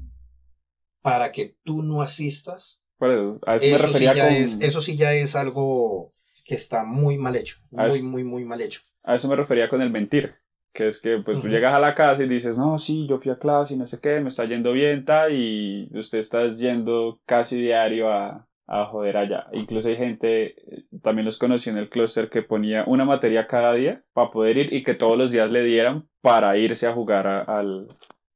para 1.01 1.31
que 1.31 1.55
tú 1.63 1.83
no 1.83 2.01
asistas. 2.01 2.83
Bueno, 2.97 3.39
a 3.45 3.57
eso, 3.57 3.65
me 3.67 3.77
refería 3.77 4.13
sí 4.13 4.17
ya 4.17 4.37
es, 4.37 4.57
eso 4.59 4.81
sí 4.81 4.95
ya 4.95 5.13
es 5.13 5.35
algo 5.35 6.13
que 6.45 6.55
está 6.55 6.83
muy 6.83 7.17
mal 7.17 7.35
hecho, 7.35 7.57
muy, 7.69 8.01
muy, 8.01 8.23
muy 8.23 8.43
mal 8.43 8.61
hecho. 8.61 8.81
A 9.03 9.15
eso 9.15 9.27
me 9.27 9.35
refería 9.35 9.69
con 9.69 9.81
el 9.81 9.91
mentir, 9.91 10.35
que 10.75 10.89
es 10.89 11.01
que 11.01 11.17
pues 11.19 11.41
tú 11.41 11.47
llegas 11.47 11.73
a 11.73 11.79
la 11.79 11.95
casa 11.95 12.23
y 12.23 12.27
dices, 12.27 12.57
no, 12.57 12.77
sí, 12.77 13.07
yo 13.07 13.19
fui 13.19 13.31
a 13.31 13.39
clase 13.39 13.73
y 13.73 13.77
no 13.77 13.87
sé 13.87 13.99
qué, 13.99 14.19
me 14.19 14.29
está 14.29 14.45
yendo 14.45 14.73
bien, 14.73 15.05
ta, 15.05 15.29
y 15.29 15.89
usted 15.97 16.19
está 16.19 16.47
yendo 16.49 17.19
casi 17.25 17.59
diario 17.59 18.11
a, 18.11 18.47
a 18.67 18.85
joder 18.85 19.17
allá. 19.17 19.47
Incluso 19.53 19.87
hay 19.87 19.95
gente, 19.95 20.55
también 21.01 21.25
los 21.25 21.39
conocí 21.39 21.69
en 21.69 21.77
el 21.77 21.89
clúster, 21.89 22.29
que 22.29 22.41
ponía 22.41 22.83
una 22.87 23.05
materia 23.05 23.47
cada 23.47 23.73
día 23.73 24.03
para 24.13 24.31
poder 24.31 24.57
ir 24.57 24.73
y 24.73 24.83
que 24.83 24.95
todos 24.95 25.17
los 25.17 25.31
días 25.31 25.49
le 25.49 25.63
dieran 25.63 26.07
para 26.21 26.57
irse 26.57 26.87
a 26.87 26.93
jugar 26.93 27.25
al, 27.27 27.87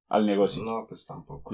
al 0.08 0.25
negocio. 0.25 0.63
No, 0.63 0.86
pues 0.88 1.06
tampoco. 1.06 1.54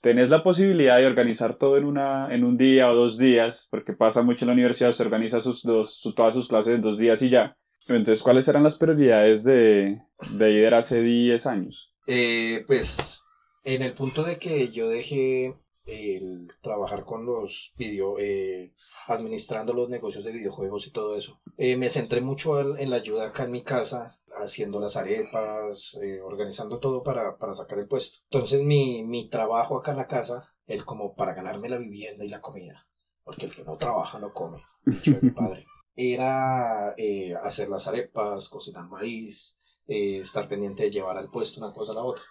tenés 0.00 0.30
la 0.30 0.42
posibilidad 0.42 0.98
de 0.98 1.06
organizar 1.06 1.54
todo 1.54 1.76
en, 1.76 1.84
una, 1.84 2.34
en 2.34 2.44
un 2.44 2.56
día 2.56 2.90
o 2.90 2.94
dos 2.94 3.16
días, 3.16 3.68
porque 3.70 3.94
pasa 3.94 4.22
mucho 4.22 4.44
en 4.44 4.48
la 4.48 4.54
universidad, 4.54 4.92
se 4.92 5.02
organiza 5.02 5.40
sus 5.40 5.62
dos, 5.62 6.02
todas 6.14 6.34
sus 6.34 6.48
clases 6.48 6.74
en 6.74 6.82
dos 6.82 6.98
días 6.98 7.22
y 7.22 7.30
ya. 7.30 7.56
Entonces, 7.88 8.22
¿cuáles 8.22 8.48
eran 8.48 8.64
las 8.64 8.78
prioridades 8.78 9.44
de, 9.44 10.02
de 10.30 10.52
IDER 10.52 10.74
hace 10.74 11.02
10 11.02 11.46
años? 11.46 11.92
Eh, 12.06 12.64
pues, 12.66 13.24
en 13.64 13.82
el 13.82 13.92
punto 13.92 14.24
de 14.24 14.38
que 14.38 14.68
yo 14.68 14.88
dejé 14.88 15.54
el 15.86 16.48
trabajar 16.60 17.04
con 17.04 17.24
los 17.24 17.72
video, 17.76 18.18
eh, 18.18 18.72
administrando 19.06 19.72
los 19.72 19.88
negocios 19.88 20.24
de 20.24 20.32
videojuegos 20.32 20.86
y 20.86 20.90
todo 20.90 21.16
eso, 21.16 21.40
eh, 21.56 21.76
me 21.76 21.88
centré 21.88 22.20
mucho 22.20 22.76
en 22.76 22.90
la 22.90 22.96
ayuda 22.96 23.26
acá 23.26 23.44
en 23.44 23.52
mi 23.52 23.62
casa 23.62 24.18
haciendo 24.36 24.80
las 24.80 24.96
arepas, 24.96 25.98
eh, 26.02 26.20
organizando 26.20 26.78
todo 26.78 27.02
para, 27.02 27.38
para, 27.38 27.54
sacar 27.54 27.78
el 27.78 27.86
puesto. 27.86 28.18
Entonces 28.30 28.62
mi, 28.62 29.02
mi 29.02 29.28
trabajo 29.28 29.78
acá 29.78 29.92
en 29.92 29.96
la 29.98 30.06
casa, 30.06 30.54
el 30.66 30.84
como 30.84 31.14
para 31.14 31.34
ganarme 31.34 31.68
la 31.68 31.78
vivienda 31.78 32.24
y 32.24 32.28
la 32.28 32.40
comida, 32.40 32.86
porque 33.24 33.46
el 33.46 33.54
que 33.54 33.64
no 33.64 33.76
trabaja 33.76 34.18
no 34.18 34.32
come, 34.32 34.62
dicho 34.84 35.18
mi 35.22 35.30
padre, 35.30 35.64
era 35.96 36.94
eh, 36.96 37.34
hacer 37.42 37.68
las 37.68 37.86
arepas, 37.88 38.48
cocinar 38.48 38.86
maíz, 38.88 39.58
eh, 39.88 40.18
estar 40.18 40.48
pendiente 40.48 40.84
de 40.84 40.90
llevar 40.90 41.16
al 41.16 41.30
puesto 41.30 41.60
una 41.60 41.72
cosa 41.72 41.92
a 41.92 41.96
la 41.96 42.04
otra. 42.04 42.24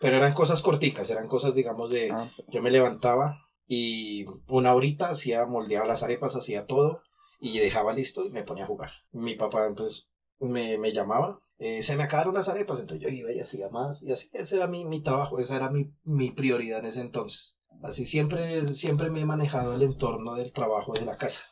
Pero 0.00 0.16
eran 0.16 0.34
cosas 0.34 0.62
corticas, 0.62 1.08
eran 1.10 1.28
cosas, 1.28 1.54
digamos, 1.54 1.90
de 1.90 2.10
ah, 2.10 2.30
yo 2.48 2.60
me 2.60 2.70
levantaba 2.70 3.38
y 3.66 4.26
una 4.48 4.74
horita 4.74 5.10
hacía, 5.10 5.46
moldeaba 5.46 5.86
las 5.86 6.02
arepas, 6.02 6.36
hacía 6.36 6.66
todo 6.66 7.02
y 7.40 7.58
dejaba 7.58 7.92
listo 7.92 8.24
y 8.24 8.30
me 8.30 8.42
ponía 8.42 8.64
a 8.64 8.68
jugar. 8.68 8.90
Mi 9.12 9.36
papá 9.36 9.72
pues 9.76 10.10
me, 10.40 10.76
me 10.78 10.90
llamaba 10.90 11.40
eh, 11.64 11.84
se 11.84 11.94
me 11.94 12.02
acabaron 12.02 12.34
las 12.34 12.48
arepas, 12.48 12.80
entonces 12.80 13.00
yo 13.00 13.08
iba 13.08 13.30
y 13.30 13.38
hacía 13.38 13.68
más, 13.68 14.02
y 14.02 14.10
así, 14.10 14.28
ese 14.32 14.56
era 14.56 14.66
mi, 14.66 14.84
mi 14.84 15.00
trabajo, 15.00 15.38
esa 15.38 15.54
era 15.54 15.70
mi, 15.70 15.94
mi, 16.02 16.32
prioridad 16.32 16.80
en 16.80 16.86
ese 16.86 17.02
entonces. 17.02 17.60
Así 17.84 18.04
siempre, 18.04 18.66
siempre 18.66 19.10
me 19.10 19.20
he 19.20 19.26
manejado 19.26 19.72
el 19.72 19.82
entorno 19.82 20.34
del 20.34 20.52
trabajo 20.52 20.92
de 20.92 21.04
la 21.04 21.16
casa. 21.16 21.44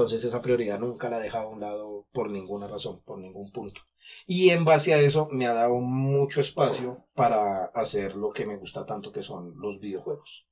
Entonces 0.00 0.24
esa 0.24 0.40
prioridad 0.40 0.80
nunca 0.80 1.10
la 1.10 1.18
he 1.18 1.22
dejado 1.22 1.48
a 1.48 1.50
un 1.50 1.60
lado 1.60 2.06
por 2.10 2.30
ninguna 2.30 2.66
razón, 2.66 3.02
por 3.04 3.18
ningún 3.18 3.52
punto. 3.52 3.82
Y 4.26 4.48
en 4.48 4.64
base 4.64 4.94
a 4.94 4.98
eso 4.98 5.28
me 5.30 5.46
ha 5.46 5.52
dado 5.52 5.74
mucho 5.74 6.40
espacio 6.40 7.04
para 7.14 7.66
hacer 7.66 8.16
lo 8.16 8.30
que 8.30 8.46
me 8.46 8.56
gusta 8.56 8.86
tanto 8.86 9.12
que 9.12 9.22
son 9.22 9.52
los 9.58 9.78
videojuegos. 9.78 10.48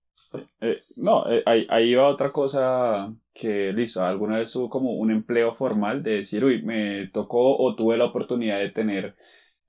Eh, 0.60 0.82
no, 0.96 1.26
eh, 1.30 1.42
ahí, 1.46 1.66
ahí 1.70 1.94
va 1.94 2.08
otra 2.08 2.30
cosa 2.30 3.10
que, 3.32 3.72
listo, 3.72 4.02
alguna 4.02 4.36
vez 4.36 4.52
tuvo 4.52 4.68
como 4.68 4.92
un 4.92 5.10
empleo 5.10 5.54
formal 5.54 6.02
de 6.02 6.16
decir, 6.16 6.44
uy, 6.44 6.62
me 6.62 7.08
tocó 7.08 7.56
o 7.56 7.74
tuve 7.74 7.96
la 7.96 8.04
oportunidad 8.04 8.58
de 8.58 8.68
tener 8.68 9.16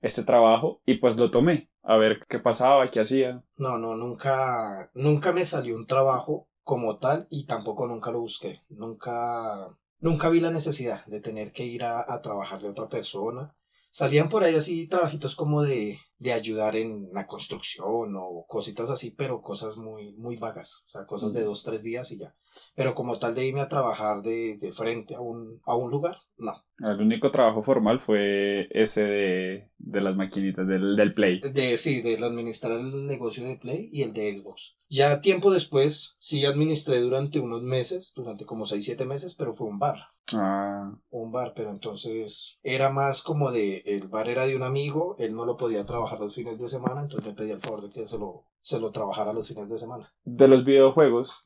este 0.02 0.24
trabajo 0.24 0.82
y 0.84 0.98
pues 0.98 1.16
lo 1.16 1.30
tomé, 1.30 1.70
a 1.82 1.96
ver 1.96 2.26
qué 2.28 2.38
pasaba, 2.38 2.90
qué 2.90 3.00
hacía. 3.00 3.42
No, 3.56 3.78
no, 3.78 3.96
nunca, 3.96 4.90
nunca 4.92 5.32
me 5.32 5.46
salió 5.46 5.74
un 5.74 5.86
trabajo 5.86 6.49
como 6.70 6.98
tal 6.98 7.26
y 7.30 7.46
tampoco 7.46 7.88
nunca 7.88 8.12
lo 8.12 8.20
busqué. 8.20 8.52
Nunca, 8.68 9.76
nunca 9.98 10.28
vi 10.28 10.38
la 10.40 10.50
necesidad 10.50 11.04
de 11.06 11.20
tener 11.20 11.50
que 11.50 11.64
ir 11.64 11.82
a, 11.82 12.04
a 12.14 12.22
trabajar 12.22 12.62
de 12.62 12.68
otra 12.68 12.88
persona 12.88 13.52
salían 13.90 14.28
por 14.28 14.44
ahí 14.44 14.54
así 14.54 14.86
trabajitos 14.86 15.34
como 15.34 15.62
de, 15.62 15.98
de 16.20 16.32
ayudar 16.32 16.76
en 16.76 17.08
la 17.12 17.24
construcción 17.26 18.14
o 18.14 18.44
cositas 18.46 18.90
así, 18.90 19.10
pero 19.10 19.40
cosas 19.40 19.78
muy, 19.78 20.12
muy 20.12 20.36
vagas, 20.36 20.84
o 20.86 20.88
sea, 20.90 21.06
cosas 21.06 21.32
de 21.32 21.42
dos, 21.42 21.62
tres 21.62 21.82
días 21.82 22.12
y 22.12 22.18
ya. 22.18 22.34
Pero 22.74 22.94
como 22.94 23.18
tal 23.18 23.34
de 23.34 23.46
irme 23.46 23.60
a 23.60 23.68
trabajar 23.68 24.20
de, 24.20 24.58
de 24.58 24.70
frente 24.70 25.14
a 25.14 25.20
un, 25.20 25.60
a 25.64 25.74
un 25.74 25.90
lugar, 25.90 26.16
no. 26.36 26.52
El 26.78 27.00
único 27.00 27.30
trabajo 27.30 27.62
formal 27.62 28.00
fue 28.00 28.66
ese 28.70 29.02
de, 29.04 29.70
de 29.78 30.00
las 30.00 30.14
maquinitas, 30.14 30.66
del, 30.66 30.94
del 30.94 31.14
Play. 31.14 31.40
De, 31.40 31.78
sí, 31.78 32.02
de 32.02 32.14
administrar 32.22 32.72
el 32.72 33.06
negocio 33.06 33.44
de 33.44 33.56
Play 33.56 33.88
y 33.90 34.02
el 34.02 34.12
de 34.12 34.36
Xbox. 34.36 34.76
Ya 34.90 35.20
tiempo 35.20 35.50
después, 35.50 36.16
sí 36.18 36.44
administré 36.44 37.00
durante 37.00 37.38
unos 37.38 37.62
meses, 37.62 38.12
durante 38.14 38.44
como 38.44 38.66
seis, 38.66 38.84
siete 38.84 39.06
meses, 39.06 39.34
pero 39.34 39.54
fue 39.54 39.68
un 39.68 39.78
bar. 39.78 39.96
Ah. 40.38 40.92
Un 41.10 41.32
bar, 41.32 41.52
pero 41.54 41.70
entonces 41.70 42.58
era 42.62 42.90
más 42.90 43.22
como 43.22 43.50
de, 43.50 43.82
el 43.86 44.08
bar 44.08 44.28
era 44.28 44.46
de 44.46 44.56
un 44.56 44.62
amigo, 44.62 45.16
él 45.18 45.34
no 45.34 45.44
lo 45.44 45.56
podía 45.56 45.86
trabajar 45.86 46.20
los 46.20 46.34
fines 46.34 46.58
de 46.58 46.68
semana, 46.68 47.02
entonces 47.02 47.28
me 47.28 47.34
pedía 47.34 47.54
el 47.54 47.60
favor 47.60 47.82
de 47.82 47.88
que 47.90 48.06
se 48.06 48.18
lo, 48.18 48.44
se 48.60 48.80
lo 48.80 48.92
trabajara 48.92 49.32
los 49.32 49.48
fines 49.48 49.68
de 49.68 49.78
semana. 49.78 50.12
De 50.24 50.48
los 50.48 50.64
videojuegos, 50.64 51.44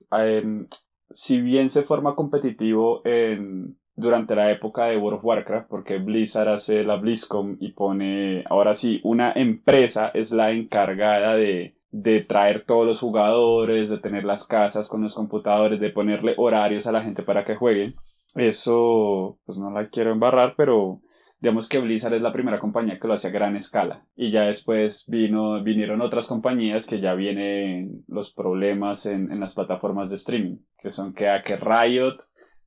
si 1.14 1.40
bien 1.40 1.70
se 1.70 1.83
forma 1.83 2.14
competitivo 2.14 3.01
en, 3.05 3.79
durante 3.97 4.35
la 4.35 4.51
época 4.51 4.87
de 4.87 4.97
World 4.97 5.18
of 5.18 5.25
Warcraft, 5.25 5.68
porque 5.68 5.99
Blizzard 5.99 6.49
hace 6.49 6.85
la 6.85 6.97
BlizzCon 6.97 7.59
y 7.61 7.73
pone, 7.73 8.44
ahora 8.49 8.75
sí, 8.75 9.01
una 9.05 9.33
empresa 9.33 10.11
es 10.14 10.33
la 10.33 10.53
encargada 10.53 11.37
de, 11.37 11.77
de 11.90 12.23
traer 12.23 12.62
todos 12.62 12.87
los 12.87 13.01
jugadores, 13.01 13.88
de 13.88 13.99
tener 13.99 14.25
las 14.25 14.47
casas 14.47 14.88
con 14.88 15.03
los 15.03 15.14
computadores, 15.14 15.79
de 15.79 15.90
ponerle 15.90 16.35
horarios 16.37 16.87
a 16.87 16.92
la 16.92 17.03
gente 17.03 17.23
para 17.23 17.44
que 17.44 17.55
jueguen. 17.55 17.94
Eso, 18.35 19.38
pues 19.44 19.59
no 19.59 19.70
la 19.70 19.88
quiero 19.88 20.12
embarrar, 20.12 20.55
pero 20.57 21.01
digamos 21.40 21.68
que 21.68 21.79
Blizzard 21.79 22.14
es 22.14 22.23
la 22.23 22.33
primera 22.33 22.59
compañía 22.59 22.99
que 22.99 23.07
lo 23.07 23.14
hace 23.14 23.29
a 23.29 23.33
gran 23.33 23.57
escala. 23.57 24.07
Y 24.16 24.31
ya 24.31 24.42
después 24.44 25.05
vino, 25.09 25.62
vinieron 25.62 26.01
otras 26.01 26.27
compañías 26.27 26.87
que 26.87 27.01
ya 27.01 27.14
vienen 27.14 28.05
los 28.09 28.33
problemas 28.33 29.07
en, 29.07 29.31
en 29.31 29.40
las 29.40 29.55
plataformas 29.55 30.11
de 30.11 30.16
streaming, 30.16 30.57
que 30.79 30.90
son 30.90 31.14
que, 31.14 31.27
que 31.44 31.57
Riot 31.57 32.16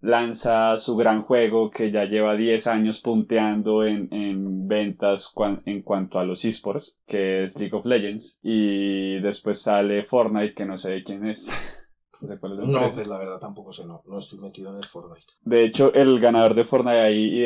lanza 0.02 0.78
su 0.78 0.96
gran 0.96 1.24
juego 1.24 1.72
que 1.72 1.92
ya 1.92 2.06
lleva 2.06 2.36
10 2.36 2.68
años 2.68 3.02
punteando 3.02 3.84
en, 3.84 4.14
en 4.14 4.68
ventas 4.68 5.34
en 5.66 5.82
cuanto 5.82 6.20
a 6.20 6.24
los 6.24 6.46
esports, 6.46 7.00
que 7.08 7.46
es 7.46 7.58
League 7.58 7.76
of 7.76 7.86
Legends, 7.86 8.40
y 8.44 9.20
después 9.22 9.62
sale 9.62 10.04
Fortnite, 10.04 10.54
que 10.54 10.66
no 10.66 10.78
sé 10.78 11.04
quién 11.04 11.28
es. 11.28 11.52
No, 12.22 12.92
pues 12.94 13.08
la 13.08 13.18
verdad 13.18 13.40
tampoco 13.40 13.74
sé, 13.74 13.86
no, 13.86 14.02
no 14.06 14.18
estoy 14.18 14.40
metido 14.40 14.72
en 14.72 14.78
el 14.78 14.86
Fortnite. 14.86 15.34
De 15.42 15.64
hecho, 15.64 15.94
el 15.94 16.20
ganador 16.20 16.54
de 16.56 16.66
Fortnite 16.66 17.00
ahí 17.00 17.46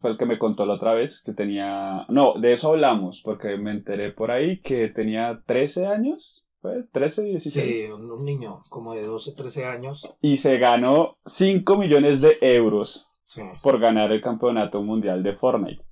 fue 0.00 0.10
el 0.10 0.18
que 0.18 0.26
me 0.26 0.38
contó 0.38 0.66
la 0.66 0.74
otra 0.74 0.94
vez 0.94 1.22
que 1.22 1.32
tenía... 1.32 2.06
No, 2.08 2.34
de 2.34 2.54
eso 2.54 2.70
hablamos, 2.70 3.22
porque 3.22 3.56
me 3.56 3.70
enteré 3.70 4.12
por 4.12 4.30
ahí 4.30 4.60
que 4.60 4.88
tenía 4.88 5.42
13 5.46 5.86
años. 5.86 6.48
¿Fue? 6.60 6.84
13, 6.90 7.22
16. 7.22 7.76
Sí, 7.76 7.92
un 7.92 8.24
niño 8.24 8.62
como 8.70 8.94
de 8.94 9.02
12, 9.02 9.32
13 9.32 9.66
años. 9.66 10.14
Y 10.20 10.38
se 10.38 10.58
ganó 10.58 11.16
5 11.26 11.76
millones 11.76 12.20
de 12.20 12.38
euros 12.40 13.12
por 13.62 13.78
ganar 13.78 14.12
el 14.12 14.22
campeonato 14.22 14.82
mundial 14.82 15.22
de 15.22 15.34
Fortnite. 15.34 15.82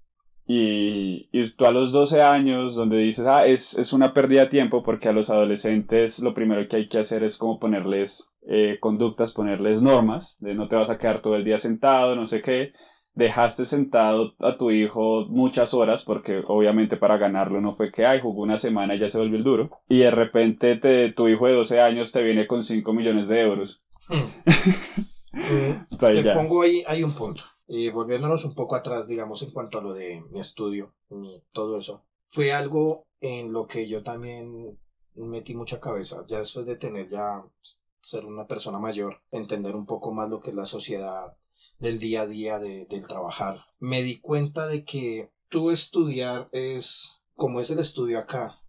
Y, 0.46 1.28
y, 1.32 1.50
tú 1.52 1.64
a 1.64 1.72
los 1.72 1.92
12 1.92 2.20
años, 2.20 2.74
donde 2.74 2.98
dices, 2.98 3.26
ah, 3.26 3.46
es, 3.46 3.78
es, 3.78 3.92
una 3.94 4.12
pérdida 4.12 4.42
de 4.42 4.50
tiempo, 4.50 4.82
porque 4.82 5.08
a 5.08 5.12
los 5.12 5.30
adolescentes 5.30 6.18
lo 6.18 6.34
primero 6.34 6.68
que 6.68 6.76
hay 6.76 6.88
que 6.88 6.98
hacer 6.98 7.24
es 7.24 7.38
como 7.38 7.58
ponerles 7.58 8.34
eh, 8.46 8.76
conductas, 8.78 9.32
ponerles 9.32 9.82
normas, 9.82 10.36
de 10.40 10.54
no 10.54 10.68
te 10.68 10.76
vas 10.76 10.90
a 10.90 10.98
quedar 10.98 11.20
todo 11.20 11.36
el 11.36 11.44
día 11.44 11.58
sentado, 11.58 12.14
no 12.14 12.26
sé 12.26 12.42
qué. 12.42 12.72
Dejaste 13.14 13.64
sentado 13.64 14.34
a 14.40 14.58
tu 14.58 14.70
hijo 14.70 15.26
muchas 15.28 15.72
horas, 15.72 16.04
porque 16.04 16.42
obviamente 16.46 16.96
para 16.96 17.16
ganarlo 17.16 17.60
no 17.60 17.74
fue 17.74 17.90
que, 17.90 18.04
ay, 18.04 18.20
jugó 18.20 18.42
una 18.42 18.58
semana 18.58 18.96
y 18.96 18.98
ya 18.98 19.08
se 19.08 19.18
volvió 19.18 19.38
el 19.38 19.44
duro. 19.44 19.70
Y 19.88 20.00
de 20.00 20.10
repente 20.10 20.76
te, 20.76 21.12
tu 21.12 21.28
hijo 21.28 21.46
de 21.46 21.54
12 21.54 21.80
años 21.80 22.12
te 22.12 22.22
viene 22.22 22.46
con 22.46 22.64
5 22.64 22.92
millones 22.92 23.28
de 23.28 23.40
euros. 23.40 23.82
Hmm. 24.08 24.26
Mm, 25.34 25.96
te 25.98 26.32
pongo 26.32 26.62
ahí, 26.62 26.84
hay 26.86 27.02
un 27.02 27.12
punto. 27.12 27.42
Y 27.66 27.88
volviéndonos 27.90 28.44
un 28.44 28.54
poco 28.54 28.76
atrás, 28.76 29.08
digamos, 29.08 29.42
en 29.42 29.50
cuanto 29.50 29.78
a 29.78 29.82
lo 29.82 29.94
de 29.94 30.22
mi 30.30 30.40
estudio, 30.40 30.94
y 31.10 31.42
todo 31.52 31.78
eso, 31.78 32.04
fue 32.26 32.52
algo 32.52 33.06
en 33.20 33.52
lo 33.52 33.66
que 33.66 33.88
yo 33.88 34.02
también 34.02 34.78
metí 35.14 35.54
mucha 35.54 35.80
cabeza, 35.80 36.24
ya 36.26 36.38
después 36.38 36.66
de 36.66 36.76
tener 36.76 37.08
ya 37.08 37.44
pues, 37.60 37.80
ser 38.02 38.26
una 38.26 38.46
persona 38.46 38.78
mayor, 38.78 39.22
entender 39.30 39.74
un 39.76 39.86
poco 39.86 40.12
más 40.12 40.28
lo 40.28 40.40
que 40.40 40.50
es 40.50 40.56
la 40.56 40.66
sociedad 40.66 41.32
del 41.78 41.98
día 41.98 42.22
a 42.22 42.26
día 42.26 42.58
de, 42.58 42.86
del 42.86 43.06
trabajar. 43.06 43.64
Me 43.78 44.02
di 44.02 44.20
cuenta 44.20 44.66
de 44.66 44.84
que 44.84 45.32
tú 45.48 45.70
estudiar 45.70 46.48
es 46.52 47.22
como 47.34 47.60
es 47.60 47.70
el 47.70 47.78
estudio 47.78 48.18
acá. 48.18 48.60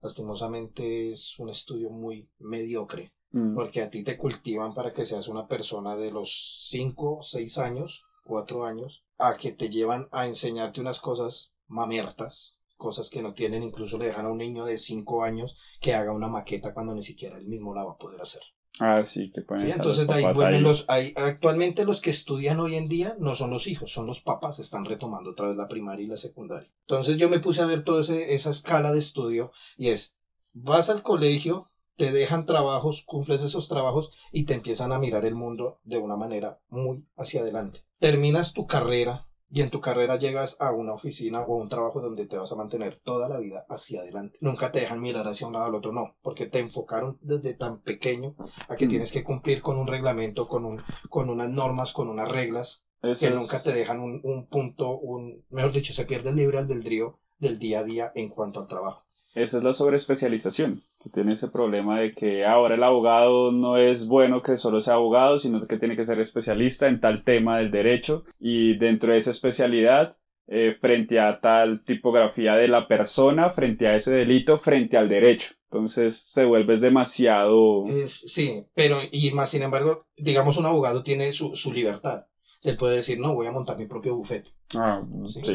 Lastimosamente 0.00 1.10
es 1.10 1.38
un 1.38 1.48
estudio 1.50 1.90
muy 1.90 2.30
mediocre. 2.38 3.12
Mm. 3.32 3.54
Porque 3.54 3.82
a 3.82 3.90
ti 3.90 4.02
te 4.02 4.16
cultivan 4.16 4.72
para 4.74 4.92
que 4.92 5.04
seas 5.04 5.28
una 5.28 5.46
persona 5.46 5.96
de 5.96 6.10
los 6.10 6.68
5, 6.70 7.18
6 7.22 7.58
años, 7.58 8.05
4 8.26 8.64
años, 8.64 9.02
a 9.18 9.36
que 9.36 9.52
te 9.52 9.70
llevan 9.70 10.08
a 10.10 10.26
enseñarte 10.26 10.80
unas 10.80 10.98
cosas 10.98 11.52
mamertas, 11.68 12.56
cosas 12.76 13.08
que 13.08 13.22
no 13.22 13.32
tienen, 13.32 13.62
incluso 13.62 13.96
le 13.96 14.06
dejan 14.06 14.26
a 14.26 14.30
un 14.30 14.38
niño 14.38 14.64
de 14.64 14.78
5 14.78 15.22
años 15.22 15.54
que 15.80 15.94
haga 15.94 16.12
una 16.12 16.28
maqueta 16.28 16.72
cuando 16.72 16.92
ni 16.92 17.02
siquiera 17.02 17.38
él 17.38 17.46
mismo 17.46 17.72
la 17.72 17.84
va 17.84 17.92
a 17.92 17.96
poder 17.96 18.20
hacer. 18.20 18.42
Ah, 18.78 19.02
sí, 19.04 19.30
que 19.32 19.40
pueden 19.40 19.64
sí, 19.64 19.70
entonces 19.70 20.06
ahí 20.10 20.22
vuelven 20.34 20.62
los, 20.62 20.84
actualmente 21.14 21.84
los 21.84 22.00
que 22.00 22.10
estudian 22.10 22.60
hoy 22.60 22.74
en 22.74 22.88
día 22.88 23.14
no 23.18 23.34
son 23.34 23.48
los 23.48 23.66
hijos, 23.66 23.90
son 23.90 24.04
los 24.04 24.20
papás, 24.20 24.58
están 24.58 24.84
retomando 24.84 25.30
otra 25.30 25.46
vez 25.46 25.56
la 25.56 25.66
primaria 25.66 26.04
y 26.04 26.08
la 26.08 26.18
secundaria. 26.18 26.70
Entonces 26.80 27.16
yo 27.16 27.30
me 27.30 27.38
puse 27.38 27.62
a 27.62 27.64
ver 27.64 27.80
toda 27.80 28.02
esa 28.02 28.50
escala 28.50 28.92
de 28.92 28.98
estudio 28.98 29.50
y 29.78 29.88
es, 29.88 30.18
vas 30.52 30.90
al 30.90 31.00
colegio, 31.00 31.70
te 31.96 32.12
dejan 32.12 32.44
trabajos, 32.44 33.00
cumples 33.00 33.40
esos 33.40 33.66
trabajos 33.66 34.10
y 34.30 34.42
te 34.42 34.52
empiezan 34.52 34.92
a 34.92 34.98
mirar 34.98 35.24
el 35.24 35.34
mundo 35.34 35.78
de 35.82 35.96
una 35.96 36.16
manera 36.16 36.58
muy 36.68 37.02
hacia 37.16 37.40
adelante. 37.40 37.85
Terminas 37.98 38.52
tu 38.52 38.66
carrera 38.66 39.26
y 39.48 39.60
en 39.62 39.70
tu 39.70 39.80
carrera 39.80 40.16
llegas 40.16 40.56
a 40.60 40.72
una 40.72 40.92
oficina 40.92 41.42
o 41.42 41.54
a 41.54 41.62
un 41.62 41.68
trabajo 41.68 42.00
donde 42.00 42.26
te 42.26 42.36
vas 42.36 42.50
a 42.52 42.56
mantener 42.56 43.00
toda 43.04 43.28
la 43.28 43.38
vida 43.38 43.64
hacia 43.68 44.00
adelante. 44.00 44.38
Nunca 44.40 44.72
te 44.72 44.80
dejan 44.80 45.00
mirar 45.00 45.26
hacia 45.28 45.46
un 45.46 45.52
lado 45.52 45.66
al 45.66 45.74
otro, 45.74 45.92
no, 45.92 46.16
porque 46.20 46.46
te 46.46 46.58
enfocaron 46.58 47.18
desde 47.20 47.54
tan 47.54 47.80
pequeño 47.80 48.34
a 48.68 48.76
que 48.76 48.86
mm. 48.86 48.88
tienes 48.88 49.12
que 49.12 49.22
cumplir 49.22 49.62
con 49.62 49.78
un 49.78 49.86
reglamento, 49.86 50.46
con, 50.46 50.64
un, 50.64 50.82
con 51.08 51.30
unas 51.30 51.48
normas, 51.48 51.92
con 51.92 52.08
unas 52.08 52.28
reglas, 52.28 52.84
que 53.18 53.30
nunca 53.30 53.62
te 53.62 53.72
dejan 53.72 54.00
un, 54.00 54.20
un 54.24 54.46
punto, 54.46 54.98
un, 54.98 55.44
mejor 55.50 55.72
dicho, 55.72 55.92
se 55.92 56.04
pierde 56.04 56.30
el 56.30 56.36
libre 56.36 56.58
albedrío 56.58 57.20
del 57.38 57.58
día 57.58 57.80
a 57.80 57.84
día 57.84 58.12
en 58.14 58.28
cuanto 58.28 58.60
al 58.60 58.66
trabajo. 58.66 59.05
Esa 59.36 59.58
es 59.58 59.64
la 59.64 59.74
sobreespecialización, 59.74 60.80
que 60.98 61.10
tiene 61.10 61.34
ese 61.34 61.48
problema 61.48 62.00
de 62.00 62.14
que 62.14 62.46
ahora 62.46 62.74
el 62.74 62.82
abogado 62.82 63.52
no 63.52 63.76
es 63.76 64.08
bueno 64.08 64.42
que 64.42 64.56
solo 64.56 64.80
sea 64.80 64.94
abogado, 64.94 65.38
sino 65.38 65.60
que 65.60 65.76
tiene 65.76 65.94
que 65.94 66.06
ser 66.06 66.18
especialista 66.20 66.88
en 66.88 67.00
tal 67.00 67.22
tema 67.22 67.58
del 67.58 67.70
derecho. 67.70 68.24
Y 68.40 68.78
dentro 68.78 69.12
de 69.12 69.18
esa 69.18 69.32
especialidad, 69.32 70.16
eh, 70.46 70.74
frente 70.80 71.20
a 71.20 71.38
tal 71.38 71.84
tipografía 71.84 72.56
de 72.56 72.68
la 72.68 72.88
persona, 72.88 73.50
frente 73.50 73.86
a 73.88 73.96
ese 73.96 74.14
delito, 74.14 74.56
frente 74.56 74.96
al 74.96 75.10
derecho. 75.10 75.52
Entonces 75.70 76.16
se 76.16 76.46
vuelve 76.46 76.78
demasiado... 76.78 77.84
sí, 78.06 78.64
pero 78.72 79.00
y 79.12 79.32
más 79.32 79.50
sin 79.50 79.60
embargo, 79.60 80.06
digamos 80.16 80.56
un 80.56 80.64
abogado 80.64 81.02
tiene 81.02 81.34
su, 81.34 81.54
su 81.54 81.74
libertad 81.74 82.24
él 82.62 82.76
puede 82.76 82.96
decir, 82.96 83.18
no, 83.18 83.34
voy 83.34 83.46
a 83.46 83.52
montar 83.52 83.76
mi 83.76 83.86
propio 83.86 84.14
buffet. 84.14 84.44
Ah, 84.74 85.02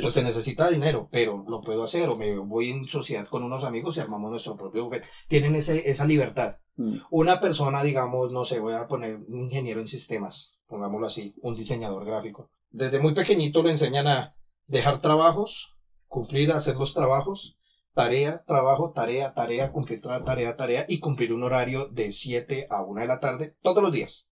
Pues 0.01 0.13
se 0.13 0.23
necesita 0.23 0.69
dinero, 0.69 1.07
pero 1.11 1.43
lo 1.47 1.61
puedo 1.61 1.83
hacer, 1.83 2.09
o 2.09 2.15
me 2.15 2.37
voy 2.39 2.69
en 2.69 2.83
sociedad 2.85 3.25
con 3.27 3.43
unos 3.43 3.63
amigos 3.63 3.97
y 3.97 3.99
armamos 3.99 4.31
nuestro 4.31 4.55
propio 4.55 4.85
buffet. 4.85 5.05
Tienen 5.27 5.55
ese, 5.55 5.89
esa 5.89 6.05
libertad. 6.05 6.53
Mm. 6.75 6.97
Una 7.09 7.39
persona, 7.39 7.83
digamos, 7.83 8.31
no 8.31 8.45
sé, 8.45 8.59
voy 8.59 8.73
a 8.73 8.87
poner 8.87 9.17
un 9.27 9.41
ingeniero 9.41 9.79
en 9.79 9.87
sistemas, 9.87 10.57
pongámoslo 10.67 11.07
así, 11.07 11.33
un 11.41 11.55
diseñador 11.55 12.05
gráfico. 12.05 12.49
Desde 12.69 12.99
muy 12.99 13.13
pequeñito 13.13 13.61
lo 13.61 13.69
enseñan 13.69 14.07
a 14.07 14.33
dejar 14.67 15.01
trabajos, 15.01 15.75
cumplir, 16.07 16.51
hacer 16.51 16.75
los 16.75 16.93
trabajos, 16.93 17.55
tarea, 17.93 18.41
trabajo, 18.45 18.91
tarea, 18.91 19.33
tarea, 19.33 19.71
cumplir 19.71 19.99
tarea, 19.99 20.55
tarea 20.55 20.85
y 20.87 20.99
cumplir 20.99 21.33
un 21.33 21.43
horario 21.43 21.87
de 21.87 22.11
7 22.11 22.67
a 22.69 22.81
1 22.81 23.01
de 23.01 23.07
la 23.07 23.19
tarde 23.19 23.53
todos 23.61 23.83
los 23.83 23.91
días. 23.91 24.29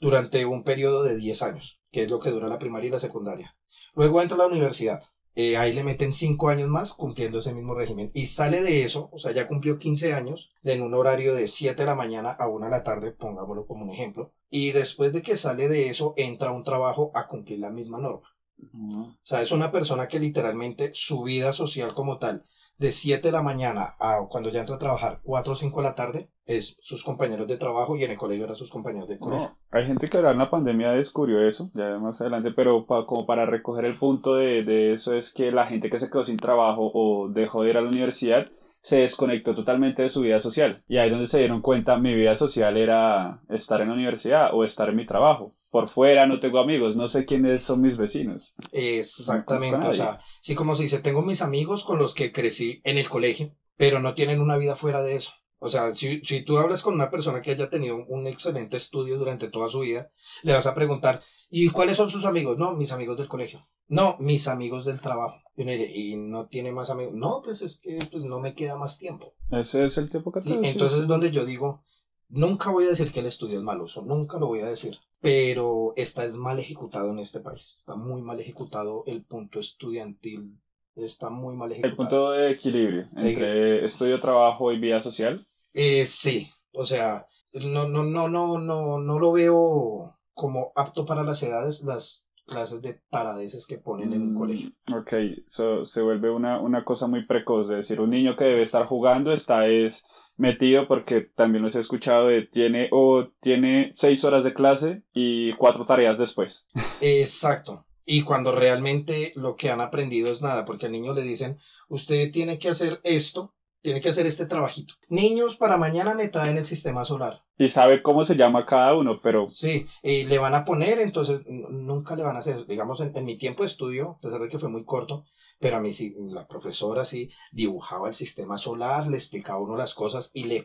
Durante 0.00 0.44
un 0.44 0.62
periodo 0.62 1.02
de 1.02 1.16
10 1.16 1.42
años 1.42 1.78
que 1.96 2.02
es 2.02 2.10
lo 2.10 2.18
que 2.18 2.28
dura 2.28 2.46
la 2.46 2.58
primaria 2.58 2.88
y 2.88 2.90
la 2.90 2.98
secundaria. 2.98 3.54
Luego 3.94 4.20
entra 4.20 4.34
a 4.34 4.38
la 4.40 4.44
universidad. 4.44 5.00
Eh, 5.34 5.56
ahí 5.56 5.72
le 5.72 5.82
meten 5.82 6.12
cinco 6.12 6.50
años 6.50 6.68
más 6.68 6.92
cumpliendo 6.92 7.38
ese 7.38 7.52
mismo 7.52 7.72
régimen. 7.72 8.10
Y 8.12 8.26
sale 8.26 8.60
de 8.60 8.82
eso, 8.82 9.08
o 9.12 9.18
sea, 9.18 9.30
ya 9.30 9.46
cumplió 9.46 9.78
15 9.78 10.12
años, 10.12 10.50
en 10.62 10.82
un 10.82 10.92
horario 10.92 11.32
de 11.32 11.46
7 11.46 11.80
de 11.82 11.86
la 11.86 11.94
mañana 11.94 12.36
a 12.38 12.48
1 12.48 12.66
de 12.66 12.70
la 12.70 12.82
tarde, 12.82 13.12
pongámoslo 13.12 13.64
como 13.64 13.80
un 13.80 13.90
ejemplo. 13.90 14.30
Y 14.50 14.72
después 14.72 15.10
de 15.10 15.22
que 15.22 15.36
sale 15.36 15.68
de 15.68 15.88
eso, 15.88 16.12
entra 16.16 16.50
a 16.50 16.52
un 16.52 16.62
trabajo 16.62 17.10
a 17.14 17.26
cumplir 17.26 17.60
la 17.60 17.70
misma 17.70 17.98
norma. 17.98 18.28
O 18.74 19.14
sea, 19.22 19.40
es 19.40 19.50
una 19.52 19.70
persona 19.70 20.06
que 20.06 20.18
literalmente 20.18 20.90
su 20.92 21.22
vida 21.22 21.54
social 21.54 21.94
como 21.94 22.18
tal 22.18 22.44
de 22.78 22.90
7 22.90 23.28
de 23.28 23.32
la 23.32 23.42
mañana 23.42 23.96
a 23.98 24.26
cuando 24.28 24.50
ya 24.50 24.60
entra 24.60 24.76
a 24.76 24.78
trabajar 24.78 25.20
4 25.22 25.52
o 25.52 25.56
5 25.56 25.80
de 25.80 25.86
la 25.86 25.94
tarde 25.94 26.30
es 26.44 26.76
sus 26.80 27.02
compañeros 27.02 27.48
de 27.48 27.56
trabajo 27.56 27.96
y 27.96 28.04
en 28.04 28.12
el 28.12 28.18
colegio 28.18 28.44
eran 28.44 28.56
sus 28.56 28.70
compañeros 28.70 29.08
de 29.08 29.18
colegio. 29.18 29.56
hay 29.70 29.86
gente 29.86 30.08
que 30.08 30.16
ahora 30.16 30.32
en 30.32 30.38
la 30.38 30.50
pandemia 30.50 30.92
descubrió 30.92 31.40
eso, 31.40 31.70
ya 31.74 31.98
más 31.98 32.20
adelante, 32.20 32.52
pero 32.52 32.86
como 32.86 33.26
para 33.26 33.46
recoger 33.46 33.84
el 33.84 33.98
punto 33.98 34.36
de, 34.36 34.62
de 34.62 34.92
eso 34.92 35.14
es 35.14 35.32
que 35.32 35.50
la 35.50 35.66
gente 35.66 35.90
que 35.90 35.98
se 35.98 36.10
quedó 36.10 36.24
sin 36.24 36.36
trabajo 36.36 36.90
o 36.94 37.28
dejó 37.28 37.62
de 37.62 37.70
ir 37.70 37.78
a 37.78 37.80
la 37.80 37.88
universidad 37.88 38.46
se 38.82 38.98
desconectó 38.98 39.52
totalmente 39.52 40.02
de 40.02 40.10
su 40.10 40.20
vida 40.20 40.38
social. 40.38 40.84
Y 40.86 40.98
ahí 40.98 41.06
es 41.06 41.12
donde 41.12 41.26
se 41.26 41.40
dieron 41.40 41.60
cuenta, 41.60 41.96
mi 41.96 42.14
vida 42.14 42.36
social 42.36 42.76
era 42.76 43.42
estar 43.48 43.80
en 43.80 43.88
la 43.88 43.94
universidad 43.94 44.54
o 44.54 44.62
estar 44.62 44.88
en 44.88 44.96
mi 44.96 45.04
trabajo 45.04 45.55
por 45.76 45.90
fuera, 45.90 46.26
no 46.26 46.40
tengo 46.40 46.58
amigos, 46.58 46.96
no 46.96 47.06
sé 47.06 47.26
quiénes 47.26 47.62
son 47.62 47.82
mis 47.82 47.98
vecinos. 47.98 48.54
Exactamente, 48.72 49.86
o 49.86 49.92
sea, 49.92 50.18
sí 50.40 50.54
como 50.54 50.74
se 50.74 50.84
dice, 50.84 51.00
tengo 51.00 51.20
mis 51.20 51.42
amigos 51.42 51.84
con 51.84 51.98
los 51.98 52.14
que 52.14 52.32
crecí 52.32 52.80
en 52.84 52.96
el 52.96 53.10
colegio, 53.10 53.54
pero 53.76 54.00
no 54.00 54.14
tienen 54.14 54.40
una 54.40 54.56
vida 54.56 54.74
fuera 54.74 55.02
de 55.02 55.16
eso. 55.16 55.32
O 55.58 55.68
sea, 55.68 55.94
si, 55.94 56.22
si 56.24 56.42
tú 56.42 56.56
hablas 56.56 56.82
con 56.82 56.94
una 56.94 57.10
persona 57.10 57.42
que 57.42 57.50
haya 57.50 57.68
tenido 57.68 58.02
un 58.08 58.26
excelente 58.26 58.78
estudio 58.78 59.18
durante 59.18 59.48
toda 59.48 59.68
su 59.68 59.80
vida, 59.80 60.08
le 60.44 60.54
vas 60.54 60.64
a 60.66 60.74
preguntar, 60.74 61.20
¿y 61.50 61.68
cuáles 61.68 61.98
son 61.98 62.08
sus 62.08 62.24
amigos? 62.24 62.56
No, 62.56 62.72
mis 62.72 62.92
amigos 62.92 63.18
del 63.18 63.28
colegio. 63.28 63.62
No, 63.86 64.16
mis 64.18 64.48
amigos 64.48 64.86
del 64.86 65.02
trabajo. 65.02 65.42
Y 65.58 65.62
uno 65.62 65.72
dice, 65.72 65.92
¿y 65.94 66.16
no 66.16 66.46
tiene 66.46 66.72
más 66.72 66.88
amigos? 66.88 67.12
No, 67.12 67.42
pues 67.44 67.60
es 67.60 67.78
que 67.78 67.98
pues, 68.10 68.24
no 68.24 68.40
me 68.40 68.54
queda 68.54 68.78
más 68.78 68.96
tiempo. 68.96 69.34
Ese 69.50 69.84
es 69.84 69.98
el 69.98 70.08
tiempo 70.08 70.32
que 70.32 70.40
tengo. 70.40 70.64
entonces 70.64 71.00
es 71.00 71.06
donde 71.06 71.30
yo 71.30 71.44
digo, 71.44 71.84
nunca 72.30 72.70
voy 72.70 72.84
a 72.84 72.88
decir 72.88 73.12
que 73.12 73.20
el 73.20 73.26
estudio 73.26 73.58
es 73.58 73.62
malo, 73.62 73.84
eso 73.84 74.00
nunca 74.00 74.38
lo 74.38 74.46
voy 74.46 74.60
a 74.60 74.66
decir 74.66 74.96
pero 75.26 75.92
está 75.96 76.24
es 76.24 76.36
mal 76.36 76.60
ejecutado 76.60 77.10
en 77.10 77.18
este 77.18 77.40
país. 77.40 77.74
Está 77.80 77.96
muy 77.96 78.22
mal 78.22 78.38
ejecutado 78.38 79.02
el 79.08 79.24
punto 79.24 79.58
estudiantil. 79.58 80.56
Está 80.94 81.30
muy 81.30 81.56
mal 81.56 81.72
ejecutado. 81.72 81.90
El 81.90 81.96
punto 81.96 82.30
de 82.30 82.50
equilibrio 82.52 83.08
entre 83.16 83.84
estudio, 83.84 84.20
trabajo 84.20 84.70
y 84.70 84.78
vida 84.78 85.02
social. 85.02 85.44
Eh, 85.74 86.06
sí, 86.06 86.48
o 86.72 86.84
sea, 86.84 87.26
no, 87.52 87.88
no, 87.88 88.04
no, 88.04 88.28
no, 88.28 88.58
no, 88.58 89.00
no 89.00 89.18
lo 89.18 89.32
veo 89.32 90.16
como 90.32 90.70
apto 90.76 91.04
para 91.04 91.24
las 91.24 91.42
edades, 91.42 91.82
las 91.82 92.28
clases 92.46 92.80
de 92.80 93.00
taradeces 93.10 93.66
que 93.66 93.78
ponen 93.78 94.12
en 94.12 94.22
el 94.22 94.28
mm, 94.28 94.38
colegio. 94.38 94.70
Ok, 94.96 95.12
se 95.44 96.02
vuelve 96.02 96.30
una, 96.30 96.60
una 96.60 96.84
cosa 96.84 97.08
muy 97.08 97.26
precoz, 97.26 97.68
es 97.70 97.78
decir, 97.78 98.00
un 98.00 98.10
niño 98.10 98.36
que 98.36 98.44
debe 98.44 98.62
estar 98.62 98.86
jugando 98.86 99.32
está 99.32 99.66
es 99.66 100.06
metido 100.36 100.86
porque 100.86 101.20
también 101.20 101.64
los 101.64 101.74
he 101.74 101.80
escuchado 101.80 102.28
de 102.28 102.42
tiene 102.42 102.88
o 102.92 103.28
tiene 103.40 103.92
seis 103.94 104.24
horas 104.24 104.44
de 104.44 104.54
clase 104.54 105.02
y 105.12 105.54
cuatro 105.54 105.84
tareas 105.84 106.18
después. 106.18 106.66
Exacto. 107.00 107.86
Y 108.04 108.22
cuando 108.22 108.52
realmente 108.52 109.32
lo 109.34 109.56
que 109.56 109.70
han 109.70 109.80
aprendido 109.80 110.30
es 110.30 110.40
nada, 110.40 110.64
porque 110.64 110.86
al 110.86 110.92
niño 110.92 111.12
le 111.12 111.22
dicen, 111.22 111.58
usted 111.88 112.30
tiene 112.30 112.58
que 112.58 112.68
hacer 112.68 113.00
esto, 113.02 113.54
tiene 113.82 114.00
que 114.00 114.10
hacer 114.10 114.26
este 114.26 114.46
trabajito. 114.46 114.94
Niños, 115.08 115.56
para 115.56 115.76
mañana 115.76 116.14
me 116.14 116.28
traen 116.28 116.56
el 116.56 116.64
sistema 116.64 117.04
solar. 117.04 117.42
Y 117.58 117.68
sabe 117.68 118.02
cómo 118.02 118.24
se 118.24 118.36
llama 118.36 118.66
cada 118.66 118.94
uno, 118.94 119.18
pero... 119.22 119.48
Sí, 119.50 119.86
y 120.02 120.24
le 120.24 120.38
van 120.38 120.54
a 120.54 120.64
poner, 120.64 121.00
entonces 121.00 121.42
nunca 121.46 122.14
le 122.14 122.22
van 122.22 122.36
a 122.36 122.40
hacer, 122.40 122.66
digamos, 122.66 123.00
en, 123.00 123.16
en 123.16 123.24
mi 123.24 123.38
tiempo 123.38 123.62
de 123.62 123.68
estudio, 123.68 124.10
a 124.10 124.20
pesar 124.20 124.40
de 124.40 124.48
que 124.48 124.58
fue 124.58 124.68
muy 124.68 124.84
corto, 124.84 125.24
pero 125.58 125.76
a 125.76 125.80
mí 125.80 125.92
sí, 125.92 126.14
la 126.18 126.46
profesora 126.46 127.04
sí 127.04 127.30
dibujaba 127.52 128.08
el 128.08 128.14
sistema 128.14 128.58
solar, 128.58 129.06
le 129.06 129.16
explicaba 129.16 129.58
a 129.58 129.62
uno 129.62 129.76
las 129.76 129.94
cosas 129.94 130.30
y 130.34 130.44
le 130.44 130.64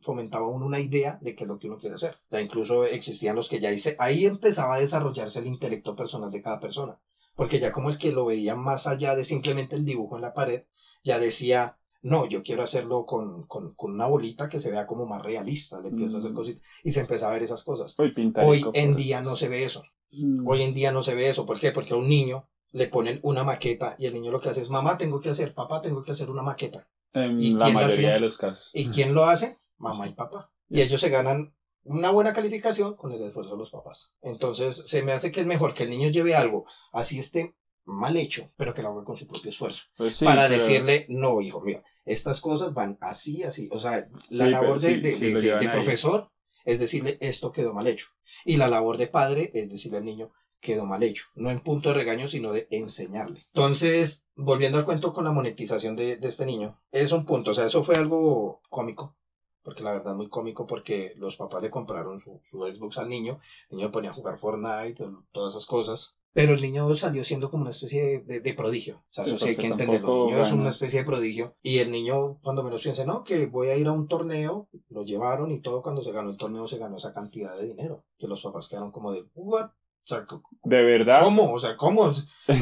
fomentaba 0.00 0.46
a 0.46 0.50
uno 0.50 0.66
una 0.66 0.80
idea 0.80 1.18
de 1.22 1.34
qué 1.34 1.44
es 1.44 1.48
lo 1.48 1.58
que 1.58 1.68
uno 1.68 1.78
quiere 1.78 1.94
hacer. 1.94 2.18
Ya 2.30 2.40
incluso 2.40 2.84
existían 2.84 3.36
los 3.36 3.48
que 3.48 3.60
ya 3.60 3.72
hice, 3.72 3.96
ahí 3.98 4.26
empezaba 4.26 4.74
a 4.74 4.80
desarrollarse 4.80 5.38
el 5.38 5.46
intelecto 5.46 5.94
personal 5.94 6.30
de 6.30 6.42
cada 6.42 6.58
persona, 6.58 6.98
porque 7.36 7.60
ya 7.60 7.70
como 7.70 7.88
el 7.88 7.98
que 7.98 8.12
lo 8.12 8.24
veía 8.24 8.56
más 8.56 8.86
allá 8.86 9.14
de 9.14 9.24
simplemente 9.24 9.76
el 9.76 9.84
dibujo 9.84 10.16
en 10.16 10.22
la 10.22 10.34
pared, 10.34 10.64
ya 11.04 11.18
decía, 11.20 11.78
no, 12.02 12.26
yo 12.26 12.42
quiero 12.42 12.62
hacerlo 12.62 13.06
con, 13.06 13.46
con, 13.46 13.74
con, 13.74 13.92
una 13.92 14.06
bolita 14.06 14.48
que 14.48 14.60
se 14.60 14.70
vea 14.70 14.86
como 14.86 15.06
más 15.06 15.22
realista, 15.22 15.80
le 15.80 15.88
empiezo 15.88 16.16
a 16.16 16.18
hacer 16.18 16.32
mm. 16.32 16.36
cositas 16.36 16.62
y 16.82 16.92
se 16.92 17.00
empezaba 17.00 17.32
a 17.32 17.34
ver 17.34 17.44
esas 17.44 17.64
cosas. 17.64 17.96
Hoy, 17.98 18.64
en 18.74 18.96
día 18.96 19.20
no 19.22 19.36
se 19.36 19.48
ve 19.48 19.64
eso. 19.64 19.82
Mm. 20.12 20.46
Hoy 20.46 20.62
en 20.62 20.74
día 20.74 20.92
no 20.92 21.02
se 21.02 21.14
ve 21.14 21.28
eso. 21.28 21.46
¿Por 21.46 21.58
qué? 21.58 21.72
Porque 21.72 21.94
a 21.94 21.96
un 21.96 22.08
niño 22.08 22.48
le 22.72 22.86
ponen 22.86 23.18
una 23.22 23.42
maqueta 23.42 23.94
y 23.98 24.06
el 24.06 24.14
niño 24.14 24.30
lo 24.30 24.40
que 24.40 24.48
hace 24.48 24.60
es, 24.60 24.68
mamá, 24.68 24.96
tengo 24.96 25.20
que 25.20 25.30
hacer, 25.30 25.52
papá, 25.54 25.80
tengo 25.80 26.02
que 26.02 26.12
hacer 26.12 26.30
una 26.30 26.42
maqueta. 26.42 26.86
En 27.12 27.40
¿Y 27.40 27.54
la 27.54 27.68
mayoría 27.68 28.12
de 28.12 28.20
los 28.20 28.36
casos. 28.36 28.70
¿Y 28.74 28.86
quién 28.86 29.14
lo 29.14 29.24
hace? 29.24 29.56
Mamá 29.78 30.06
y 30.06 30.12
papá. 30.12 30.50
Y 30.68 30.80
ellos 30.80 31.00
se 31.00 31.08
ganan 31.08 31.52
una 31.84 32.10
buena 32.10 32.32
calificación 32.32 32.94
con 32.94 33.12
el 33.12 33.22
esfuerzo 33.22 33.52
de 33.52 33.58
los 33.58 33.70
papás. 33.70 34.12
Entonces, 34.20 34.82
se 34.84 35.02
me 35.02 35.12
hace 35.12 35.30
que 35.30 35.40
es 35.40 35.46
mejor 35.46 35.72
que 35.72 35.84
el 35.84 35.90
niño 35.90 36.08
lleve 36.08 36.34
algo, 36.34 36.64
así 36.92 37.18
esté 37.18 37.54
mal 37.84 38.16
hecho, 38.16 38.50
pero 38.56 38.74
que 38.74 38.82
lo 38.82 38.88
haga 38.88 39.04
con 39.04 39.16
su 39.16 39.26
propio 39.26 39.50
esfuerzo. 39.50 39.84
Pues 39.96 40.18
para 40.18 40.48
decirle, 40.48 41.06
no, 41.08 41.40
hijo, 41.40 41.60
mira, 41.60 41.82
estas 42.04 42.40
cosas 42.40 42.74
van 42.74 42.98
así, 43.00 43.44
así. 43.44 43.68
O 43.70 43.78
sea, 43.78 44.04
la 44.30 44.48
labor 44.48 44.80
de, 44.80 44.98
de 44.98 45.68
profesor 45.70 46.30
es 46.66 46.78
decirle, 46.78 47.16
esto 47.20 47.52
quedó 47.52 47.72
mal 47.72 47.86
hecho. 47.86 48.08
Y 48.44 48.56
la 48.56 48.68
labor 48.68 48.98
de 48.98 49.06
padre 49.06 49.50
es 49.54 49.70
decirle 49.70 49.98
al 49.98 50.04
niño, 50.04 50.30
quedó 50.60 50.86
mal 50.86 51.02
hecho. 51.02 51.26
No 51.34 51.50
en 51.50 51.60
punto 51.60 51.88
de 51.88 51.94
regaño, 51.94 52.28
sino 52.28 52.52
de 52.52 52.66
enseñarle. 52.70 53.46
Entonces, 53.52 54.26
volviendo 54.34 54.78
al 54.78 54.84
cuento 54.84 55.12
con 55.12 55.24
la 55.24 55.32
monetización 55.32 55.96
de, 55.96 56.18
este 56.22 56.46
niño, 56.46 56.80
es 56.90 57.12
un 57.12 57.24
punto. 57.24 57.52
O 57.52 57.54
sea, 57.54 57.66
eso 57.66 57.82
fue 57.82 57.96
algo 57.96 58.60
cómico. 58.68 59.16
Porque 59.62 59.82
la 59.82 59.92
verdad 59.92 60.14
muy 60.14 60.28
cómico 60.28 60.64
porque 60.64 61.14
los 61.16 61.36
papás 61.36 61.60
le 61.60 61.70
compraron 61.70 62.20
su, 62.20 62.40
Xbox 62.44 62.98
al 62.98 63.08
niño. 63.08 63.40
El 63.68 63.78
niño 63.78 63.90
ponía 63.90 64.10
a 64.10 64.14
jugar 64.14 64.38
Fortnite, 64.38 65.04
todas 65.32 65.54
esas 65.54 65.66
cosas. 65.66 66.16
Pero 66.32 66.52
el 66.52 66.60
niño 66.60 66.94
salió 66.94 67.24
siendo 67.24 67.50
como 67.50 67.62
una 67.62 67.70
especie 67.70 68.20
de, 68.20 68.54
prodigio. 68.54 68.98
O 68.98 69.06
sea, 69.08 69.24
eso 69.24 69.38
sí 69.38 69.48
hay 69.48 69.56
que 69.56 69.68
entenderlo. 69.68 70.26
El 70.26 70.32
niño 70.32 70.42
es 70.44 70.52
una 70.52 70.68
especie 70.68 71.00
de 71.00 71.06
prodigio. 71.06 71.56
Y 71.62 71.78
el 71.78 71.90
niño, 71.90 72.38
cuando 72.42 72.62
menos 72.62 72.82
piensa, 72.82 73.06
no, 73.06 73.24
que 73.24 73.46
voy 73.46 73.68
a 73.68 73.76
ir 73.76 73.86
a 73.86 73.92
un 73.92 74.06
torneo, 74.06 74.68
lo 74.90 75.02
llevaron 75.02 75.50
y 75.50 75.60
todo. 75.60 75.80
Cuando 75.82 76.02
se 76.02 76.12
ganó 76.12 76.28
el 76.28 76.36
torneo, 76.36 76.68
se 76.68 76.76
ganó 76.76 76.98
esa 76.98 77.14
cantidad 77.14 77.58
de 77.58 77.66
dinero. 77.66 78.04
Que 78.18 78.28
los 78.28 78.42
papás 78.42 78.68
quedaron 78.68 78.92
como 78.92 79.12
de, 79.12 79.24
¿what? 79.34 79.70
O 80.06 80.08
sea, 80.08 80.24
¿De 80.62 80.84
verdad? 80.84 81.24
¿Cómo? 81.24 81.52
O 81.52 81.58
sea, 81.58 81.76
¿cómo? 81.76 82.02
O 82.02 82.14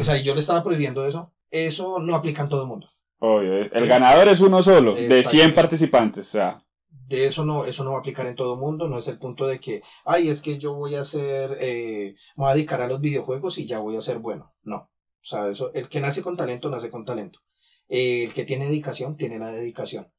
sea, 0.05 0.17
yo 0.17 0.35
le 0.35 0.41
estaba 0.41 0.65
prohibiendo 0.65 1.07
eso. 1.07 1.35
Eso 1.51 1.99
no 1.99 2.15
aplica 2.15 2.43
en 2.43 2.49
todo 2.49 2.63
el 2.63 2.69
mundo. 2.69 2.89
Oye, 3.19 3.71
el 3.71 3.87
ganador 3.87 4.29
es 4.29 4.41
uno 4.41 4.63
solo, 4.63 4.95
de 4.95 5.23
100 5.23 5.55
participantes. 5.55 6.29
O 6.29 6.31
sea. 6.31 6.65
De 6.89 7.27
eso 7.27 7.45
no, 7.45 7.67
eso 7.67 7.85
no 7.85 7.91
va 7.91 7.97
a 7.99 8.01
aplicar 8.01 8.27
en 8.27 8.35
todo 8.35 8.55
el 8.55 8.61
mundo. 8.61 8.89
No 8.89 8.99
es 8.99 9.09
el 9.09 9.19
punto 9.19 9.47
de 9.47 9.61
que, 9.61 9.83
ay, 10.07 10.31
es 10.31 10.41
que 10.41 10.57
yo 10.57 10.73
voy 10.73 10.95
a 10.95 11.03
hacer, 11.03 11.59
eh, 11.61 12.15
me 12.37 12.45
voy 12.45 12.51
a 12.51 12.55
dedicar 12.55 12.81
a 12.81 12.89
los 12.89 13.03
videojuegos 13.03 13.59
y 13.59 13.67
ya 13.67 13.79
voy 13.79 13.97
a 13.97 14.01
ser 14.01 14.21
bueno. 14.21 14.55
No. 14.63 14.77
O 14.77 15.27
sea, 15.27 15.49
eso, 15.49 15.71
el 15.75 15.91
que 15.91 16.01
nace 16.01 16.23
con 16.23 16.39
talento, 16.39 16.71
nace 16.71 16.91
con 16.91 17.05
talento. 17.05 17.41
el 17.89 18.33
que 18.33 18.45
tiene 18.45 18.67
dedicación, 18.67 19.19
tiene 19.19 19.39
la 19.39 19.53
dedicación. 19.53 20.11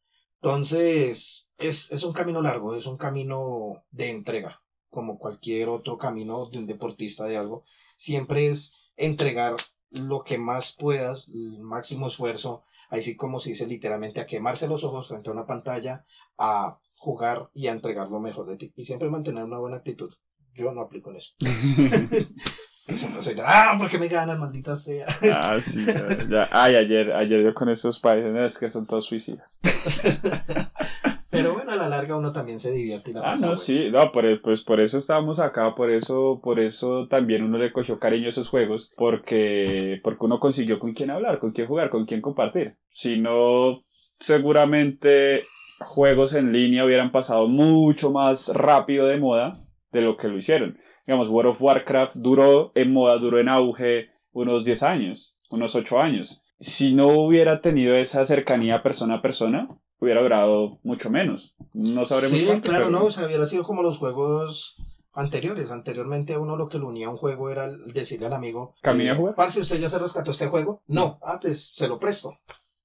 Entonces, 0.41 1.49
es, 1.57 1.91
es 1.91 2.03
un 2.03 2.13
camino 2.13 2.41
largo, 2.43 2.75
es 2.75 2.85
un 2.85 2.97
camino 2.97 3.83
de 3.89 4.11
entrega 4.11 4.61
como 4.95 5.19
cualquier 5.19 5.69
otro 5.69 5.97
camino 5.97 6.47
de 6.47 6.57
un 6.57 6.65
deportista 6.65 7.25
de 7.25 7.37
algo, 7.37 7.65
siempre 7.97 8.47
es 8.47 8.89
entregar 8.95 9.55
lo 9.91 10.23
que 10.23 10.39
más 10.39 10.71
puedas, 10.71 11.27
el 11.27 11.59
máximo 11.59 12.07
esfuerzo, 12.07 12.63
así 12.89 13.15
como 13.15 13.39
se 13.39 13.49
dice 13.49 13.67
literalmente, 13.67 14.21
a 14.21 14.25
quemarse 14.25 14.67
los 14.67 14.83
ojos 14.83 15.09
frente 15.09 15.29
a 15.29 15.33
una 15.33 15.45
pantalla, 15.45 16.05
a 16.37 16.79
jugar 16.95 17.49
y 17.53 17.67
a 17.67 17.73
entregar 17.73 18.09
lo 18.09 18.19
mejor 18.19 18.47
de 18.47 18.57
ti. 18.57 18.73
Y 18.75 18.85
siempre 18.85 19.09
mantener 19.09 19.43
una 19.43 19.59
buena 19.59 19.77
actitud. 19.77 20.11
Yo 20.53 20.71
no 20.71 20.81
aplico 20.81 21.11
en 21.11 21.17
eso. 21.17 21.33
no 23.13 23.21
soy 23.21 23.33
de, 23.33 23.43
ah, 23.45 23.75
porque 23.77 23.97
me 23.97 24.07
ganan, 24.07 24.39
maldita 24.39 24.75
sea. 24.75 25.07
ah, 25.33 25.59
sí, 25.61 25.85
ya, 26.29 26.47
Ay, 26.51 26.75
ayer, 26.75 27.11
ayer 27.13 27.43
yo 27.43 27.53
con 27.53 27.69
esos 27.69 27.99
países, 27.99 28.33
es 28.35 28.57
que 28.57 28.71
son 28.71 28.85
todos 28.85 29.05
suicidas. 29.05 29.59
Pero 31.35 31.53
bueno, 31.53 31.71
a 31.71 31.75
la 31.75 31.89
larga 31.89 32.15
uno 32.15 32.31
también 32.31 32.59
se 32.59 32.71
divierte 32.71 33.11
y 33.11 33.13
la 33.13 33.21
Ah, 33.23 33.35
no, 33.41 33.55
sí, 33.55 33.89
no, 33.91 34.11
por, 34.11 34.41
pues 34.41 34.63
por 34.63 34.79
eso 34.79 34.97
estábamos 34.97 35.39
acá, 35.39 35.75
por 35.75 35.89
eso, 35.89 36.39
por 36.43 36.59
eso 36.59 37.07
también 37.07 37.43
uno 37.43 37.57
le 37.57 37.71
cogió 37.71 37.99
cariño 37.99 38.27
a 38.27 38.29
esos 38.29 38.49
juegos, 38.49 38.91
porque, 38.95 39.99
porque 40.03 40.25
uno 40.25 40.39
consiguió 40.39 40.79
con 40.79 40.93
quién 40.93 41.09
hablar, 41.11 41.39
con 41.39 41.51
quién 41.51 41.67
jugar, 41.67 41.89
con 41.89 42.05
quién 42.05 42.21
compartir. 42.21 42.75
Si 42.91 43.19
no, 43.19 43.83
seguramente 44.19 45.45
juegos 45.79 46.33
en 46.33 46.51
línea 46.51 46.85
hubieran 46.85 47.11
pasado 47.11 47.47
mucho 47.47 48.11
más 48.11 48.49
rápido 48.49 49.07
de 49.07 49.17
moda 49.17 49.61
de 49.91 50.01
lo 50.01 50.17
que 50.17 50.27
lo 50.27 50.37
hicieron. 50.37 50.77
Digamos, 51.05 51.29
World 51.29 51.51
of 51.51 51.61
Warcraft 51.61 52.15
duró 52.15 52.71
en 52.75 52.91
moda, 52.91 53.17
duró 53.17 53.39
en 53.39 53.49
auge 53.49 54.09
unos 54.31 54.65
10 54.65 54.83
años, 54.83 55.37
unos 55.51 55.75
8 55.75 55.99
años. 55.99 56.41
Si 56.59 56.93
no 56.93 57.07
hubiera 57.07 57.61
tenido 57.61 57.95
esa 57.95 58.25
cercanía 58.25 58.81
persona 58.81 59.15
a 59.15 59.21
persona, 59.21 59.67
hubiera 59.99 60.21
durado 60.21 60.79
mucho 60.83 61.09
menos. 61.09 61.55
No 61.73 62.05
sabremos 62.05 62.39
sí, 62.39 62.61
claro, 62.61 62.89
no, 62.89 63.05
o 63.05 63.11
sea, 63.11 63.25
hubiera 63.25 63.45
sido 63.45 63.63
como 63.63 63.83
los 63.83 63.97
juegos 63.97 64.85
anteriores. 65.13 65.71
Anteriormente 65.71 66.37
uno 66.37 66.55
lo 66.55 66.67
que 66.67 66.77
lo 66.77 66.87
unía 66.87 67.07
a 67.07 67.11
un 67.11 67.17
juego 67.17 67.49
era 67.49 67.69
decirle 67.69 68.27
al 68.27 68.33
amigo, 68.33 68.75
¿Camina 68.81 69.13
a 69.13 69.15
jugar? 69.15 69.35
Parce, 69.35 69.61
¿usted 69.61 69.79
ya 69.79 69.89
se 69.89 69.99
rescató 69.99 70.31
este 70.31 70.47
juego? 70.47 70.83
No, 70.87 71.19
ah, 71.23 71.39
pues 71.41 71.73
se 71.73 71.87
lo 71.87 71.99
presto. 71.99 72.37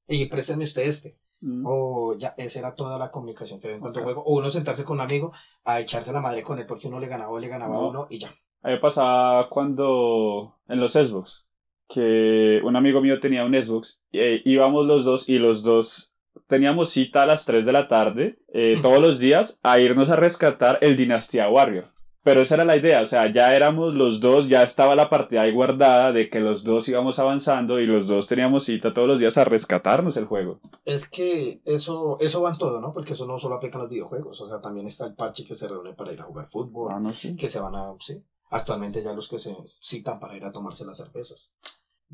Y 0.09 0.27
présteme 0.27 0.65
usted 0.65 0.83
este. 0.83 1.19
Mm. 1.41 1.65
O 1.67 2.17
ya, 2.17 2.35
esa 2.37 2.59
era 2.59 2.75
toda 2.75 2.99
la 2.99 3.11
comunicación 3.11 3.61
que 3.61 3.69
había 3.69 3.77
en 3.77 3.81
cuanto 3.81 3.99
al 3.99 4.05
juego. 4.05 4.23
O 4.25 4.39
uno 4.39 4.51
sentarse 4.51 4.85
con 4.85 4.99
un 4.99 5.03
amigo 5.03 5.33
a 5.65 5.81
echarse 5.81 6.13
la 6.13 6.21
madre 6.21 6.43
con 6.43 6.59
él 6.59 6.67
porque 6.67 6.89
uno 6.89 7.01
le 7.01 7.09
ganaba 7.09 7.31
o 7.31 7.39
le 7.39 7.49
ganaba 7.49 7.77
a 7.77 7.89
uno 7.89 8.07
y 8.11 8.19
ya. 8.19 8.35
A 8.63 8.71
mí 8.71 8.79
pasaba 8.79 9.49
cuando 9.49 10.59
en 10.69 10.81
los 10.81 10.93
Xbox, 10.93 11.49
que 11.89 12.61
un 12.63 12.77
amigo 12.77 13.01
mío 13.01 13.19
tenía 13.21 13.45
un 13.45 13.55
Xbox, 13.55 14.03
e 14.13 14.43
íbamos 14.45 14.87
los 14.87 15.05
dos 15.05 15.29
y 15.29 15.39
los 15.39 15.63
dos 15.63 16.13
teníamos 16.47 16.91
cita 16.91 17.23
a 17.23 17.27
las 17.27 17.45
3 17.47 17.65
de 17.65 17.73
la 17.73 17.89
tarde 17.89 18.39
eh, 18.53 18.79
todos 18.83 19.01
los 19.01 19.19
días 19.19 19.59
a 19.63 19.79
irnos 19.79 20.11
a 20.11 20.17
rescatar 20.17 20.79
el 20.83 20.97
Dinastía 20.97 21.49
Warrior. 21.49 21.93
Pero 22.23 22.43
esa 22.43 22.57
era 22.57 22.67
la 22.67 22.77
idea, 22.77 23.01
o 23.01 23.07
sea, 23.07 23.33
ya 23.33 23.57
éramos 23.57 23.95
los 23.95 24.21
dos, 24.21 24.47
ya 24.47 24.63
estaba 24.63 24.95
la 24.95 25.09
partida 25.09 25.41
ahí 25.41 25.53
guardada 25.53 26.13
de 26.13 26.29
que 26.29 26.41
los 26.41 26.65
dos 26.65 26.87
íbamos 26.87 27.19
avanzando 27.19 27.81
y 27.81 27.87
los 27.87 28.07
dos 28.07 28.27
teníamos 28.27 28.65
cita 28.65 28.93
todos 28.93 29.09
los 29.09 29.19
días 29.19 29.39
a 29.39 29.45
rescatarnos 29.45 30.19
el 30.19 30.27
juego. 30.27 30.61
Es 30.85 31.09
que 31.09 31.63
eso, 31.65 32.19
eso 32.21 32.43
va 32.43 32.51
en 32.51 32.59
todo, 32.59 32.79
¿no? 32.79 32.93
Porque 32.93 33.15
eso 33.15 33.27
no 33.27 33.39
solo 33.39 33.55
aplica 33.55 33.79
en 33.79 33.83
los 33.83 33.91
videojuegos, 33.91 34.39
o 34.39 34.49
sea, 34.49 34.61
también 34.61 34.87
está 34.87 35.07
el 35.07 35.15
parche 35.15 35.45
que 35.45 35.57
se 35.57 35.67
reúne 35.67 35.95
para 35.95 36.13
ir 36.13 36.21
a 36.21 36.25
jugar 36.25 36.47
fútbol, 36.47 36.93
ah, 36.93 37.01
no, 37.01 37.09
sí. 37.15 37.35
que 37.37 37.49
se 37.49 37.59
van 37.59 37.75
a, 37.75 37.95
sí, 38.01 38.23
actualmente 38.51 39.03
ya 39.03 39.15
los 39.15 39.27
que 39.27 39.39
se 39.39 39.57
citan 39.81 40.21
para 40.21 40.37
ir 40.37 40.45
a 40.45 40.53
tomarse 40.53 40.85
las 40.85 40.99
cervezas 40.99 41.55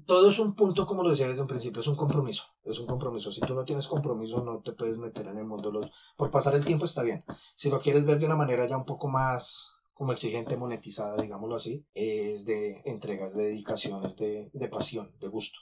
todo 0.05 0.28
es 0.28 0.38
un 0.38 0.55
punto, 0.55 0.84
como 0.84 1.03
lo 1.03 1.11
decía 1.11 1.28
desde 1.28 1.40
un 1.40 1.47
principio, 1.47 1.80
es 1.80 1.86
un 1.86 1.94
compromiso. 1.94 2.44
Es 2.64 2.78
un 2.78 2.86
compromiso. 2.86 3.32
Si 3.32 3.40
tú 3.40 3.55
no 3.55 3.64
tienes 3.64 3.86
compromiso, 3.86 4.42
no 4.42 4.61
te 4.61 4.72
puedes 4.72 4.99
meter 4.99 5.26
en 5.28 5.38
el 5.38 5.44
mundo. 5.44 5.80
Por 6.16 6.30
pasar 6.30 6.55
el 6.55 6.64
tiempo 6.64 6.84
está 6.84 7.03
bien. 7.03 7.24
Si 7.55 7.70
lo 7.70 7.80
quieres 7.80 8.05
ver 8.05 8.18
de 8.18 8.26
una 8.26 8.36
manera 8.36 8.66
ya 8.66 8.76
un 8.76 8.84
poco 8.84 9.09
más 9.09 9.76
como 9.94 10.12
exigente, 10.12 10.57
monetizada, 10.57 11.16
digámoslo 11.16 11.57
así, 11.57 11.82
es 11.94 12.44
de 12.44 12.82
entregas, 12.84 13.34
de 13.34 13.44
dedicaciones, 13.44 14.16
de, 14.16 14.51
de 14.53 14.68
pasión, 14.68 15.11
de 15.18 15.28
gusto. 15.28 15.59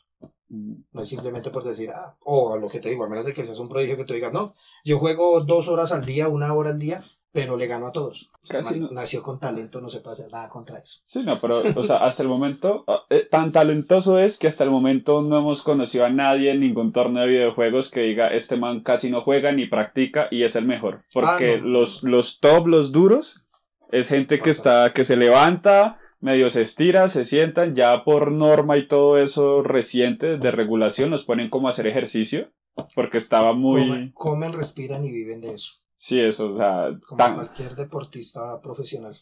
No 0.49 1.03
es 1.03 1.09
simplemente 1.09 1.51
por 1.51 1.63
decir, 1.63 1.91
ah, 1.91 2.17
o 2.25 2.53
a 2.53 2.57
lo 2.57 2.69
que 2.69 2.81
te 2.81 2.89
digo, 2.89 3.05
a 3.05 3.09
menos 3.09 3.25
de 3.25 3.33
que 3.33 3.45
seas 3.45 3.61
un 3.61 3.69
prodigio 3.69 3.97
que 3.97 4.05
tú 4.05 4.13
digas, 4.13 4.33
no, 4.33 4.53
yo 4.85 4.99
juego 4.99 5.41
dos 5.41 5.69
horas 5.69 5.93
al 5.93 6.05
día, 6.05 6.29
una 6.29 6.53
hora 6.53 6.71
al 6.71 6.81
día, 6.81 7.01
pero 7.35 7.57
le 7.57 7.67
gano 7.67 7.89
a 7.89 7.93
todos. 7.93 8.31
Casi 8.49 8.79
Nació 8.93 9.21
con 9.21 9.41
talento, 9.41 9.81
no 9.81 9.89
se 9.89 9.99
puede 9.99 10.13
hacer 10.13 10.33
nada 10.33 10.49
contra 10.49 10.79
eso. 10.79 11.01
Sí, 11.03 11.25
no, 11.25 11.41
pero, 11.41 11.63
o 11.75 11.83
sea, 11.83 11.97
hasta 11.97 12.23
el 12.23 12.29
momento, 12.29 12.85
ah, 12.87 13.03
eh, 13.11 13.27
tan 13.29 13.51
talentoso 13.51 14.21
es 14.21 14.39
que 14.39 14.47
hasta 14.47 14.63
el 14.63 14.71
momento 14.71 15.21
no 15.21 15.39
hemos 15.39 15.65
conocido 15.65 16.05
a 16.05 16.11
nadie 16.11 16.53
en 16.53 16.61
ningún 16.61 16.93
torneo 16.93 17.25
de 17.25 17.31
videojuegos 17.31 17.91
que 17.91 18.03
diga, 18.03 18.29
este 18.29 18.57
man 18.57 18.83
casi 18.83 19.11
no 19.11 19.21
juega 19.21 19.51
ni 19.51 19.67
practica 19.67 20.29
y 20.31 20.45
es 20.45 20.55
el 20.55 20.65
mejor. 20.65 21.03
Porque 21.13 21.55
ah, 21.55 21.61
los, 21.61 22.05
los 22.05 22.39
top, 22.39 22.69
los 22.69 22.93
duros, 22.93 23.45
es 23.91 24.11
gente 24.11 24.39
que 24.39 24.51
está, 24.51 24.93
que 24.93 25.03
se 25.03 25.17
levanta, 25.17 25.99
medio 26.21 26.51
se 26.51 26.63
estira, 26.63 27.09
se 27.09 27.25
sientan, 27.25 27.75
ya 27.75 28.05
por 28.05 28.31
norma 28.31 28.79
y 28.79 28.87
todo 28.87 29.19
eso 29.19 29.65
reciente 29.65 30.39
de 30.39 30.51
regulación 30.53 31.11
nos 31.11 31.25
ponen 31.25 31.51
como 31.51 31.67
a 31.67 31.73
hacer 31.73 31.89
ejercicio 31.89 32.53
porque 32.95 33.19
estaba 33.19 33.55
muy... 33.55 34.13
Comen, 34.15 34.53
respiran 34.53 35.05
y 35.05 35.11
viven 35.11 35.41
de 35.41 35.55
eso. 35.55 35.84
Sí, 36.05 36.21
eso, 36.21 36.53
o 36.53 36.57
sea... 36.59 36.95
Como 37.07 37.35
cualquier 37.35 37.75
deportista 37.75 38.61
profesional. 38.61 39.17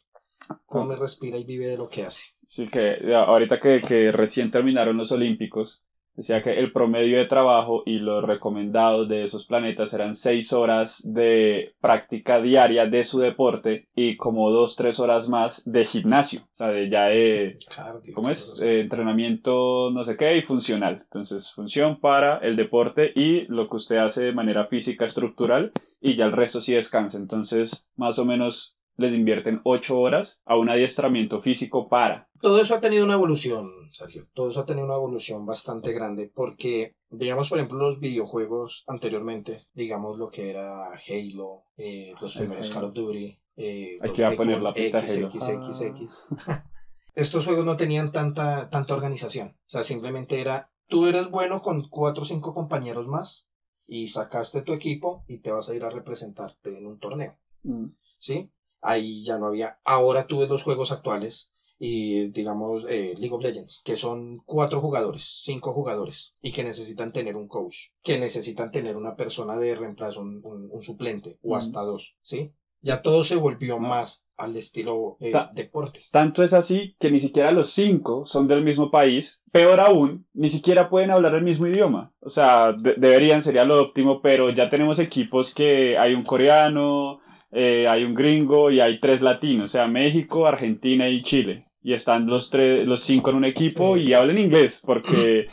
Come, 0.67 0.97
respira 0.97 1.39
y 1.39 1.45
vive 1.45 1.69
de 1.69 1.77
lo 1.77 1.89
que 1.89 2.05
hace. 2.05 2.25
Sí, 2.49 2.67
que 2.67 3.15
ahorita 3.15 3.61
que, 3.61 3.81
que 3.81 4.11
recién 4.11 4.51
terminaron 4.51 4.97
los 4.97 5.13
Olímpicos, 5.13 5.85
Decía 6.15 6.43
que 6.43 6.59
el 6.59 6.73
promedio 6.73 7.17
de 7.17 7.25
trabajo 7.25 7.85
y 7.87 7.97
los 7.97 8.23
recomendados 8.23 9.09
de 9.09 9.25
esos 9.25 9.47
planetas 9.47 9.95
eran 9.95 10.15
seis 10.15 10.53
horas 10.53 11.01
de 11.05 11.75
práctica 11.81 12.43
diaria 12.43 12.87
de 12.87 13.05
su 13.05 13.19
deporte 13.19 13.89
y 13.95 14.19
como 14.19 14.51
dos, 14.51 14.77
tres 14.77 15.01
horas 15.01 15.31
más 15.31 15.63
de 15.65 15.87
gimnasio. 15.87 16.41
O 16.53 16.55
sea, 16.57 16.69
de 16.69 16.91
ya 16.91 17.07
de... 17.07 17.59
¿Cómo 18.15 18.29
es? 18.29 18.61
Eh, 18.61 18.81
entrenamiento 18.81 19.91
no 19.91 20.05
sé 20.05 20.19
qué 20.19 20.37
y 20.37 20.43
funcional. 20.43 21.01
Entonces, 21.05 21.51
función 21.51 21.99
para 21.99 22.37
el 22.39 22.57
deporte 22.57 23.11
y 23.15 23.47
lo 23.47 23.71
que 23.71 23.77
usted 23.77 23.97
hace 23.97 24.25
de 24.25 24.35
manera 24.35 24.67
física 24.67 25.07
estructural 25.07 25.73
y 26.03 26.17
ya 26.17 26.27
el 26.27 26.33
resto 26.33 26.61
sí 26.61 26.75
descansa. 26.75 27.17
Entonces, 27.17 27.87
más 27.97 28.19
o 28.19 28.25
menos 28.25 28.77
les 28.97 29.15
invierten 29.15 29.61
ocho 29.65 29.99
horas 29.99 30.43
a 30.45 30.57
un 30.57 30.69
adiestramiento 30.69 31.41
físico 31.41 31.89
para. 31.89 32.29
Todo 32.41 32.61
eso 32.61 32.75
ha 32.75 32.81
tenido 32.81 33.05
una 33.05 33.15
evolución, 33.15 33.71
Sergio. 33.91 34.29
Todo 34.35 34.49
eso 34.49 34.61
ha 34.61 34.67
tenido 34.67 34.85
una 34.85 34.97
evolución 34.97 35.47
bastante 35.47 35.93
grande 35.93 36.31
porque, 36.35 36.97
digamos, 37.09 37.49
por 37.49 37.59
ejemplo, 37.59 37.79
los 37.79 38.01
videojuegos 38.01 38.85
anteriormente, 38.89 39.63
digamos 39.75 40.19
lo 40.19 40.29
que 40.29 40.51
era 40.51 40.89
Halo, 40.89 41.61
eh, 41.77 42.13
los 42.21 42.35
primeros 42.35 42.69
Call 42.71 42.85
of 42.85 42.95
Duty, 42.95 43.39
eh, 43.57 43.99
Aquí 44.03 44.23
va 44.23 44.29
a 44.29 44.37
poner 44.37 44.61
la 44.61 44.73
pista 44.73 45.01
XXXX. 45.07 46.27
Ah. 46.49 46.65
Estos 47.15 47.45
juegos 47.45 47.67
no 47.67 47.77
tenían 47.77 48.11
tanta, 48.11 48.71
tanta 48.71 48.95
organización. 48.95 49.49
O 49.49 49.69
sea, 49.69 49.83
simplemente 49.83 50.41
era, 50.41 50.73
tú 50.89 51.07
eres 51.07 51.29
bueno 51.29 51.61
con 51.61 51.89
cuatro 51.89 52.23
o 52.23 52.27
cinco 52.27 52.55
compañeros 52.55 53.07
más 53.07 53.52
y 53.87 54.09
sacaste 54.09 54.63
tu 54.63 54.73
equipo 54.73 55.25
y 55.27 55.39
te 55.39 55.51
vas 55.51 55.69
a 55.69 55.75
ir 55.75 55.85
a 55.85 55.91
representarte 55.91 56.77
en 56.79 56.87
un 56.87 56.99
torneo. 56.99 57.37
Mm. 57.63 57.87
¿Sí? 58.19 58.51
ahí 58.83 59.25
ya 59.25 59.39
no 59.39 59.47
había. 59.47 59.79
Ahora 59.85 60.27
tú 60.27 60.39
ves 60.39 60.51
los 60.51 60.63
juegos 60.63 60.93
actuales 60.93 61.53
y 61.79 62.29
digamos 62.29 62.85
eh, 62.89 63.15
League 63.17 63.35
of 63.35 63.43
Legends, 63.43 63.81
que 63.85 63.97
son 63.97 64.39
cuatro 64.45 64.81
jugadores, 64.81 65.41
cinco 65.43 65.73
jugadores, 65.73 66.35
y 66.43 66.53
que 66.53 66.63
necesitan 66.63 67.13
tener 67.13 67.37
un 67.37 67.49
coach, 67.49 67.91
que 68.03 68.19
necesitan 68.19 68.71
tener 68.71 68.97
una 68.97 69.17
persona 69.17 69.57
de 69.57 69.75
reemplazo, 69.75 70.21
un, 70.21 70.83
suplente, 70.83 71.39
o 71.43 71.57
hasta 71.57 71.81
dos, 71.81 72.17
¿sí? 72.21 72.53
Ya 72.83 73.01
todo 73.01 73.25
se 73.25 73.37
volvió 73.37 73.79
más 73.79 74.29
al 74.37 74.57
estilo 74.57 75.17
eh, 75.21 75.33
deporte. 75.55 76.01
Tanto 76.11 76.43
es 76.43 76.53
así 76.53 76.97
que 76.99 77.11
ni 77.11 77.21
siquiera 77.21 77.53
los 77.53 77.71
cinco 77.71 78.27
son 78.27 78.49
del 78.49 78.63
mismo 78.63 78.91
país. 78.91 79.43
Peor 79.53 79.81
aún, 79.81 80.27
ni 80.35 80.51
siquiera 80.51 80.91
pueden 80.91 81.13
hablar 81.13 81.35
el 81.35 81.45
mismo 81.45 81.67
idioma. 81.67 82.13
O 82.21 82.29
sea, 82.29 82.73
deberían, 82.73 83.43
sería 83.43 83.65
lo 83.65 83.81
óptimo, 83.81 84.21
pero 84.21 84.51
ya 84.51 84.69
tenemos 84.69 84.99
equipos 84.99 85.55
que 85.55 85.97
hay 85.97 86.15
un 86.15 86.25
coreano, 86.25 87.21
eh, 87.53 87.87
hay 87.87 88.05
un 88.05 88.15
gringo 88.15 88.71
y 88.71 88.81
hay 88.81 88.99
tres 88.99 89.21
latinos, 89.21 89.67
o 89.67 89.69
sea, 89.69 89.87
México, 89.87 90.47
Argentina 90.47 91.09
y 91.09 91.23
Chile. 91.23 91.67
Y 91.83 91.93
están 91.93 92.27
los, 92.27 92.49
tres, 92.49 92.87
los 92.87 93.03
cinco 93.03 93.31
en 93.31 93.37
un 93.37 93.45
equipo 93.45 93.97
y 93.97 94.15
hablan 94.15 94.39
inglés, 94.39 94.81
porque 94.85 95.49